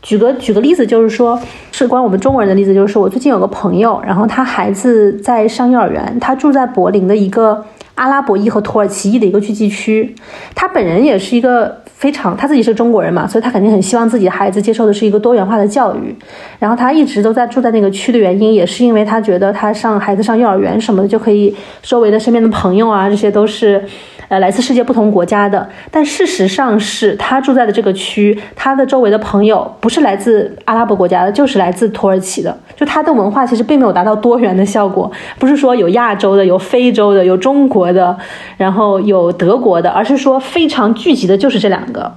[0.00, 1.38] 举个举个例子，就是说，
[1.70, 10.16] 是关我们中国人的例子，就是我最近有个朋友，然后他孩子在上幼儿园，他住在柏林的一个阿拉伯裔和土耳其裔的一个聚集区，
[10.54, 11.82] 他本人也是一个。
[12.02, 16.12] 非常，他自己是中国人嘛，所以他肯定很希望自己的孩子接受的是一个多元化的教育。
[16.58, 23.80] 然后他一直都在住在那个区的原因，也是因为他觉得他上孩子上幼儿园什么的，就可以周围的身边的朋友啊，这些都是，
[24.32, 25.68] 呃，来自世界不同国家的。
[25.90, 32.58] 但事实上是他住在的这个区，他的周围的朋友不是来自阿拉伯国家的，就是来自土耳其的。
[32.74, 38.16] 就他的文化其实并没有达到多元的效果，不是说有亚洲的、有非洲的、有中国的，
[38.56, 41.82] 然后有德国的，而是说非常聚集的就是这两。
[41.92, 42.10] 个，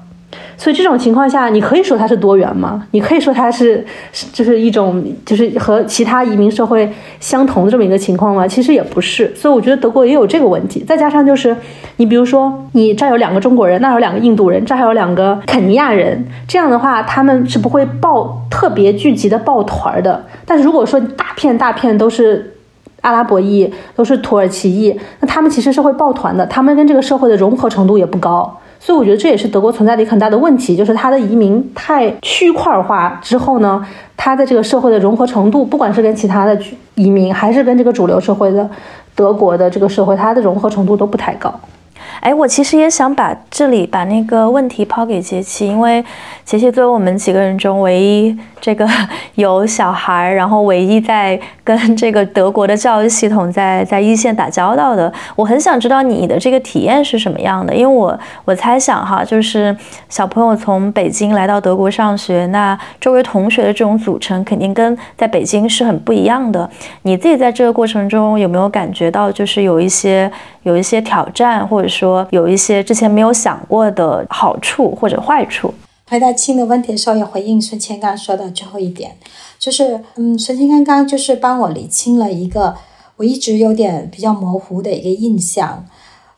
[0.57, 2.85] 所以这种情况下，你可以说它是多元吗？
[2.91, 3.85] 你可以说它是，
[4.31, 8.47] 就是一种，就是和其他移民社会相同的这么一个情况吗？
[8.47, 9.33] 其实也不是。
[9.35, 10.83] 所以我觉得德国也有这个问题。
[10.83, 11.55] 再加上就是，
[11.97, 20.25] 你比如说，你这儿有两个中国人，那有两个印度人，这还有两个肯尼亚人，这样的话，他们是不会抱特别聚集的抱团儿的。
[20.45, 22.55] 但是如果说大片大片都是
[23.01, 28.59] 阿拉伯裔，都是土耳其裔，那他们其实是会抱团的，他们跟这个社会的融合程度也不高。
[28.85, 33.83] 所以我觉得这也是德国存在的一个很大的问题，就是它的移民太区块化之后呢，
[34.15, 36.55] 它的这个社会的融合程度，不管是跟其他的
[36.93, 38.69] 移民，还是跟这个主流社会的
[39.15, 41.51] 德国的这个社会，它的融合程度都不太高。
[42.25, 46.03] 哎，我其实也想把这里把那个问题抛给杰奇，因为
[46.43, 48.89] 杰奇作为我们几个人中唯一这个
[49.35, 57.75] 有小孩，然后唯一在跟这个德国的教育系统在在一线打交道的，我很想知道你的这个体验是什么样的。
[57.75, 59.77] 因为我我猜想哈，就是
[60.09, 66.67] 小朋友从北京来到德国上学，那周围同学的这种组成肯定跟在北京是很不一样的。
[67.03, 70.31] 你自己在这个过程中有没有感觉到，就是有一些
[70.63, 72.14] 有一些挑战，或者说？
[72.29, 75.73] 有一些之前没有想过的好处或者坏处。
[76.07, 79.17] 回答亲的问题的时候，也回应孙谦刚说的最后一点，
[79.57, 82.75] 就是嗯，孙谦刚刚就是帮我理清了一个
[83.17, 85.85] 我一直有点比较模糊的一个印象，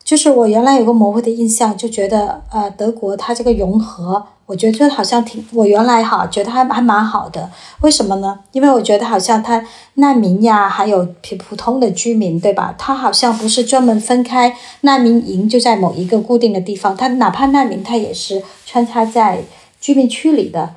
[0.07, 4.25] 就是我原来有个模糊的印象，就觉得呃，德国它这个融合。
[4.45, 7.51] 我觉得好像挺，我原来哈觉得还还蛮好的，
[7.81, 8.39] 为什么呢？
[8.53, 9.61] 因为我觉得好像它
[9.95, 12.73] 难民呀，还有普普通的居民，对吧？
[12.77, 19.43] 它好像不是专门分开，难民营就在某一个固定的地方，它哪怕难民，它也是穿插在
[19.81, 20.69] 居民区里的。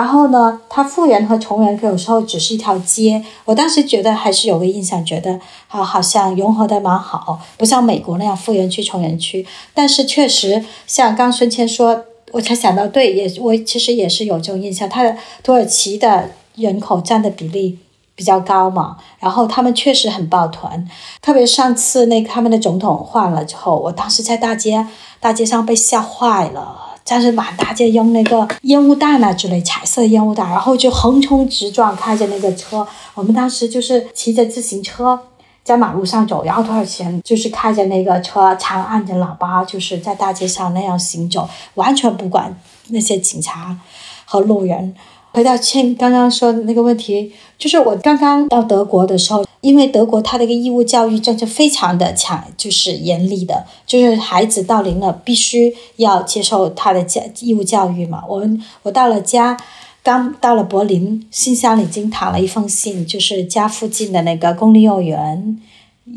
[0.00, 3.22] 然后呢，他富人和穷人有时候只是一条街。
[3.44, 5.38] 我当时觉得还是有个印象，觉得
[5.68, 9.46] 好好像融合的蛮好，不像美国那样富人区、穷人区。
[9.74, 12.04] 但是确实，像刚孙谦说。
[12.32, 17.76] 我才想到，对，也我其实也是有这种印象，他的土耳其的人口占的比例
[18.14, 20.88] 比较高嘛，然后他们确实很抱团。
[21.20, 24.86] 特别上次那他们的总统换了之后，我当时在大街
[25.18, 32.86] 大街上被吓坏了，但是满大街扔那个烟雾弹啊之类，彩色烟雾弹，然后就横冲直撞，开着那个车。
[33.14, 35.18] 我们当时就是骑着自行车
[35.64, 42.56] 在马路上走，然后多少钱就是开着那个车，长按着喇叭，就是在大街上那样行走，完全不管
[42.90, 43.76] 那些警察
[44.24, 44.94] 和路人。
[45.32, 58.24] 回到倩刚刚说的那个问题，就是我刚刚到德国的时候，因为德国它的一个义务教育政策非常的强，就是严厉的，就是孩子到龄了必须要接受他的教义务教育嘛。
[58.28, 59.56] 我们我到了家，
[60.02, 65.60] 刚到了柏林，信箱里已经躺了一封信，就是家附近的那个公立幼儿园。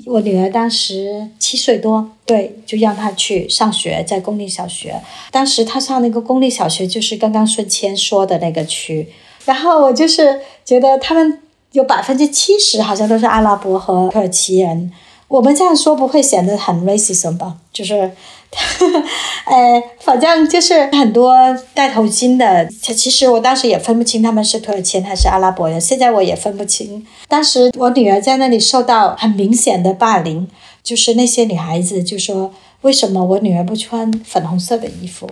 [0.05, 5.01] 我女儿当时七岁多，对，就让她去上学，在公立小学。
[5.31, 9.09] 当时她上那个公立小学，就是刚刚顺谦说的那个区。
[9.45, 11.39] 然后我就是觉得他们
[11.73, 14.91] 有百分之七十好像都是阿拉伯和土耳其人。
[15.27, 17.57] 我们这样说不会显得很 racism 吧？
[17.71, 18.11] 就是，
[19.45, 21.33] 呃，反正就是很多
[21.73, 22.67] 戴头巾的。
[22.81, 27.05] 其实我当时也分不清他们是土耳其人还是阿拉伯人，现在我也分不清。
[27.27, 30.47] 当时我女儿在那里受到很明显的霸凌，
[30.83, 35.27] 就是那些女孩子就说：“为什么我女儿不穿粉红色的衣服？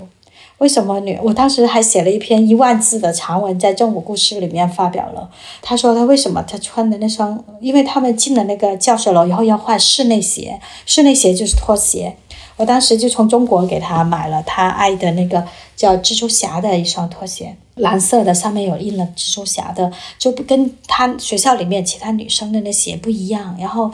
[0.57, 5.29] 为什么女……”我当时还写了一篇一万字的长文在《正午故事》里面发表了。
[5.61, 12.15] 她说她为什么她穿的那双，因为他们进了那个教学楼以后要换室内鞋，室内鞋就是拖鞋。
[12.61, 15.43] 我当时就从中国给他买了他爱的那个
[15.75, 17.57] 叫蜘蛛侠的一双拖鞋。
[17.73, 23.57] 蓝色的，上面有印了蜘蛛侠的，就不跟他学校里面其他女生的那鞋不一样。
[23.59, 23.91] 然后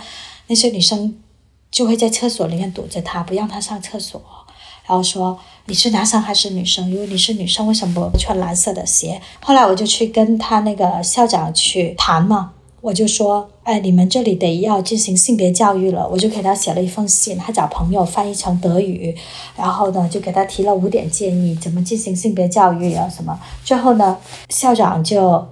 [0.48, 1.16] 那些女生
[1.72, 4.22] 就会在厕所里面堵着他，不让他上厕所。
[4.86, 6.92] 然后说你是男生还是女生？
[6.92, 9.22] 如果你是女生，为什么不穿蓝色的鞋？
[9.42, 12.52] 后来我就去跟他那个校长去谈嘛。
[12.82, 16.08] 我就说，哎，你们这里得要进行性别教育了。
[16.10, 19.14] 我就给他写了一封信，他找朋友翻译成德语，
[19.58, 23.38] 然后呢，就给他提了五点建议，怎么进行性别教育啊什么。
[23.66, 25.46] 最后呢，校长就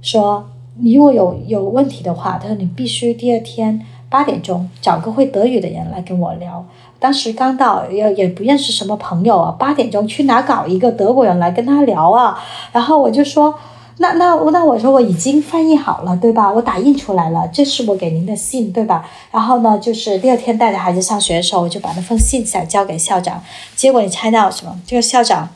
[0.00, 0.48] 说，
[0.78, 6.64] 你如果有有问题的话，他说你必须第二天八点钟找个会德语的人来跟我聊。
[6.98, 12.42] 当时刚到，也也不认识什么朋友啊，八点钟去哪搞一个德国人来跟他聊啊？
[12.72, 13.54] 然后我就说。
[14.00, 16.52] 那那那我说我已经翻译好了，对吧？
[16.52, 19.04] 我打印出来了，这是我给您的信，对吧？
[19.32, 23.42] 然后呢，就是第二天带着孩子上学的时候，我就把那封信想交给校长。
[23.74, 24.80] 结果你猜到什么？
[24.86, 25.48] 这个校长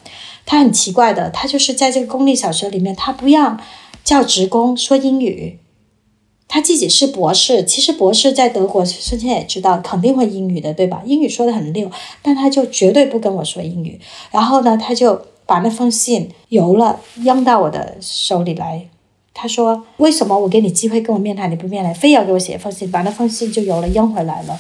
[0.45, 3.61] 他很奇怪的，他就是在这个公立小学里面，他不让
[4.03, 5.61] 教职工说英语。
[6.49, 11.01] 他自己是博士，其实博士在德国，孙谦也知道肯定会英语的，对吧？
[11.07, 11.89] 英语说的很溜，
[12.21, 14.01] 但他就绝对不跟我说英语。
[14.33, 15.27] 然后呢，他就。
[15.53, 18.89] 把那封信邮了，扔到我的手里来。
[19.35, 22.91] 他说：“为什么我给你机会跟我面谈，你不面谈，非要给我写一封信？
[22.91, 24.59] 把那封信就邮了，扔回来了。”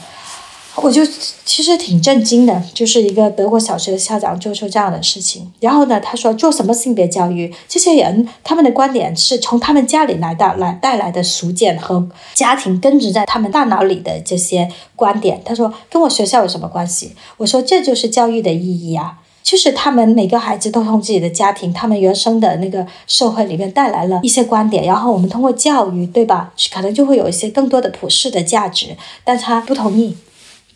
[0.77, 1.03] 我就
[1.47, 5.51] 其实挺震惊的，就是一个德国小学的校长做出这样的事情。
[5.61, 7.51] 然后呢，他说做什么性别教育？
[7.67, 15.41] 这些人他们的观点是从他们家里来的来带来的俗见和家庭根植在他们大脑里的这些观点。
[15.43, 17.13] 他说跟我学校有什么关系？
[17.39, 19.21] 我说这就是教育的意义啊。
[19.43, 26.55] 就是他们每个孩子都从自己的家庭、他们原生的那个社会里面带来了一些观点，然后我们通过教育，对吧？
[26.73, 28.97] 可能就会有一些更多的普世的价值。
[29.25, 30.17] 但他不同意，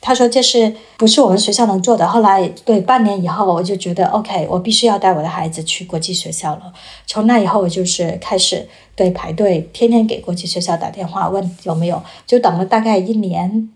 [0.01, 2.07] 他说这是不是我们学校能做的？
[2.07, 6.73] 后来对半年以后，我就觉得 OK，我必须要带我的孩子去国际学校了。
[7.07, 13.71] 从那以后，我就是开始对排队，天天给国际学校打电话问有没有，就等了大概一年，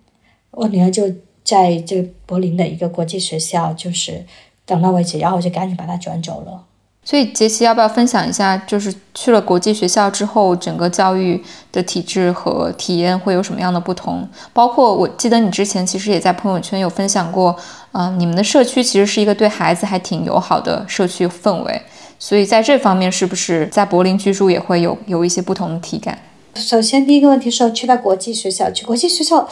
[0.51, 1.05] 我女儿就
[1.45, 4.27] 在这柏林的一个国际学校，就是。
[4.71, 6.63] 等到为止，然后我就赶紧把他转走了。
[7.03, 11.43] 所以杰西要不要分享一下，就是去了国际学校之后，整个教育
[11.73, 14.29] 的体制和体验会有什么样的不同？
[14.53, 17.57] 包括我记得你之前其实也在朋友圈有分享过，
[17.93, 21.83] 嗯，你们的社区其实是一个对孩子还挺友好的社区氛围。
[22.19, 26.19] 所以在这方面，是不是在柏林居住也会有有一些不同的体感？
[26.55, 29.49] 首先，第一个问题是去到国际学校，去国际学校。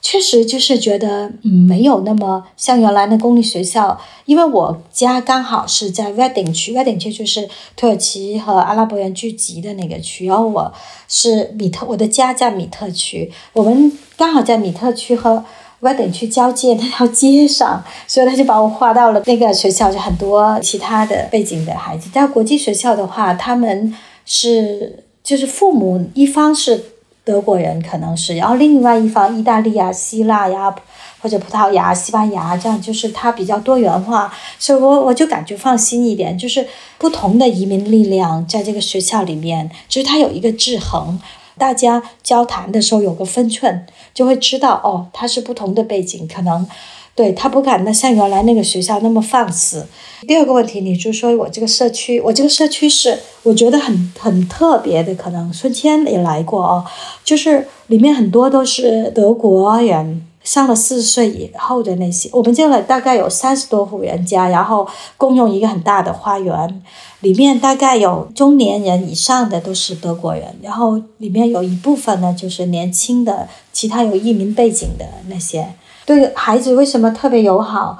[0.00, 10.72] 确实就是觉得嗯没有那么像原来的公立学校，因为我家刚好是在 Wedding 区，Wedding 区就是土耳其和阿拉伯人聚集的那个区，然后我
[11.08, 15.44] 是米特，我的家在米特区，我们刚好在米特区和
[15.80, 22.08] Wedding 区交界那条街上，所以他就把我划到了那个学校，就很多其他的背景的孩子。
[22.10, 23.94] 在国际学校的话，他们
[24.24, 26.92] 是就是父母一方是。
[27.28, 30.74] 德国人可能是，然后另外一方，意大利啊、希腊呀，
[31.20, 36.66] 或者葡萄牙、西班牙，这样就是它比较多元化，所以我我就感觉放心一点，就是
[36.96, 41.20] 不同的移民力量在这个学校里面，就是它有一个制衡。
[41.58, 46.66] 大家交谈的时候有个分寸，就会知道哦，它是不同的背景，可能
[47.18, 49.84] 对他不敢那像原来那个学校那么放肆。
[50.28, 56.84] 第二个问题，你就说我这个社区，我这个社区是我觉得很很特别的，可能孙谦也来过哦，
[57.24, 60.24] 就是里面很多都是德国人。
[60.44, 64.88] 上了四十岁以后的那些，我们这里大概有三十多户人家，然后
[65.18, 66.82] 共用一个很大的花园，
[67.20, 75.74] 里面大概有中年人以上的都是德国人，然后里面有一部分呢就是年轻的，其他有移民背景的那些，
[76.08, 77.98] 对孩子为什么特别友好？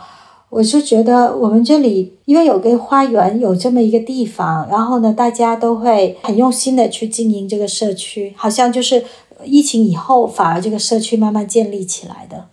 [0.48, 9.04] 我就觉得我们这里因为有个花园，有这么一个地方，然后呢，大家都会很用心的去经营这个社区，好像就是。
[9.44, 12.46] 疫情以后，反而这个社区慢慢建立起来的。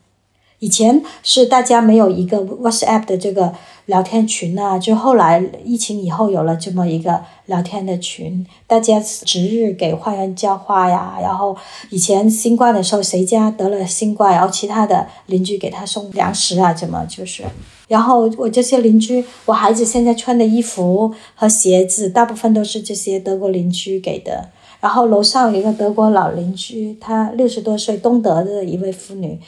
[0.60, 11.18] 以前是大家没有一个 WhatsApp 的这个聊天群啊，就后来疫情以后有了这么一个聊天的群，大家值日给花园浇花呀。
[11.22, 11.56] 然后
[11.90, 17.44] 以前新冠的时候，谁家得了新冠，然后其他的邻居给他送粮食啊，怎么就是？
[17.88, 24.50] 然后我这些邻居，我孩子现在穿的衣服和鞋子，大部分都是这些德国邻居给的。
[24.82, 29.40] 然后楼上有一个德国老邻居，她六十多岁，东德的一位妇女，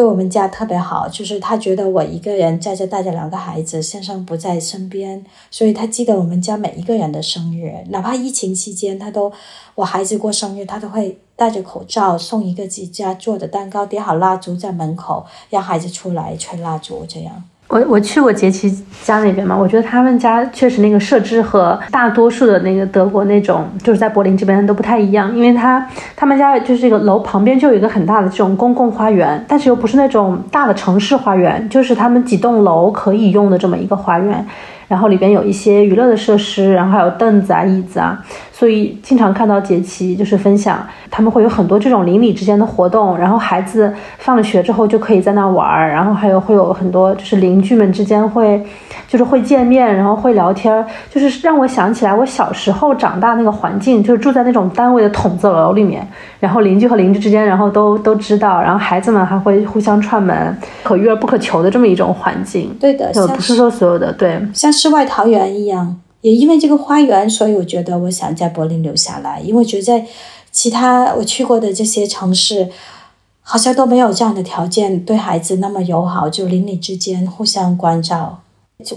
[0.00, 1.06] 对我们家特别好。
[1.10, 9.30] 就是他觉得我一个人在这带着两个孩子，先生不在身边，所以他记得我们家每一个人的生日，哪怕疫情期间，他都
[9.74, 17.44] 我孩子过生日，他都会戴着口罩送一个自己家做的蛋糕，点好蜡烛在门口，让孩子出来吹蜡烛，这样。
[17.70, 18.68] 我我去过杰奇
[19.04, 34.44] 家那边嘛，我觉得他们家确实那个设置和大多数的那个德国那种，就是在柏林这边都不太一样，因为他他们家就是这个楼旁边就有一个很大的这种公共花园，但是又不是那种大的城市花园，就是他们几栋楼可以用的这么一个花园。
[34.88, 38.20] 然后里边有一些娱乐的设施，然后还有凳子啊、椅子啊，
[38.60, 48.62] 所以经常看到杰奇就是分享，他们会有很多这种邻里之间的活动，然后孩子放了学之后就可以在那玩儿，然后还有会有很多就是邻居们之间会
[49.08, 56.06] 就是会见面，然后会聊天，就是让我想起来我小时候长大那个环境，就是住在那种单位的筒子楼里面，
[56.38, 62.76] 然后邻居和邻居之间然后都都知道，然后孩子们还会互相串门，可遇而不可求的这么一种环境。
[62.78, 64.70] 对的，就不是说所有的对，像。
[64.72, 69.40] 世外桃源一样，也因为这个花园，所以我觉得我想在柏林留下来。
[69.40, 70.06] 因为我觉得在
[70.52, 72.70] 其他我去过的这些城市，
[73.40, 78.42] 好像都没有这样的条件，对孩子那么友好，就邻里之间互相关照。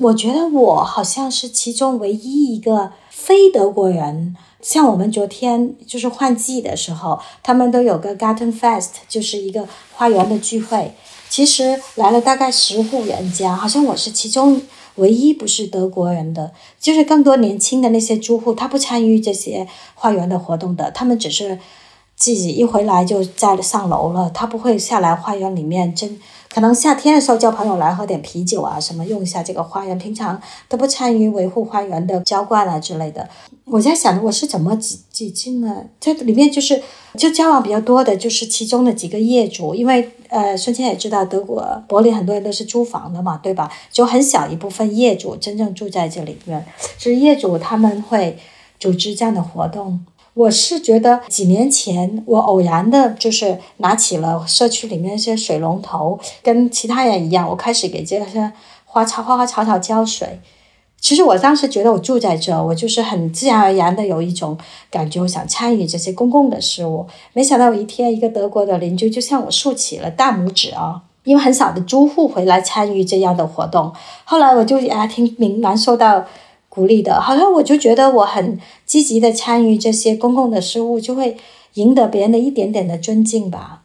[0.01, 4.35] 我觉得我好像是其中唯一一个非德国人。
[4.61, 10.93] 像我们昨天就是换季的时候，他们都有个 Garten Fest，就是一个花园的聚会。
[11.29, 14.61] 其实来了大概十户人家，好像我是其中。
[14.95, 21.57] 唯一不是德国人的，就是更多年轻的那些租户，他不参与这些花园的活动的，他们只是
[22.15, 26.19] 自己一回来就在上楼了，他不会下来花园里面真。
[26.53, 30.39] 可能夏天的时候叫朋友来喝点啤酒啊，什么用一下这个花园，平常
[30.69, 33.27] 都不参与维护花园的浇灌啊之类的。
[33.65, 36.51] 我在想，我是怎么挤挤进呢这里面？
[36.51, 36.79] 就是
[37.17, 43.71] 就交往比较多的，就是其中的几个业主，因为呃，孙谦也知道，德国柏林很多人都是租房的嘛，对吧？
[43.91, 46.63] 就很小一部分业主真正住在这里面，
[46.99, 48.37] 是业主他们会
[48.79, 50.05] 组织这样的活动。
[50.35, 58.51] 我是觉得几年前我偶然的，就是拿起了社区里面一些水龙头，跟其他人一样，我开始给这些
[58.85, 60.39] 花草、花花草草浇水。
[60.99, 64.57] 其实我当时觉得我住在这，我就是很自然而然的有一种
[64.89, 67.05] 感觉，我想参与这些公共的事务。
[67.33, 73.93] 没想到有一天，一个德国的邻居就向我竖起了大拇指啊，因为很少的租户回来参与这样的活动。
[74.23, 76.25] 后来我就还挺明感受到。
[76.73, 81.37] 鼓励的，好像我就觉得我很积极的参与这些公共的事务，就会
[81.75, 83.83] 赢得别人的一点点的尊敬吧。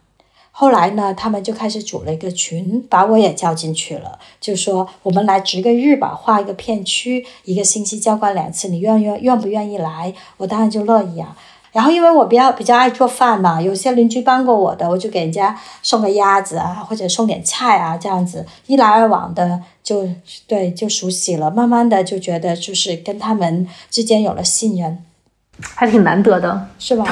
[0.51, 10.15] 后来呢，他们就开始组了一个群，把我也叫进去了，就说我们来值个日吧，画一个片区，一个星期交关两次，你愿愿愿不愿意来？
[10.39, 11.37] 我当然就乐意啊。
[11.73, 20.09] 然后因为我比较比较爱做饭嘛，有些邻居帮过我的，我就给人家送个鸭子啊，或者送点菜啊，这样子一来二往的就
[20.47, 24.99] 对就熟悉了，慢慢的就觉得就是跟他们之间有了信任，
[25.75, 27.05] 还挺难得的，是吧？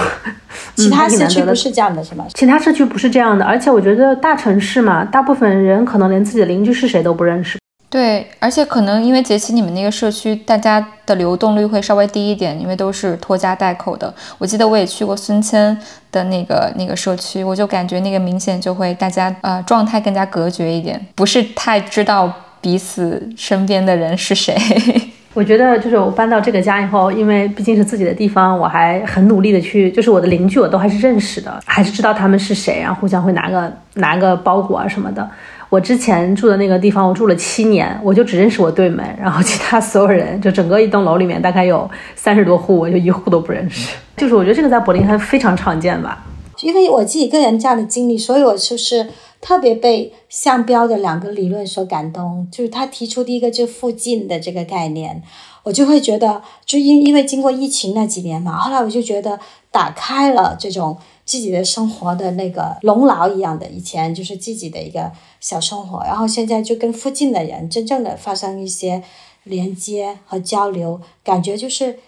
[0.75, 2.27] 其他社区不是这样的，是吗？
[2.35, 7.59] 其他社区不是这样的，而且我觉得大城市嘛，大部分人可能连自己的邻居是谁都不认识。
[7.89, 14.13] 对，而且可能因为杰奇你们那个社区，大家的流动率会稍微低一点，因为都是拖家带口的。
[14.39, 15.79] 我记得我也去过孙谦
[16.11, 22.31] 的那个那个社区，我就感觉那个明显就会大家呃状态更加隔绝一点，不是太知道
[22.61, 24.55] 彼此身边的人是谁。
[25.33, 35.31] 我觉得就是我搬到这个家以后，因为毕竟是自己的地方，我还很努力的去，就是我的邻居我都还是认识的，还是知道他们是谁，然后互相会拿个拿个包裹啊什么的。
[35.77, 43.95] 我之前住的那个地方，我住了七年，我就只认识我对门，然后其他所有人，就整个一栋楼里面大概有三十多户，我就一户都不认识。
[44.17, 46.25] 就是我觉得这个在柏林还非常常见吧。
[46.63, 49.07] 因为我自己个人这样的经历，所以我就是
[49.43, 52.49] 特别被向标的两个理论所感动。
[52.51, 55.23] 就是他提出第一个就附近的这个概念，
[55.65, 59.39] 我就会觉得，就因因为经过疫情那几年嘛，后来我就觉得
[59.71, 60.97] 打开了这种
[61.27, 69.03] 自己的生活的那个笼牢一样的，以前就是自己的一个小生活，然后现在就跟附近的人真正的发生一些
[69.43, 71.99] 连接和交流，感觉就是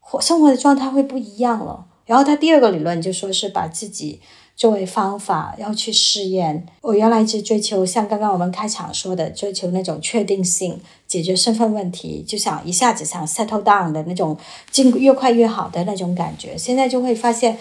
[0.00, 1.86] 活生活的状态会不一样了。
[2.06, 4.20] 然后他第二个理论就说是把自己
[4.54, 6.64] 作为方法要去试验。
[6.80, 14.38] 我原来是追求像刚刚我们开场说的，追求那种确定性，解决身份问题，就想一下子想 settle down 的那种，
[14.70, 16.56] 进越快越好的那种感觉。
[16.56, 17.58] 现在就会发现，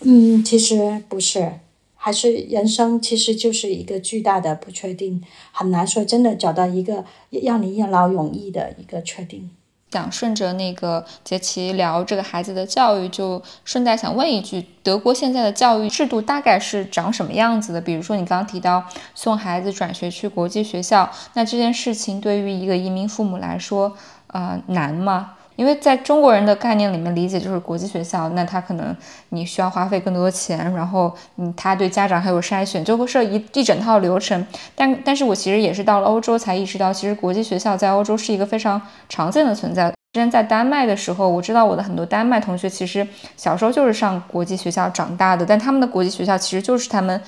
[0.00, 1.60] 嗯，其实不是，
[1.94, 7.04] 还是人生其实就是一个巨大的不确定，很难说真的找到一个
[7.42, 9.50] 让你一劳永逸的一个确定。
[9.92, 17.80] 想顺着那个杰奇聊这个孩子的教育，就顺带想问一句：德国现在的教育制度大概是长什么样子的？
[17.80, 23.96] 比如说你刚刚提到送孩子转学去国际学校，那这件事情对于一个移民父母来说，
[24.26, 25.34] 呃，难吗？
[25.56, 28.94] 因为在中国人的概念里面理解就是国际学校，那他可能
[29.30, 34.46] 你需要花费更多的钱，然后嗯，他对家长还有筛选，就会设一一整套流程。
[34.74, 39.90] 但但是我其实也是到了欧洲才意识到，其实国际学校在欧洲是一个非常常见的存在。
[40.12, 43.06] 之前在丹麦的时候，我知道我的很多丹麦同学其实
[43.36, 47.20] 小时候就是上国际学校长大的，但他们的国际学校其实就是他们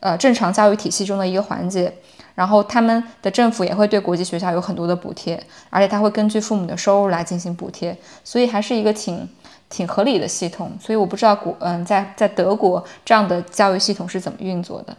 [0.00, 1.92] 呃正常教育体系中的一个环节。
[2.34, 5.40] 然后他们的政府也会对国际学校有很多的补贴，
[5.70, 9.28] 而且他会根据父母的收入来进行补贴，所以还是一个挺
[9.70, 10.72] 挺合理的系统。
[10.80, 14.96] 所以我不知道国嗯在在德国这样的教育系统是怎么运作的。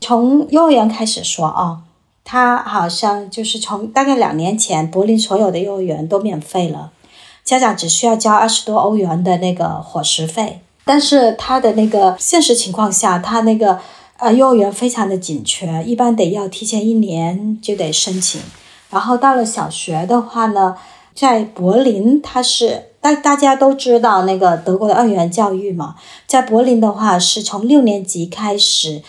[0.00, 1.80] 从幼儿园开始说啊，
[2.22, 6.92] 他好像就是从大概两年前，柏林所有的幼儿园都免费了，
[7.42, 10.60] 家长只需要交二十多欧元的那个伙食费。
[10.84, 13.80] 但是他的那个现实情况下，他那个。
[14.18, 18.40] 呃，幼儿园非常的紧缺，一般得要提前一年就得申请。
[18.90, 20.76] 然后到了小学的话呢，
[21.14, 25.94] 在柏林，它是大大家都知道那个德国的二元教育嘛，
[26.26, 29.02] 在柏林的话是从六年级开始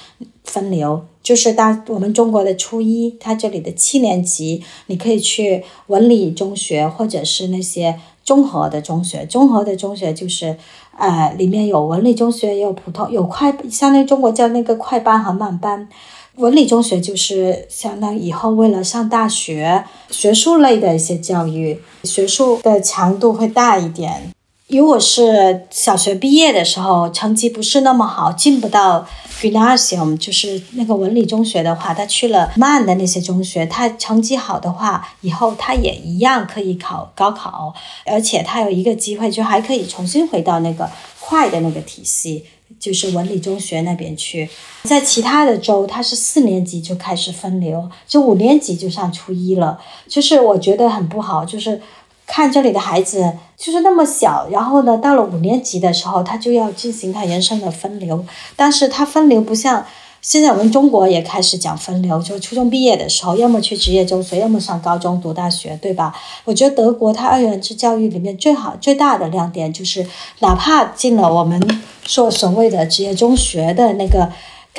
[0.43, 10.55] 分流，就是大我们中国的初一，它这里的七年级，你可以去文理中学或者是那些综合的中学，综合的中学就是。
[10.99, 15.87] 呃，里面有文理中学，也有普通，有快，相当于中国叫那个快班和慢班。
[16.35, 24.31] 文理中学就是相当于以后为了上大学，学术类的一些教育，学术的强度会大一点。
[24.69, 29.03] 如果是小学毕业的时候成绩不是那么好，进不到
[29.41, 37.73] gymnasium，就是那个文理中学的话，他去了慢的那些中学，他成绩好的话，以后他也一样可以考高考，
[38.05, 40.87] 而且他有一个机会，就还可以重新回到那个
[41.19, 42.45] 快的那个体系，
[42.79, 44.47] 就是文理中学那边去。
[44.83, 51.81] 在其他的州，他是四年级就开始分流，就五年级就上初一了，就是我觉得很不好，就是。
[52.31, 58.23] 看这里的孩子就是那么小，然后呢，到了五年级的时候，他就要进行他人生的分流。
[58.55, 59.83] 但是他分流不像
[60.21, 66.13] 现在我们中国也开始讲分流，就初中毕业的时候，要么去职业中学，要么上高中读大学，对吧？
[66.45, 70.05] 我觉得德国它二元制教育里面最好最大的亮点就是，
[70.39, 71.59] 哪怕进了我们
[72.05, 74.29] 说所谓的职业中学的那个。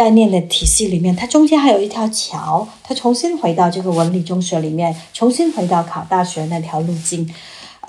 [0.00, 7.30] 概念的体系里面，它中间还有一条桥，它重新回到这个文理中学里面，重新回到考大学那条路径。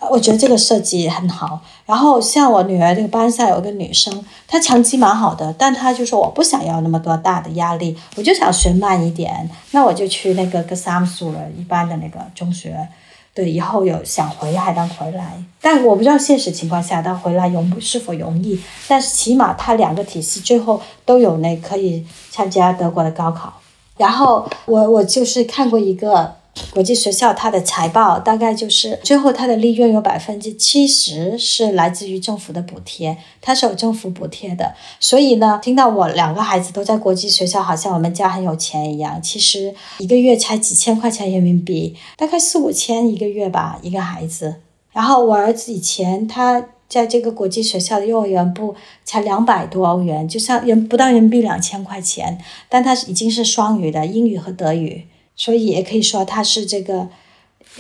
[0.10, 1.62] 我觉得这个设计很好。
[1.86, 12.90] 然后像我女儿这个班上有一个女生，她成绩蛮好的，但她就说我不想要那么多大的压力，我就想学慢一点，那我就去那个格萨姆苏了一般的那个中学。
[13.34, 18.60] 对，以后有想回海南回来，但我不知道现实情况下他回来容是否容易。
[18.88, 23.54] 但是起码他两个体系最后都有那可以参加德国的高考。
[23.98, 26.41] 然后我我就是看过一个。
[26.72, 34.74] 国际学校它的财报大概就是最后它的利润有百分之七十是来自于政府的补贴，它是有政府补贴的。
[35.00, 39.22] 所以呢，听到我两个孩子都在国际学校，好像我们家很有钱一样。
[39.22, 44.56] 其实一个月才几千块钱人民币，大概四五千一个月吧，一个孩子。
[44.92, 48.76] 然后我儿子以前他在这个国际学校的幼儿园部
[49.06, 52.38] 才两百多欧元，就像人不到人民币两千块钱，
[52.68, 55.08] 但他已经是双语的英语和德语。
[55.36, 57.10] 所以也可以说，它是这个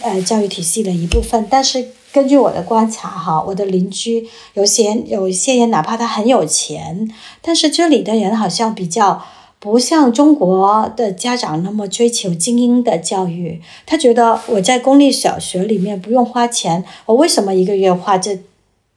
[0.01, 1.47] 呃教育体系的一部分。
[1.49, 7.11] 但是根据我的观察哈，我的邻居有些有些人，哪怕他很有钱，
[7.41, 9.23] 但是这里的人好像比较
[9.59, 13.61] 不像中国的家长那么追求精英的教育。
[13.85, 18.39] 他觉得我在公立小学里面不用花钱，我为什么一个月花这？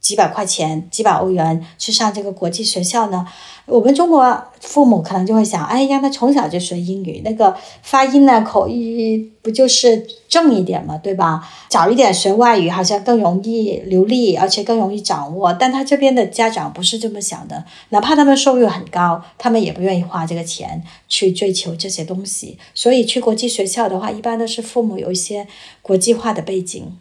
[0.05, 3.27] 几百块钱、几百欧元去上这个国际学校呢？
[3.65, 11.43] 我们中国父母可能就会想，哎，让他从小就学英语，那个发音呢、口音不就是正一点嘛，对吧？
[11.71, 15.51] 早一点学外语，好像更容易流利，而且更容易掌握。
[15.55, 22.59] 但他这边的家长不是这么想的，哪怕他们收入很高，他们也不愿意花这个钱去追求这些东西。
[22.75, 25.47] 所以去国际学校的话，一般都是父母有一些
[25.81, 26.99] 国际化的背景。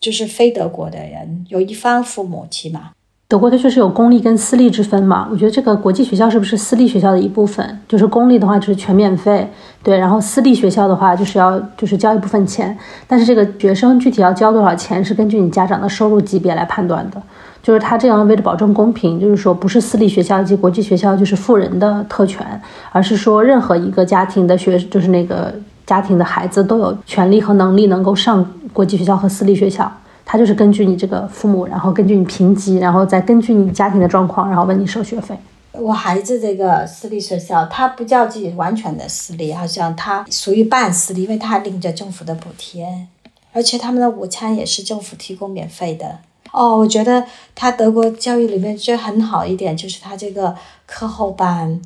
[0.00, 2.90] 就是非德国的人，有一方父母起码。
[3.28, 5.26] 德国它确实有公立跟私立之分嘛？
[5.28, 7.80] 我觉得这个国际学校是不是私立学校的一部分？
[7.88, 9.50] 就是公立的话就是全免费，
[9.82, 12.78] 对，然后私立学校的话就是要就是交一部分钱，
[13.08, 17.20] 但是这个学生具体要交多少钱是根据你家长的收入级别来判断的。
[17.60, 22.46] 就是他这样为了保证公平，就是说不是私立学校以及国际学校就是富人的特权，
[22.92, 25.52] 而是说任何一个家庭的学就是那个。
[25.86, 29.90] 家庭的孩子都有权利和能力能够上国际学校和私立学校，
[30.24, 35.38] 他就是根据你这个父母，然后根据你评级，然后再根据你家庭的状况，然后问你收学费。
[35.72, 43.06] 我孩子这个私立学校，他不叫自己完全的私立，好像他属于半私立，因为他领着政府的补贴，
[43.52, 46.18] 而且他们的午餐也是政府提供免费的。
[46.50, 50.56] 哦，我觉得他德国教育里面最很好一点就是他这个
[50.86, 51.80] 课后班。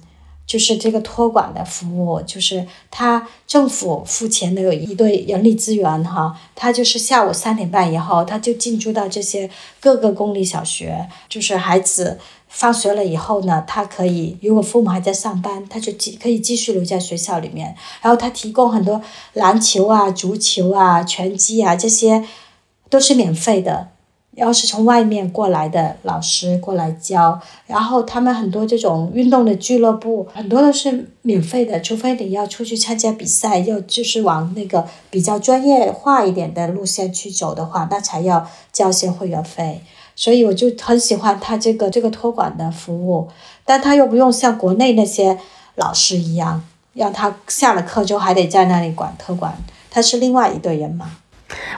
[0.50, 9.48] 就是这个托管的服务，就是他政府付钱的有一对人力资源哈，他就是下午三点半以后，他就进驻到这些
[9.78, 12.18] 各个公立小学，就是孩子
[12.48, 19.00] 放学了以后呢，他可以如果父母还在上班，他就继可以继续留在学校里面，然后他提供很多
[19.34, 22.24] 篮球啊、足球啊、拳击啊这些
[22.88, 23.90] 都是免费的。
[24.36, 39.82] 要是从外面过来的老师过来教，然后他们很多这种运动的俱乐部，很多都是免费的，除非你要出去参加比赛，要就是往那个比较专业化一点的路线去走的话，那才要交些会员费。
[40.14, 43.28] 所以我就很喜欢他这个这个托管的服务，
[43.64, 45.38] 但他又不用像国内那些
[45.74, 46.62] 老师一样，
[46.94, 49.56] 让他下了课就还得在那里管托管，
[49.90, 51.16] 他是另外一队人嘛。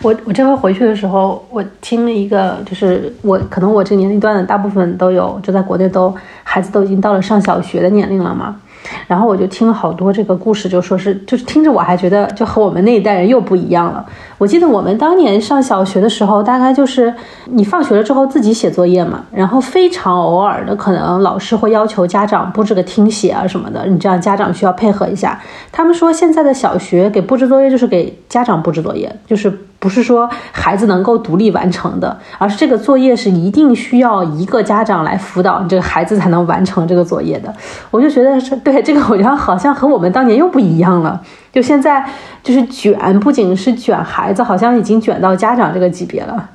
[0.03, 8.61] 我我这回回去的时候，我听了一个，就是我可能我这个年龄段的大部分都有，就在国内都孩子都已经到了上小学的年龄了嘛。
[9.07, 14.05] 然后我就听了好多这个故事，就说是，就是听着我还觉得就和我们那一代人又不一样了。
[14.39, 17.13] 我记得我们当年上小学的时候，大概就是
[17.47, 25.41] 你放学了之后自己写作业嘛，然后非常偶尔的可能老师会要求家长布置个听写啊什么的，你这样家长需要配合一下。
[25.71, 29.53] 他们说现在的小学给布置作业就是给家长布置作业，就是。
[29.83, 37.53] 不是说孩子能够独立完成的，而是这个作业是一定需要一个家长来辅导你这个孩子才能完成这个作业的。
[37.91, 41.21] 我就觉得是对这个，我觉得好像和我们当年又不一样了。
[41.53, 42.09] 就现在
[42.45, 46.49] 就是卷，不仅是卷孩子，好像已经卷到家长这个级别了。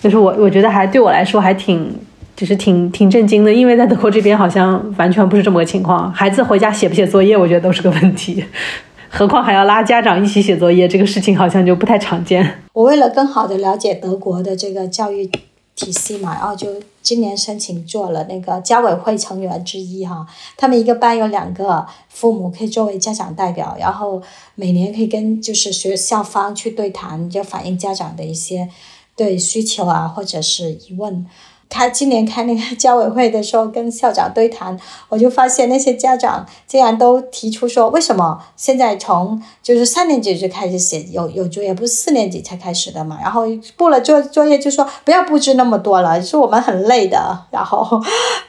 [0.00, 1.96] 就是我我觉得还对我来说还挺，
[2.34, 6.12] 就是挺挺震惊的，因为在德国这边好像完全不是这么个情况。
[6.12, 8.44] 孩子回家写不写作业，我觉得都是个问题。
[9.14, 12.62] 何况还要拉家长一起写作业，这个事情好像就不太常见。
[12.72, 15.30] 我为了更好的了解德国的这个教育
[15.74, 16.66] 体系嘛，然后就
[17.02, 20.26] 今年申请做了那个家委会成员之一哈。
[20.56, 24.22] 他们一个班有两个父母可以作为家长代表，然后
[24.54, 28.66] 每年可以跟就是学校方去对谈，就反映家长的一些
[29.14, 31.26] 对需求啊或者是疑问。
[31.74, 34.78] 他今年开那个教委会的时候，跟校长对谈，
[35.08, 43.18] 我就发现那些家长竟然都提出说，为什么现在从就是三年级就开始写有有作业，不是四年级才开始的嘛？
[43.22, 43.46] 然后
[43.78, 47.46] 布了作作业就说不要布置那么多了，说我们很累的。
[47.50, 48.02] 然后，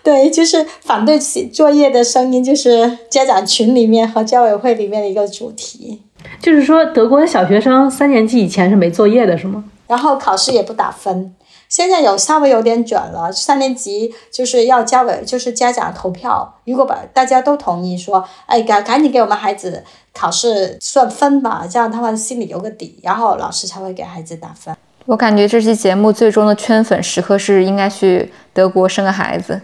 [0.04, 6.02] 对，就是反对写作业的声音，就是家长群里面和教委会里面的一个主题。
[6.42, 9.64] 就是说，德国的小学生三年级以前是没作业的，是吗？
[9.88, 11.34] 然后考试也不打分。
[11.74, 19.84] 现在有稍微有点卷了，三年级就是要家委，就是家长投票，如果把大家都同意说，哎，赶赶紧给我们孩子
[20.14, 24.78] 考试算分吧，这样他们心里有个底，然后老师才会给孩子打分。
[25.08, 29.60] 我感觉这期节目最终的圈粉时刻是应该去德国生个孩子。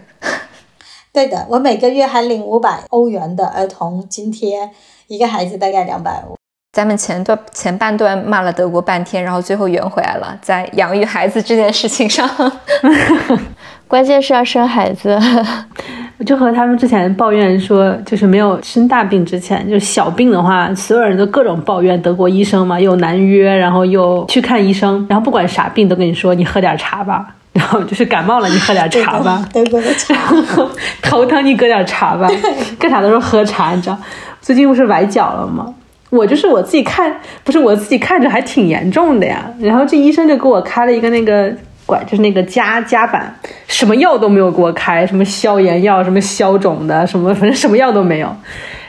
[1.12, 4.72] 对的，我每个月还领五百欧元的儿童津贴，
[5.06, 6.39] 一个孩子大概两百欧。
[6.72, 12.28] 咱们前段前半段骂了德国半天，然后最后圆回来了，在养育孩子这件事情上，
[13.88, 15.18] 关键是要生孩子。
[16.18, 27.34] 我就和他们之前抱怨说，就是没有生大病之前，就是小病的话，所有人都各种抱怨德国医生嘛，又难约，然后又去看医生，然后不管啥病都跟你说，你喝点茶吧。
[27.52, 29.44] 然后就是感冒了，你喝点茶吧。
[29.52, 30.14] 德国的茶。
[30.14, 30.70] 然 后
[31.02, 32.28] 头疼，你搁点茶吧。
[32.78, 33.98] 干啥都是喝茶，你知道？
[34.40, 35.66] 最近不是崴脚了吗？
[36.10, 39.50] 我就是我自己看，不是我自己看着还挺严重的呀。
[39.58, 41.50] 然后这医生就给我开了一个那个。
[41.86, 43.34] 管就是那个夹夹板，
[43.66, 48.32] 什么药都没有给我开，什么消炎药，什么消肿的，什么反正什么药都没有。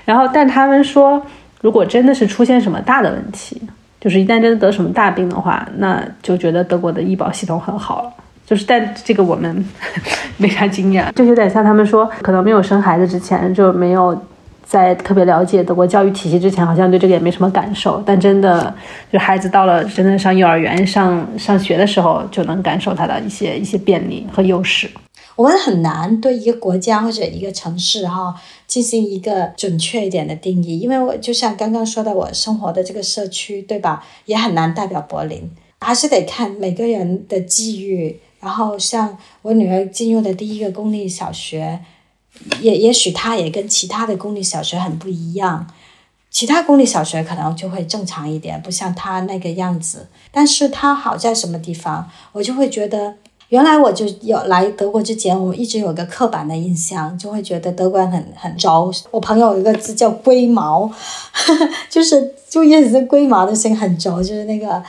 [0.06, 1.20] 然后，但他们说，
[1.62, 3.60] 如果真的是出现什么大的问题，
[4.00, 8.12] 就是一旦真的得什么大病的话，那就觉得德国的医保系统很好了。
[8.46, 9.66] 就是，但这个我们
[10.38, 14.16] 没啥经验，就有点像他们说，可能没有生孩子之前就没有。
[14.72, 18.02] 在特别了解德国教育体系之前，好像对这个也没什么感受。
[18.06, 18.74] 但真的，
[19.12, 24.90] 就孩子到了真的上幼儿园、上上学的时候，就能感受它的一些一些便利和优势。
[25.36, 28.34] 我们很难对一个国家或者一个城市哈
[28.66, 34.06] 进行一个准确一点的定义，因为我就像刚刚说的，我生活的这个社区，对吧？
[34.24, 38.18] 也很难代表柏林，还是得看每个人的际遇。
[38.40, 41.82] 然后像我女儿进入的第一个公立小学。
[42.62, 45.68] 也也许它也跟其他的公立小学很不一样，
[46.30, 50.08] 其他公立小学可能就会正常一点，不像它那个样子。
[50.32, 53.16] 但是它好在什么地方，我就会觉得。
[53.52, 58.90] 原来我就有来德国之前，我一直有个刻板的印象，就会觉得德国人很很轴。
[59.12, 60.90] 我朋友有一个字叫“龟毛”，
[61.92, 64.82] 就是就一直龟毛的心很轴，就是那个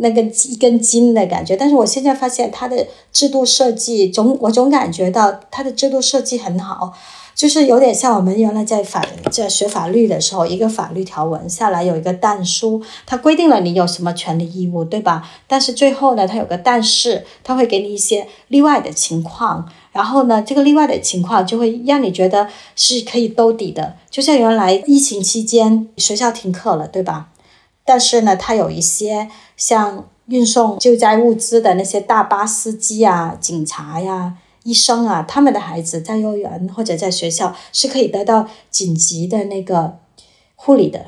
[0.00, 1.54] 那个一根筋的感觉。
[1.54, 6.94] 但是我现在发现他的制度设计，总我总感觉到他的制度设计很好。
[7.38, 9.00] 就是有点像我们原来在法
[9.30, 15.22] 在学法律的时候，一个法律条文下来有一个但书，它规定了你有什么权利义务，对吧？
[15.46, 23.94] 但是最后呢，它有个但是，它会给你一些例外的情况，然后呢，这个例外的情况就会让你觉得是可以兜底的。
[24.10, 27.28] 就像原来疫情期间学校停课了，对吧？
[27.84, 34.34] 但是呢，它有一些像运送救灾物资的那些大巴司机啊、警察呀。
[34.68, 39.98] 医生啊，他们的孩子在幼儿园或者在学校是可以得到紧急的那个
[40.56, 41.06] 护理的。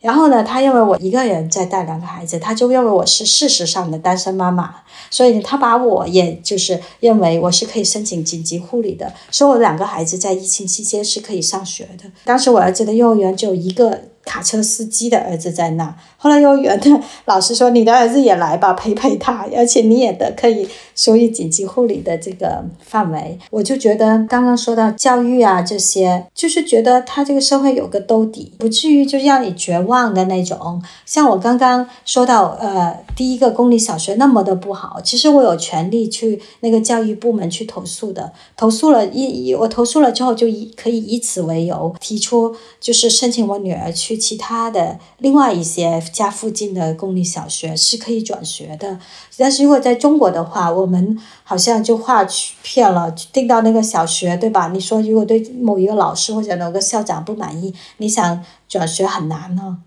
[0.00, 12.10] 然后呢，他认为我一个人在带两个孩子，他就认为我是事实上的单身妈妈，所以他把我也就是认为我是可以申请紧急护理的，说我两个孩子在疫情期间是可以上学的。
[12.24, 14.12] 当时我儿子的幼儿园只有一个。
[14.24, 30.80] 卡车司机的儿子在那，后来幼儿园的老师说：“你的儿子也来吧，陪陪他，而且你也得可以属于紧急护理的这个范围。”我就觉得刚刚说到教育啊这些，就是觉得他这个社会有个兜底，不至于就让你绝望的那种。
[31.04, 38.32] 像我刚刚说到，呃，第一个公立小学那么的不好，其实我有权利去那个教育部门去投诉的。
[38.56, 44.12] 投诉了，一我投诉了之后，就以可以以此为由提出，就是申请我女儿去。
[44.22, 48.98] 其他的另外一些家附近的公立小学是可以转学的，
[49.38, 52.24] 但是如果在中国的话，我们好像就划
[52.62, 54.68] 片了，定到那个小学，对吧？
[54.72, 59.78] 你说如果对某一个老师或者某个校长不满意，你想转学很难呢，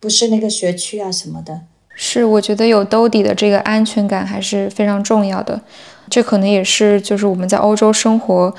[0.00, 1.60] 不是那个学区啊什么的。
[1.94, 5.60] 是，我觉得有兜底的这个安全感还是非常重要的，
[6.08, 8.54] 这可能也是就是我们在欧洲生活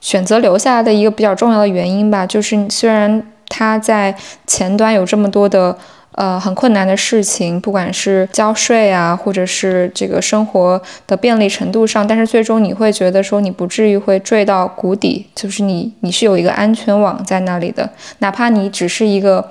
[0.00, 2.24] 选择留下来的一个比较重要的原因吧。
[2.24, 3.32] 就是虽然。
[3.50, 4.14] 他在
[4.46, 5.76] 前端有这么多的
[6.12, 19.48] 呃很困难的事情，不管是交税啊，或者是这个生活的便利程度上，但是最终你会觉得说你不至于会坠到谷底，就是你你是有一个安全网在那里的，哪怕你只是一个，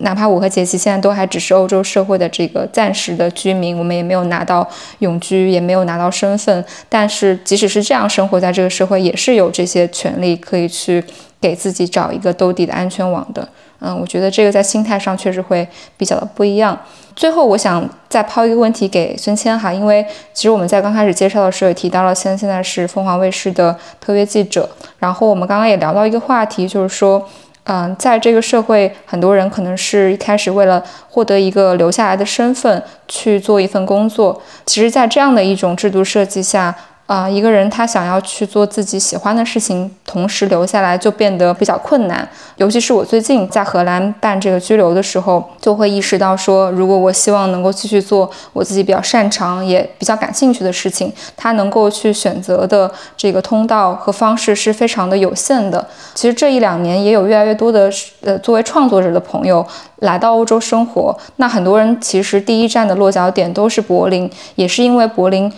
[0.00, 4.68] 哪怕我和杰西现在都还只是欧洲社会的这个暂时的居民，我们也没有拿到
[4.98, 11.02] 永居，也没有拿到身份，但是即使是这样生活在这个社会，也是有这些权利可以去。
[11.42, 13.48] 给自己找一个兜底的安全网的，
[13.80, 15.66] 嗯，我觉得这个在心态上确实会
[15.96, 16.78] 比较的不一样。
[17.16, 24.68] 最后，我想再抛一个问题给孙谦哈，因为其实我们在刚开始介绍的时候也提到了，现现在是凤凰卫视的特约记者。
[24.98, 27.26] 然后我们刚刚也聊到一个话题，就是说，
[27.64, 34.40] 嗯，在这个社会，很多人可能是一开始为了获得一个留下来的身份去做一份工作。
[34.64, 36.74] 其实，在这样的一种制度设计下。
[37.10, 42.28] 啊，一个人他想要去做自己喜欢的事情，同时留下来就变得比较困难。
[42.54, 55.84] 尤其是我最近在荷兰办这个居留的时候，就会意识到说，如果我希望能够继续做我自己比较擅长也比较感兴趣的事情，他能够去选择的这个通道和方式是非常的有限的。
[56.14, 59.66] 其实这一两年也有越来越多的呃作为创作者的朋友
[59.96, 65.52] 来到欧洲生活，那很多人其实第一站的落脚点都是柏林，也是因为柏林。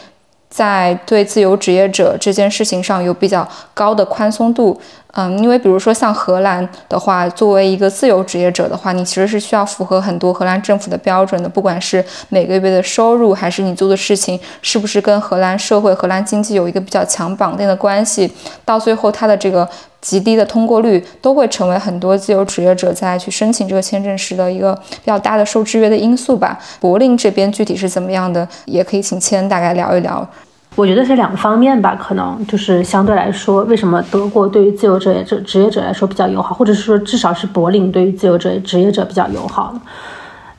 [0.52, 4.78] 在对自由职业者这件事情上有比较高的宽松度。
[5.14, 18.30] 嗯，因为比如说像荷兰的话，作为一个自由职业者的话，你其实是需要符合很多荷兰政府的标准的，不管是每个月的收入，还是你做的事情是不是跟荷兰社会、荷兰经济有一个比较强绑定的关系，
[18.64, 19.68] 到最后他的这个
[20.02, 26.58] 极低的通过率，都会成为很多自由职业者在去申请这个签证时的一个比较大的受制约的因素吧。
[26.80, 30.28] 柏林这边具体是怎么样的，也可以请千大概聊一聊。
[30.74, 39.80] 我觉得是两个方面吧，可能就是相对来说，为什么德国对于自由职业者职业者来说比较友好，或者是说至少是柏林对于自由职业职业者比较友好呢？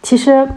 [0.03, 0.47] 其实，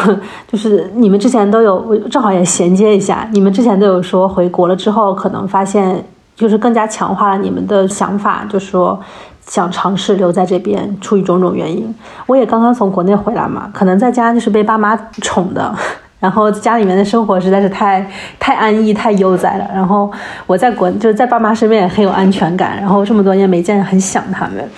[0.46, 6.04] 就是你们之前都有，正好也衔接一下，你们之前都有说回国了之后，可能发现
[6.36, 9.00] 就是更加强化了你们的想法，就说
[9.46, 11.92] 想尝试留在这边，出于种种原因。
[12.26, 15.74] 我也刚刚从国内回来嘛，可能在家就是被爸妈宠的。
[16.18, 18.04] 然后家里面的生活实在是太
[18.38, 19.66] 太安逸、太悠哉了。
[19.72, 20.10] 然后
[20.46, 22.76] 我在国就是在爸妈身边也很有安全感。
[22.80, 24.68] 然后这么多年没见，很想他们，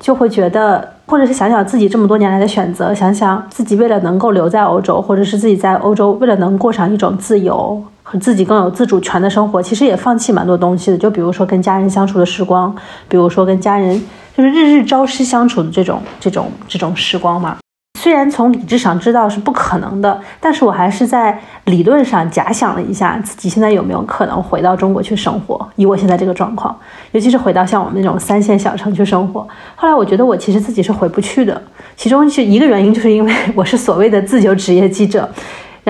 [0.00, 7.80] 就会觉得，或者是想想自己这么多年来的选择，想想自己为了能够留在欧洲，或者是自己在欧洲为了能过上一种自由
[8.18, 10.98] 自己更有自主权的生活，其实也放弃蛮多东西的。
[10.98, 12.74] 就比如说跟家人相处的时光，
[13.08, 14.02] 比如说跟家人
[14.36, 17.56] 就是日日朝夕相处的这种这种这种时光嘛。
[17.98, 25.68] 虽然从理智上知道是不可能的，但是我还是在理论上假想了一下，自己现在有没有可能回到中国去生活。
[25.76, 26.74] 以我现在这个状况，
[27.12, 29.46] 尤其是回到像我们那种三线小城去生活。
[29.76, 31.60] 后来我觉得我其实自己是回不去的，
[31.94, 35.28] 其中是一个原因，就是因为我是所谓的自由职业记者，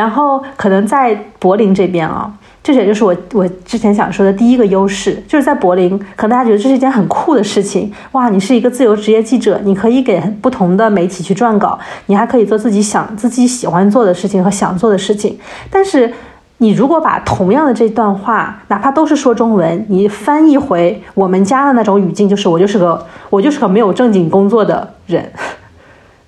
[0.00, 2.32] 然后可能在柏林这边啊。
[2.62, 7.90] 这也就是我我之前想说的第一个优势，就是在柏林，可能大家觉得这是一件很酷的事情。
[8.12, 15.38] 哇，你是一个自由职业记者，你可以给不同的媒体去撰稿，你还可以做自己想自己喜欢做的事情和想做的事情。
[15.70, 16.12] 但是，
[16.58, 25.32] 你如果把同样的这段话，哪怕都是说中文，你翻译回我们家的那种语境，就是我就是个我就是个没有正经工作的人。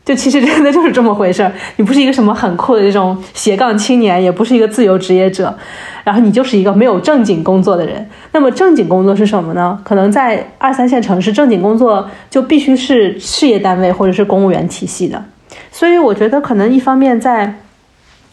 [0.05, 5.57] 就其实真的就是这么回事儿， 你不是一个什么很酷的这种斜杠青年，也不是一个自由职业者，
[6.03, 8.09] 然后你就是一个没有正经工作的人。
[8.33, 9.79] 那么正经工作是什么呢？
[9.85, 15.23] 可能在二三线城市，正经工作就必须是事业单位或者是公务员体系的。
[15.71, 17.61] 所以我觉得可能一方面在，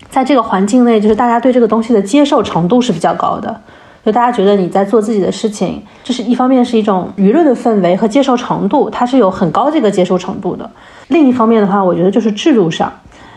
[0.10, 3.62] 在这个环境内，就是大家对这个东西的接受程度是比较高的。
[4.06, 10.70] 就大家觉得你在做自己的事情，这是一方面是一种舆论的氛围和接受程度，它是有很高这个接受程度的。
[11.10, 12.92] 另一方面的话，我觉得就是制度上，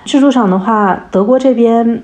[0.05, 2.03] 制度上的话，德国这边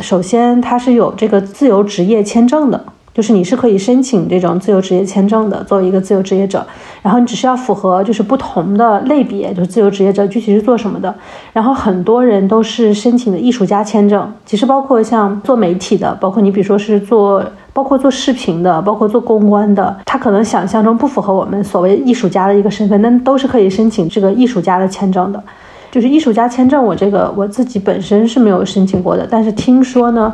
[0.00, 2.84] 首先它是有这个自由职业签证的。
[3.14, 6.66] 就是你是可以申请这种自由职业签证的，作为一个自由职业者，
[7.00, 11.14] 然后你只需要符合就是不同的类别，就是自由职业者具体是做什么的。
[11.52, 17.40] 然后很多人都是申请的艺术家签证，其实包括像做媒体的，包括你比如说是做，
[17.74, 25.44] 包括做视频的，包括做公关的，他可能想象中不符合我们所谓艺术家的一个身份，那都是可以申请这个艺术家的签证的。
[25.90, 30.32] 就是艺术家签证，我这个我自己本身是没有申请过的，但是听说呢。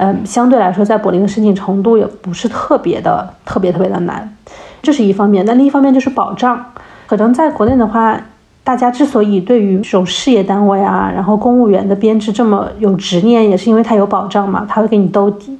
[0.00, 4.32] 嗯，相对来说，在柏林的申请程度也不是特别的、特别特别的难，
[4.80, 5.44] 这是一方面。
[5.44, 6.64] 那另一方面就是保障，
[7.08, 8.16] 可能在国内的话，
[8.62, 15.58] 大家之所以对于这种事业单位啊，然后公务员的编制这么有执念，也是因为它有保障嘛，它会给你兜底。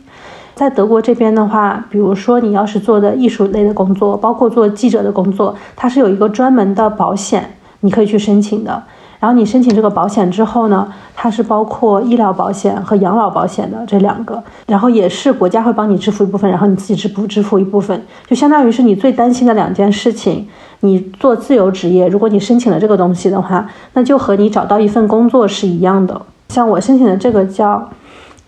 [0.58, 7.48] 在德国这边的话，比如说你要是做的艺术类的工作，包括做记者的工作，它是有一个专门的保险，
[7.82, 8.82] 你可以去申请的。
[9.20, 20.48] 然后你申请这个保险之后呢，它是包括医疗保险和养老保险的这两个，然后也是国家会帮你支付一部分，然后你自己支付支付一部分，就相当于是你最担心的两件事情。
[20.80, 26.20] 你做自由职业，如果你申请了这个东西的话，那就和你找到一份工作是一样的。
[26.48, 27.88] 像我申请的这个叫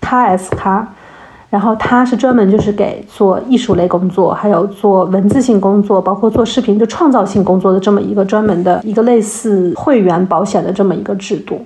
[0.00, 0.88] KS 卡。
[1.50, 11.60] 然后他是专门就是给做艺术类工作，还有做文字性工作，包括做视频就创造性工作的这么一个专门的一个类似会员保险的这么一个制度。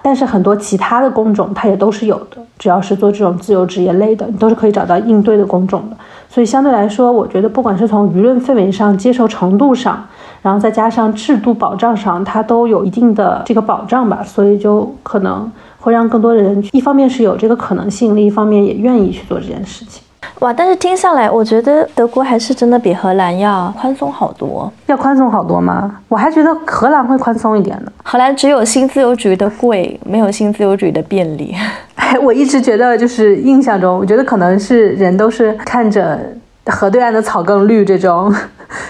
[0.00, 5.96] 但是很多其他的工种它也都是有的，只要是做这种自由职业类的，你都是可以找到应对的工种的。
[6.30, 10.02] 所以相对来说，我觉得不管是从舆论氛围上、接受程度上，
[10.40, 14.22] 然后再加上制度保障上，它都有一定的这个保障吧。
[14.24, 15.52] 所以就可能。
[15.80, 20.02] 会让更多的人，一方面是有这个可能性，另一方面也愿意去做这件事情。
[20.40, 20.52] 哇！
[20.52, 24.72] 但是听下来，我觉得德国还是真的比荷兰要宽松好多。
[24.86, 25.98] 要宽松好多吗？
[26.08, 27.92] 我还觉得荷兰会宽松一点呢。
[28.02, 31.54] 荷兰只有新自由主义的贵，没有新自由主义的便利。
[31.96, 36.18] 哎，我一直觉得，就是印象中，我觉得可能是人都是看着
[36.66, 38.34] 河对岸的草更绿这种。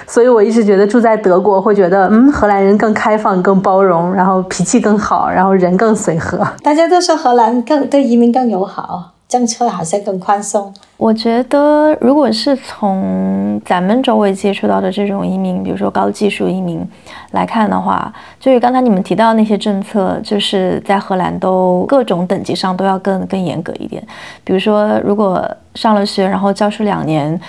[0.07, 6.47] 所以，我一直觉得住在德国会觉得，嗯，荷兰人更开放、更包容，然后脾气更好，然后人更随和。
[6.63, 10.73] 大家都说荷兰更对移民更友好，政策好像更宽松。
[10.97, 16.87] 我觉得，如果是从咱们周围接触到的这种移民，比如说高技术移民
[17.31, 24.03] 来看的话，就是刚才你们提到那些政策，就是在荷兰都各种等级上都要更更严格一点。
[24.45, 25.43] 比如说，如果
[25.75, 27.41] 上了学，然后教书两年。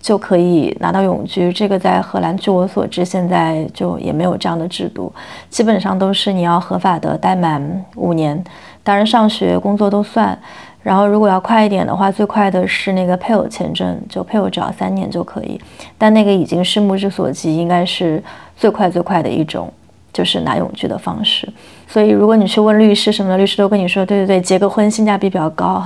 [0.00, 5.12] 就可以拿到永居，这个在荷兰，据我所知，现在就也没有这样的制度，
[5.48, 8.42] 基本上都是你要合法的待满五年，
[8.82, 10.36] 当然上学、工作都算。
[10.82, 15.60] 然后如果要快一点的话，最快的是那个配偶签证，就配偶只要三年就可以，
[15.98, 18.22] 但那个已经是目之所及，应该是
[18.56, 19.72] 最快最快的一种。
[20.12, 21.48] 就是拿永居的方式，
[21.92, 25.82] 所以如果你去问律师什么的，律师都跟你说，对对对，结个婚性价比比较高。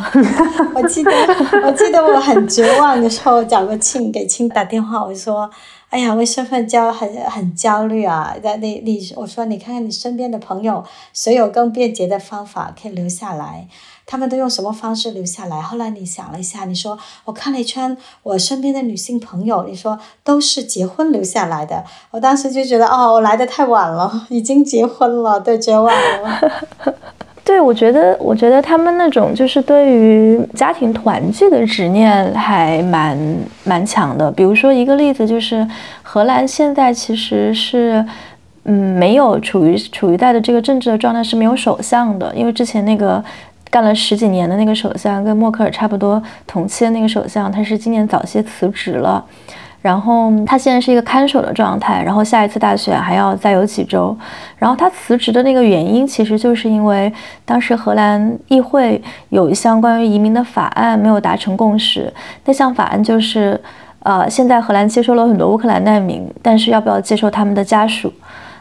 [0.74, 1.10] 我记得，
[1.64, 5.48] 我记得我很绝望的时候，找个亲给亲打电话，我说，
[5.94, 8.34] 哎呀，为身份焦很很焦虑啊。
[8.42, 13.68] 那你你，我说你看看你身边的朋友，谁有更便捷的方法可以留下来？
[14.04, 15.62] 他们都用什么方式留下来？
[15.62, 21.84] 后来你想了一下，你说我看了一圈我身边的女性朋友，你说都是结婚留下来的。
[22.10, 26.40] 我当时就觉得，哦，我来的太晚了，已经结婚了，对，绝望了。
[27.44, 33.18] 对，我觉得，我觉得他们那种就是对于家庭团聚的执念还蛮
[33.64, 34.32] 蛮强的。
[34.32, 35.66] 比如说一个例子，就是
[36.02, 38.04] 荷兰现在其实是，
[38.64, 43.22] 嗯，没有处于处于在的这个政治的状态是没有首相的，因为之前那个。
[43.70, 49.24] 干了十几年的那个首相，跟默克尔差不多同期的那个首相，他是今年早些辞职了，
[49.84, 54.16] 然后他现在是一个看守的状态，然后下一次大选还要再有几周，
[54.56, 57.12] 然后他辞职的那个原因，其实就是因为
[57.44, 58.98] 当时荷兰议会
[59.28, 62.10] 有一项关于移民的法案没有达成共识，
[62.46, 63.60] 那项法案就是，
[63.98, 68.10] 呃，现在荷兰接收了很多乌克兰难民，但是要不要接受他们的家属？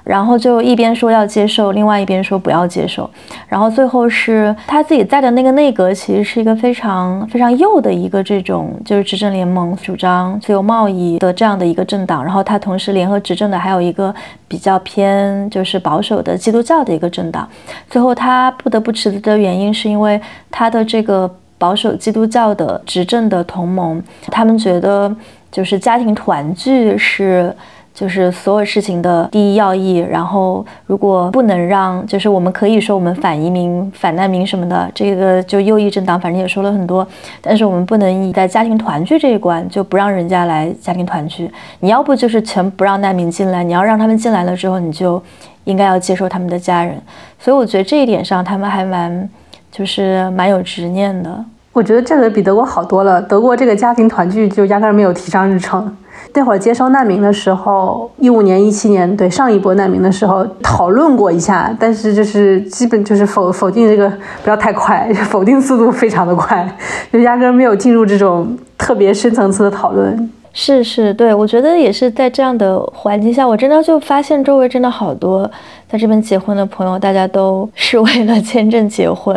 [0.03, 3.09] 然后就一边说要接受，另外一边说不要接受，
[3.47, 12.21] 然后最后是他自己在的那个内阁，其实是一个非常非常右的一个这种就是执政联盟，主张自由贸易的这样的一个政党。
[12.21, 14.13] 然后他同时联合执政的还有一个
[14.47, 17.47] 比较偏就是保守的基督教的一个政党。
[17.89, 20.19] 最后他不得不辞职的原因，是因为
[20.51, 25.15] 他的这个保守基督教的执政的同盟，他们觉得
[25.49, 27.55] 就是家庭团聚是。
[27.93, 37.07] 就是所有事情的第一要义，然后如果不能让，就是我们可以说我们反移民、反难民什么的，这个就右翼政党反正也说了很多，
[37.39, 41.49] 但是我们不能以在家庭团聚这一关就不让人家来家庭团聚。
[41.81, 45.21] 你要不就是全不让难民进来，你要让他们进来了之后，你就
[45.65, 46.99] 应该要接受他们的家人。
[47.37, 49.29] 所以我觉得这一点上他们还蛮，
[49.71, 51.45] 就是蛮有执念的。
[51.73, 55.97] 我觉得这个比德国好多了，德国这个家庭团聚就压根儿没有提上日程。
[56.35, 64.11] 那会儿接收难民的时候，一五年、一七年，对上一波难民的时候讨论过一下，但是就是基本就是否否定这个
[64.43, 66.67] 不要太快， 否定速度非常的快，
[67.11, 70.31] 就压根没有进入这种特别深层次的讨论。
[70.55, 75.49] 是是，对我觉得也是在这样的环境下，我真的就发现周围真的好多
[75.89, 79.35] 在这边结婚的朋友，大家都是为了 签证结婚，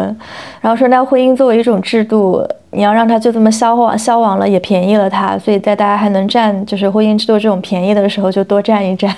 [0.60, 9.14] 然后说那婚姻作为一种制度，你要让它就这么消亡消亡了，也便宜了它，所以在大家还能占就是婚姻制度这种便宜的时候，就多占一占。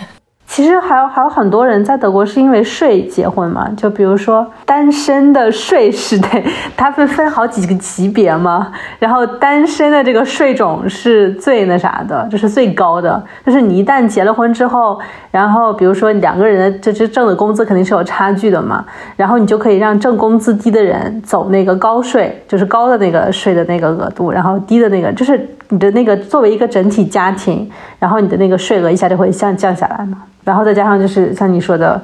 [0.51, 6.43] 其实还有还有很多人在德国是因为税结婚嘛，就比如说单身的税是得，
[6.75, 14.99] 它会分好几个级别嘛，然后单身的这个税种是最那啥的，就是最高的，就是你一旦结了婚之后，
[15.31, 18.85] 然后比如说两个人的这这挣的工资肯定是有差距的嘛，
[19.17, 25.39] 然后你就可以让挣工资低的人走那个高税，就是高的那个税的那个额度，然后低的那个就是
[25.71, 30.23] 你的那个作为一个整体家庭，然后你的那个税额一下就会降降下来嘛。
[30.45, 32.01] 然后再加上就是像你说的，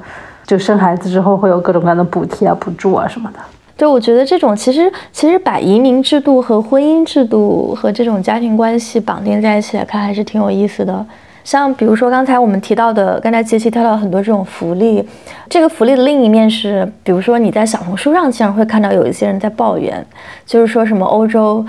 [0.47, 3.39] 就生孩子之后会有各种各样的补贴啊、补助啊什么的。
[3.77, 11.05] 对，我觉得这种其实其实把移民制度和婚姻制度和这种家庭关系绑定在一起来看，还是挺有意思的。
[11.43, 15.07] 像比如说刚才我们提到的，刚才杰西提到很多这种福利，
[15.49, 20.05] 这个福利的另一面是，比如说你在小红书上经常会看到有一些人在抱怨，
[20.47, 21.65] 就是说什么欧洲。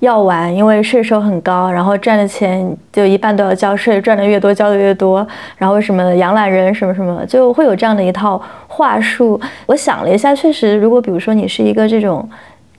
[0.00, 9.40] 要玩，因为税收很高，然后赚的钱就一半都要交税，赚的越多交的越多，然后什么养懒人什么什么，就会有这样的一套话术。
[9.66, 12.28] 我想了一下，确实，如果比如说你是一个这种。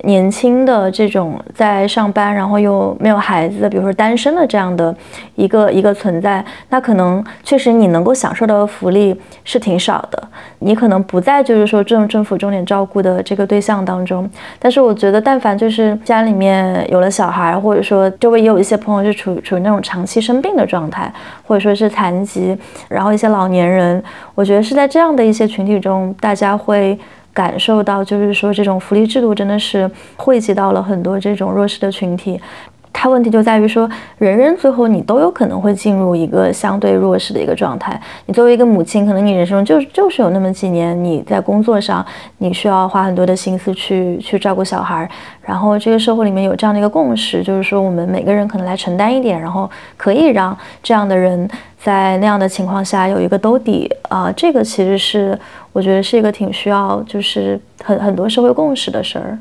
[0.04, 4.96] 年轻的这种在上班，然后又没有孩子的，比如说单身的这样的
[5.36, 10.22] 一个一个存在，那可能确实你能够享受到的福利是挺少的。
[10.60, 14.30] 你可能不在就是说政政府重点照顾的这个对象当中。
[14.60, 21.12] 但是我觉得，但凡就是家里面有了小孩，或者说周围也有一些朋友是处处于那种长期生病的状态，
[21.46, 22.58] 或者说是残疾，
[22.88, 24.04] 然后一些老年人，
[24.36, 26.98] 我觉得是在这样的一些群体中，大家会。
[27.34, 32.40] 感受到，就是说这种福利制度真的是惠及到了很多这种弱势的群体。
[32.94, 33.90] 它问题就在于说，
[34.20, 38.00] 人人最后你都有可能会进入一个相对弱势的一个状态。
[38.26, 42.06] 你作为一个母亲，可能你人生就就是有那么几年，你在工作上
[42.38, 45.10] 你需要花很多的心思去去照顾小孩儿，
[45.42, 51.50] 然后这个社会里面有这样的一个共识，就是说我们每个人可能来承担一点，然后可以让这样的人
[51.80, 55.36] 在那样的情况下有一个兜底啊，这个其实是
[55.74, 59.40] 我觉得是一个挺需要就是很很多社会共识的事儿。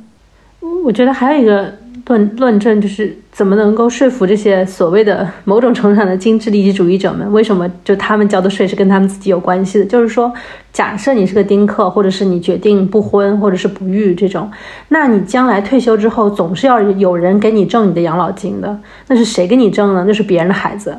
[0.85, 1.71] 我觉得还有一个。
[2.11, 7.33] 论论证就是怎么能够说服这些所谓的某种程度上的精致利己主义者们？
[7.33, 9.85] 为什么就他们交的税是跟他们自己有关系的？
[9.85, 10.33] 就是说，
[10.73, 14.51] 假设你是个丁克，或者是你决定不婚或者是不育这种，
[14.89, 18.77] 那你将来退休之后总是要有人给你挣你的养老金的。
[19.07, 20.05] 那是谁给你挣呢？
[20.05, 20.97] 那是别人的孩子。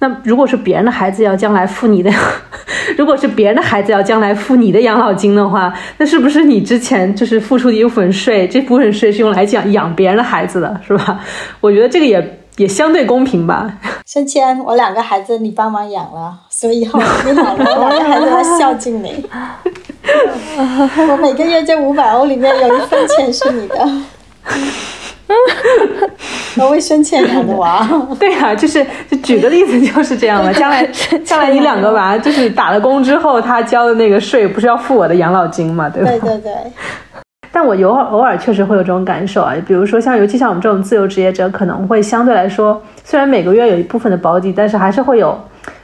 [0.00, 2.10] 那如果是别人的孩子要将来付你的，
[2.96, 8.46] 如果是别人的孩子要将来付你的养老金的话，那是不是你之前就是付出的一部分税？
[8.46, 11.20] 这部分税是用来养养别人的孩子的，是吧？
[11.60, 13.68] 我觉得这个也也相对公平吧。
[14.06, 19.26] 申谦，我两个孩子你帮忙养了，所以以后你老了，两个孩子要孝敬你。
[21.10, 23.88] 我每个月这五百欧里面有一分钱是你的。
[26.58, 27.86] 我为生欠养的娃，
[28.18, 30.52] 对呀，就是就举个例子就是这样嘛。
[30.52, 30.84] 将来
[31.24, 36.10] 将来你两个娃就是打了工之后，他交的那个税不是要付我的养老金嘛，对吧？
[36.10, 36.52] 对对对。
[37.50, 45.32] 但我有偶尔确实会有这种感受啊，比如说像尤其像我们这种自由职业者，可能会相对来说，虽然每个月有一部分的保底，但是还是会有，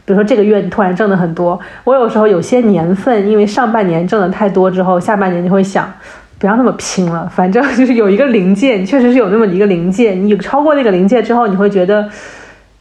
[0.04, 5.90] 比如说这个月你突然挣的很多，我有时候有些年份因为上半年挣的太多之后，下半年就会想。
[6.39, 12.09] 不要那么拼了，反正就是有一个临界，确实是有那么一个临界，你超过那个临界之后，你会觉得，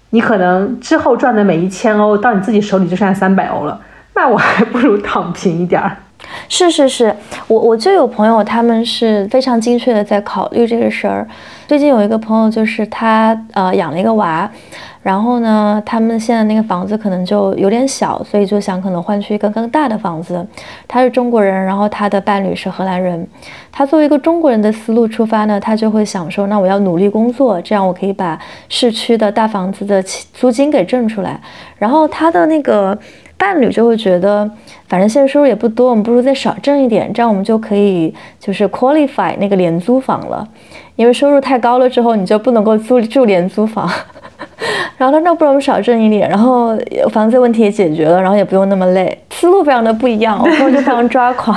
[0.10, 3.80] 你可能之后赚的每一千欧到你自己手里就剩下三百欧了，
[4.16, 5.98] 那我还不如躺平一点儿。
[6.48, 7.16] 是是是，
[7.48, 11.28] 我我就有朋友，他们是非常精确的在考虑这个事儿。
[11.68, 14.50] 最近有一个朋友，就是他呃养了一个娃。
[15.02, 20.48] 然后呢，他们现在那个房子可能就有点小，所以就想可能换去一个更大的房子。
[20.88, 23.28] 他是中国人，然后他的伴侣是荷兰人。
[23.70, 28.40] 他作为一个中国人的思路出发呢，他就会想说，那我要努力工作，这样我可以把
[28.70, 30.02] 市区的大房子的
[30.34, 31.38] 租金给挣出来。
[31.78, 32.98] 然后他的那个
[33.44, 34.49] 伴侣就会觉得，
[34.88, 40.48] 反正现在收入也不多，我们不如再少挣一点，这样我们就可以就是 qualify 那个廉租房了。
[40.95, 43.90] 因为收入太高了之后，你就不能够租住廉租房。
[44.98, 46.74] 然后他那不如我们少挣一点，然后
[47.11, 51.53] 房子问题也解决了，然后也不用那么累，思路非常的不一样， 我朋友就非常抓狂。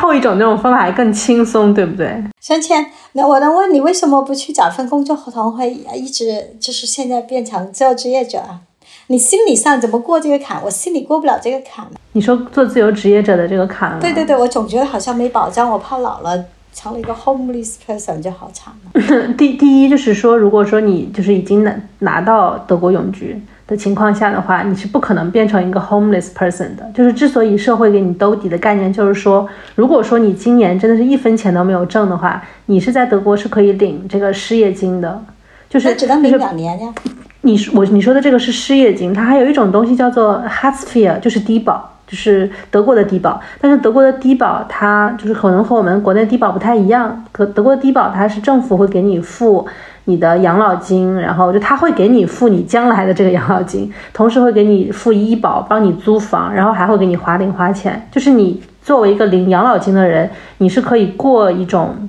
[0.00, 2.08] 后一种那种方法还更轻松，对不对？
[2.40, 8.60] 萱萱，那我能问你为什么不去找份工作合同，会一直就是现在变成自由职业者啊？
[9.08, 10.60] 你心理上怎么过这个坎？
[10.64, 11.86] 我心里过不了这个坎。
[12.12, 13.98] 你说做自由职业者的这个坎？
[14.00, 16.44] 对对对，我总觉得好像没保障，我怕老了。
[16.74, 19.32] 成了一个 homeless person 就好惨了。
[19.38, 26.86] 第第一就是说，如果说你就是已经拿拿到德国永居的情况下的话，你是不可能变成一个 homeless person 的。
[26.94, 35.24] 就是之所以社会给你兜底的概念，就是说，如果说你今年真的是一分钱都没有挣的话，你是在德国是可以领这个失业金的。
[35.70, 36.92] 就是只能领两年呀。
[37.42, 41.92] 你说我你说的这个是失业金，它还有一种东西叫做 Hartz-IV，就是低保。
[42.06, 47.24] 就是德国的低保，但是德国的低保它就是可能和我们国内低保不太一样。
[47.32, 49.66] 可德国的低保它是政府会给你付
[50.04, 58.08] 你的养老金，然后就他会给你付你将来的这个养老金，同时会给你付医保，帮你租房，然后还会给你花零花钱。
[58.12, 62.08] 就是你作为一个领养老金的人，你是可以过一种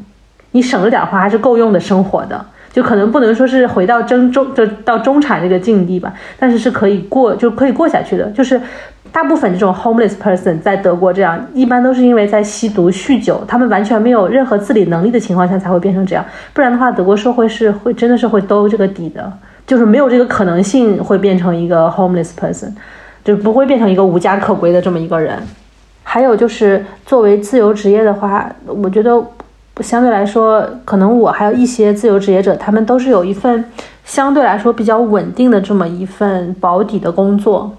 [0.51, 2.45] 你省着点花还是够用的生活的。
[2.77, 8.29] 就可能不能说是回到中中就到中产这个境地吧，但是是可以过就可以过下去的。
[8.29, 8.61] 就是
[9.11, 16.23] 大部分这种 homeless person 在德国这样，一般都是因为在吸毒、酗酒，他们完全没有任何自理能力的情况下才会变成这样。
[16.53, 19.33] 不然的话，德国社会是会真的是会兜这个底的，
[19.65, 22.69] 就是没有这个可能性会变成一个 homeless person，
[23.23, 25.35] 就不会变成一个无家可归的这么一个人。
[26.03, 29.19] 还有就是作为自由职业的话，我觉得。
[29.81, 33.63] 相对来说，可能我还有一些自由职业者，他们都是有一份
[34.03, 37.71] 相对来说比较稳定的这么一份保底的工作。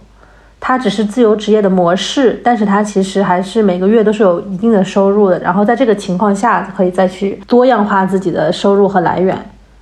[0.61, 5.39] 他只是自由职业的模式，但是他其实还是每个月都是有一定的收入的。
[5.39, 9.39] 然后在这个情况下，可以再去多样化自己的收入和来源。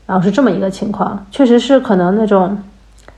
[0.07, 2.57] 然后是这么一个情况，确实是可能那种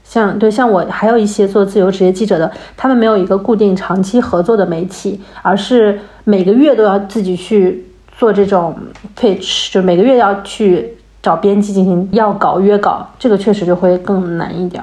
[0.04, 7.84] 像对像我还有一些做自由职业记者的，他们没有一个固定长期合作的媒体，而是每个月都要自己去。
[8.18, 8.76] 做这种
[9.16, 14.82] pitch 就每个月要去找编辑进行要稿约稿，这个确实就会更难一点。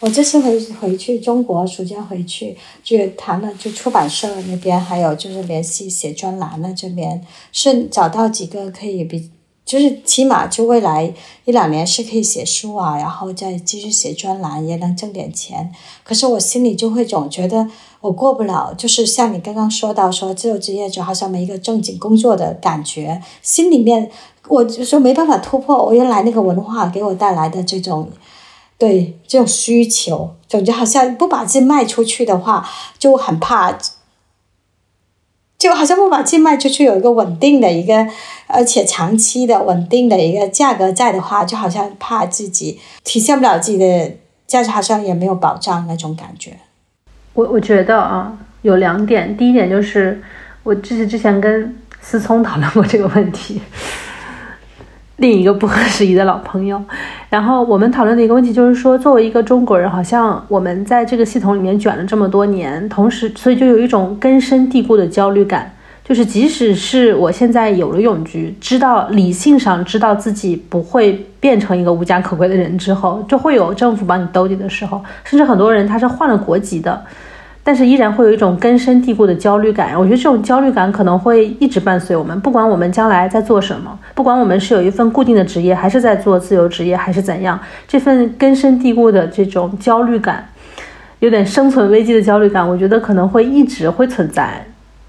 [0.00, 2.54] 我这次回回去中国，暑假回去
[2.84, 9.30] 就谈了，就出版社那边，还有就是联系写专栏的这边，是找到几个可以比。
[9.64, 11.12] 就是起码就未来
[11.44, 15.72] 一两年是可以写书啊，然后再继续写专栏，也能挣点钱。
[16.04, 17.66] 可是我心里就会总觉得
[18.06, 24.10] 我过不了，就是像你刚刚说到说自由职业者好像没一个正经工作的感觉，心里面
[24.48, 28.08] 我就说没办法突破我原来那个文化给我带来的这种
[28.78, 32.68] 对这种需求，总觉好像不把自己卖出去的话
[32.98, 33.76] 就很怕。
[35.58, 38.06] 就好像不把鸡卖出去，有一个稳定的一个，
[38.46, 44.16] 而且长期的稳定的一个价格在的话，就好像怕自己体现不了自己的
[44.46, 46.58] 价值，好像也没有保障那种感觉。
[47.36, 48.32] 我我觉得啊，
[48.62, 50.18] 有两点，第一点就是
[50.62, 53.60] 我这是之前跟思聪讨论过这个问题。
[55.18, 56.82] 另一个不合时宜的老朋友，
[57.28, 65.72] 然后我们讨论的一个问题就是说，作为一个中国人，好像我们在这个系统里面卷了这么多年，同时，所以就有一种根深蒂固的焦虑感，
[66.06, 77.02] 就是即使是我现在有了永居，知道理性上知道自己不会变成一个无家可归的人之后，就会有政府帮你兜底的时候，甚至很多人他是换了国籍的。
[77.64, 87.58] 但是依然会有一种根深蒂固的焦虑感，我觉得这种焦虑感可能会一直伴随我们，不管我们将来在做什么，不管我们是有一份固定的职业，还是在做自由职业，还是怎样，
[87.88, 90.48] 这份根深蒂固的这种焦虑感，
[91.18, 94.64] 有点生存危机的焦虑感，我觉得可能会一直会存在，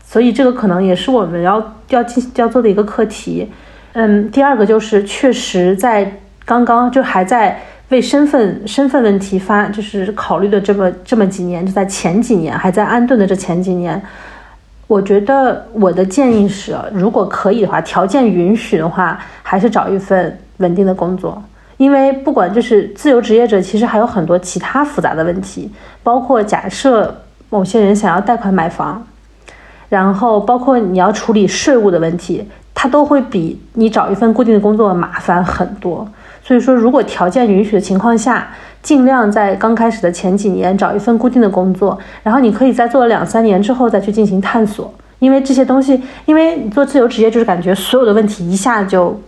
[0.10, 3.52] 所以这个可能也是我们要要进要做的一个课题。
[3.94, 7.60] 嗯，第二个就是确实在刚刚就还在。
[7.90, 14.02] 为身份身份问题发就是考虑的这么这么几年，就在前几年还在安顿的这前几年，
[14.88, 21.42] 我觉得我的建议是，如果可以的话，条件允许的话，还是找一份稳定的工作，
[21.78, 25.72] 因为不管就是自由职业者，其实还有很多其他复杂的问题，
[26.04, 29.02] 包括假设某些人想要贷款买房，
[29.90, 32.44] 然后包括你要处理税务的问题，
[32.74, 36.08] 它都会比你找一份固定的工作麻烦很多。
[36.44, 38.48] 所以说，如果条件允许的情况下，
[38.82, 44.94] 尽量在刚开始的前几年找一份固定的工作，然后你可以在做了两三年之后再去进行探索。
[45.20, 49.20] 因为这些东西，因为你做自由职业就是感觉所有的问题一下就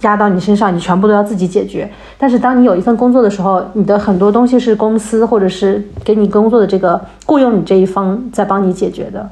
[0.00, 1.88] 压到你身上，你全部都要自己解决。
[2.18, 9.26] 但是当你有一份工作的时候，你的很多东西是公司或者是给你工作的这个雇佣你这一方在帮你解决的。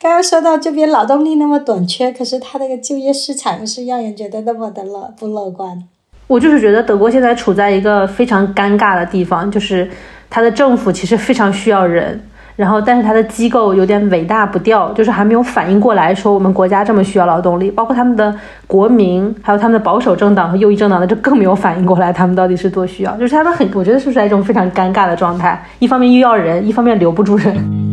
[0.00, 5.76] 刚刚说到这边劳动力那么短缺，可是它那个就业市场是让人觉得那么的乐不乐观。
[6.28, 9.90] 我就是觉得德国现在处在一个非常尴尬的地方，就是
[10.30, 12.20] 它的政府其实非常需要人，
[12.54, 18.32] 然后但是它的机构有点尾大不掉，就是还没有反应过来，说我们国家这么需要劳动力，包括他们的
[18.68, 27.87] 国民，还有他们的保守政党和右翼政党的，就更没有反应过来，他们到底是多需要，就是他们很，我觉得是不是在一种非常尴尬的状态，一方面又要人，一方面留不住人。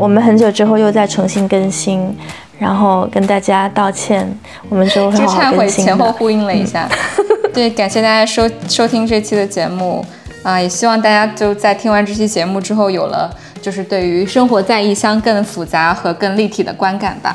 [0.00, 2.16] 我们很久之后又再重新更新。
[2.58, 4.30] 然后跟大家道歉，
[4.68, 6.86] 我们就这忏悔前后呼应了一下。
[7.54, 10.04] 对，感谢大家收收听这期的节目
[10.42, 17.34] 啊，也希望大家就在听完这期节目之后，有了就是对于生活在异乡更复杂和更立体的观感吧。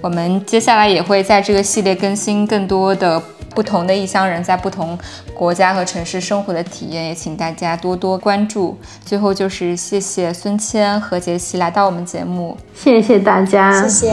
[0.00, 3.22] 我们接下来也会在这个系列更新更多的。
[3.54, 4.96] 不同的异乡人在不同
[5.34, 8.78] 国家和城市生活的体验，也请大家多多关注。
[9.04, 14.12] 最后就是谢谢孙谦和杰西来到我们节目，谢谢大家，谢谢。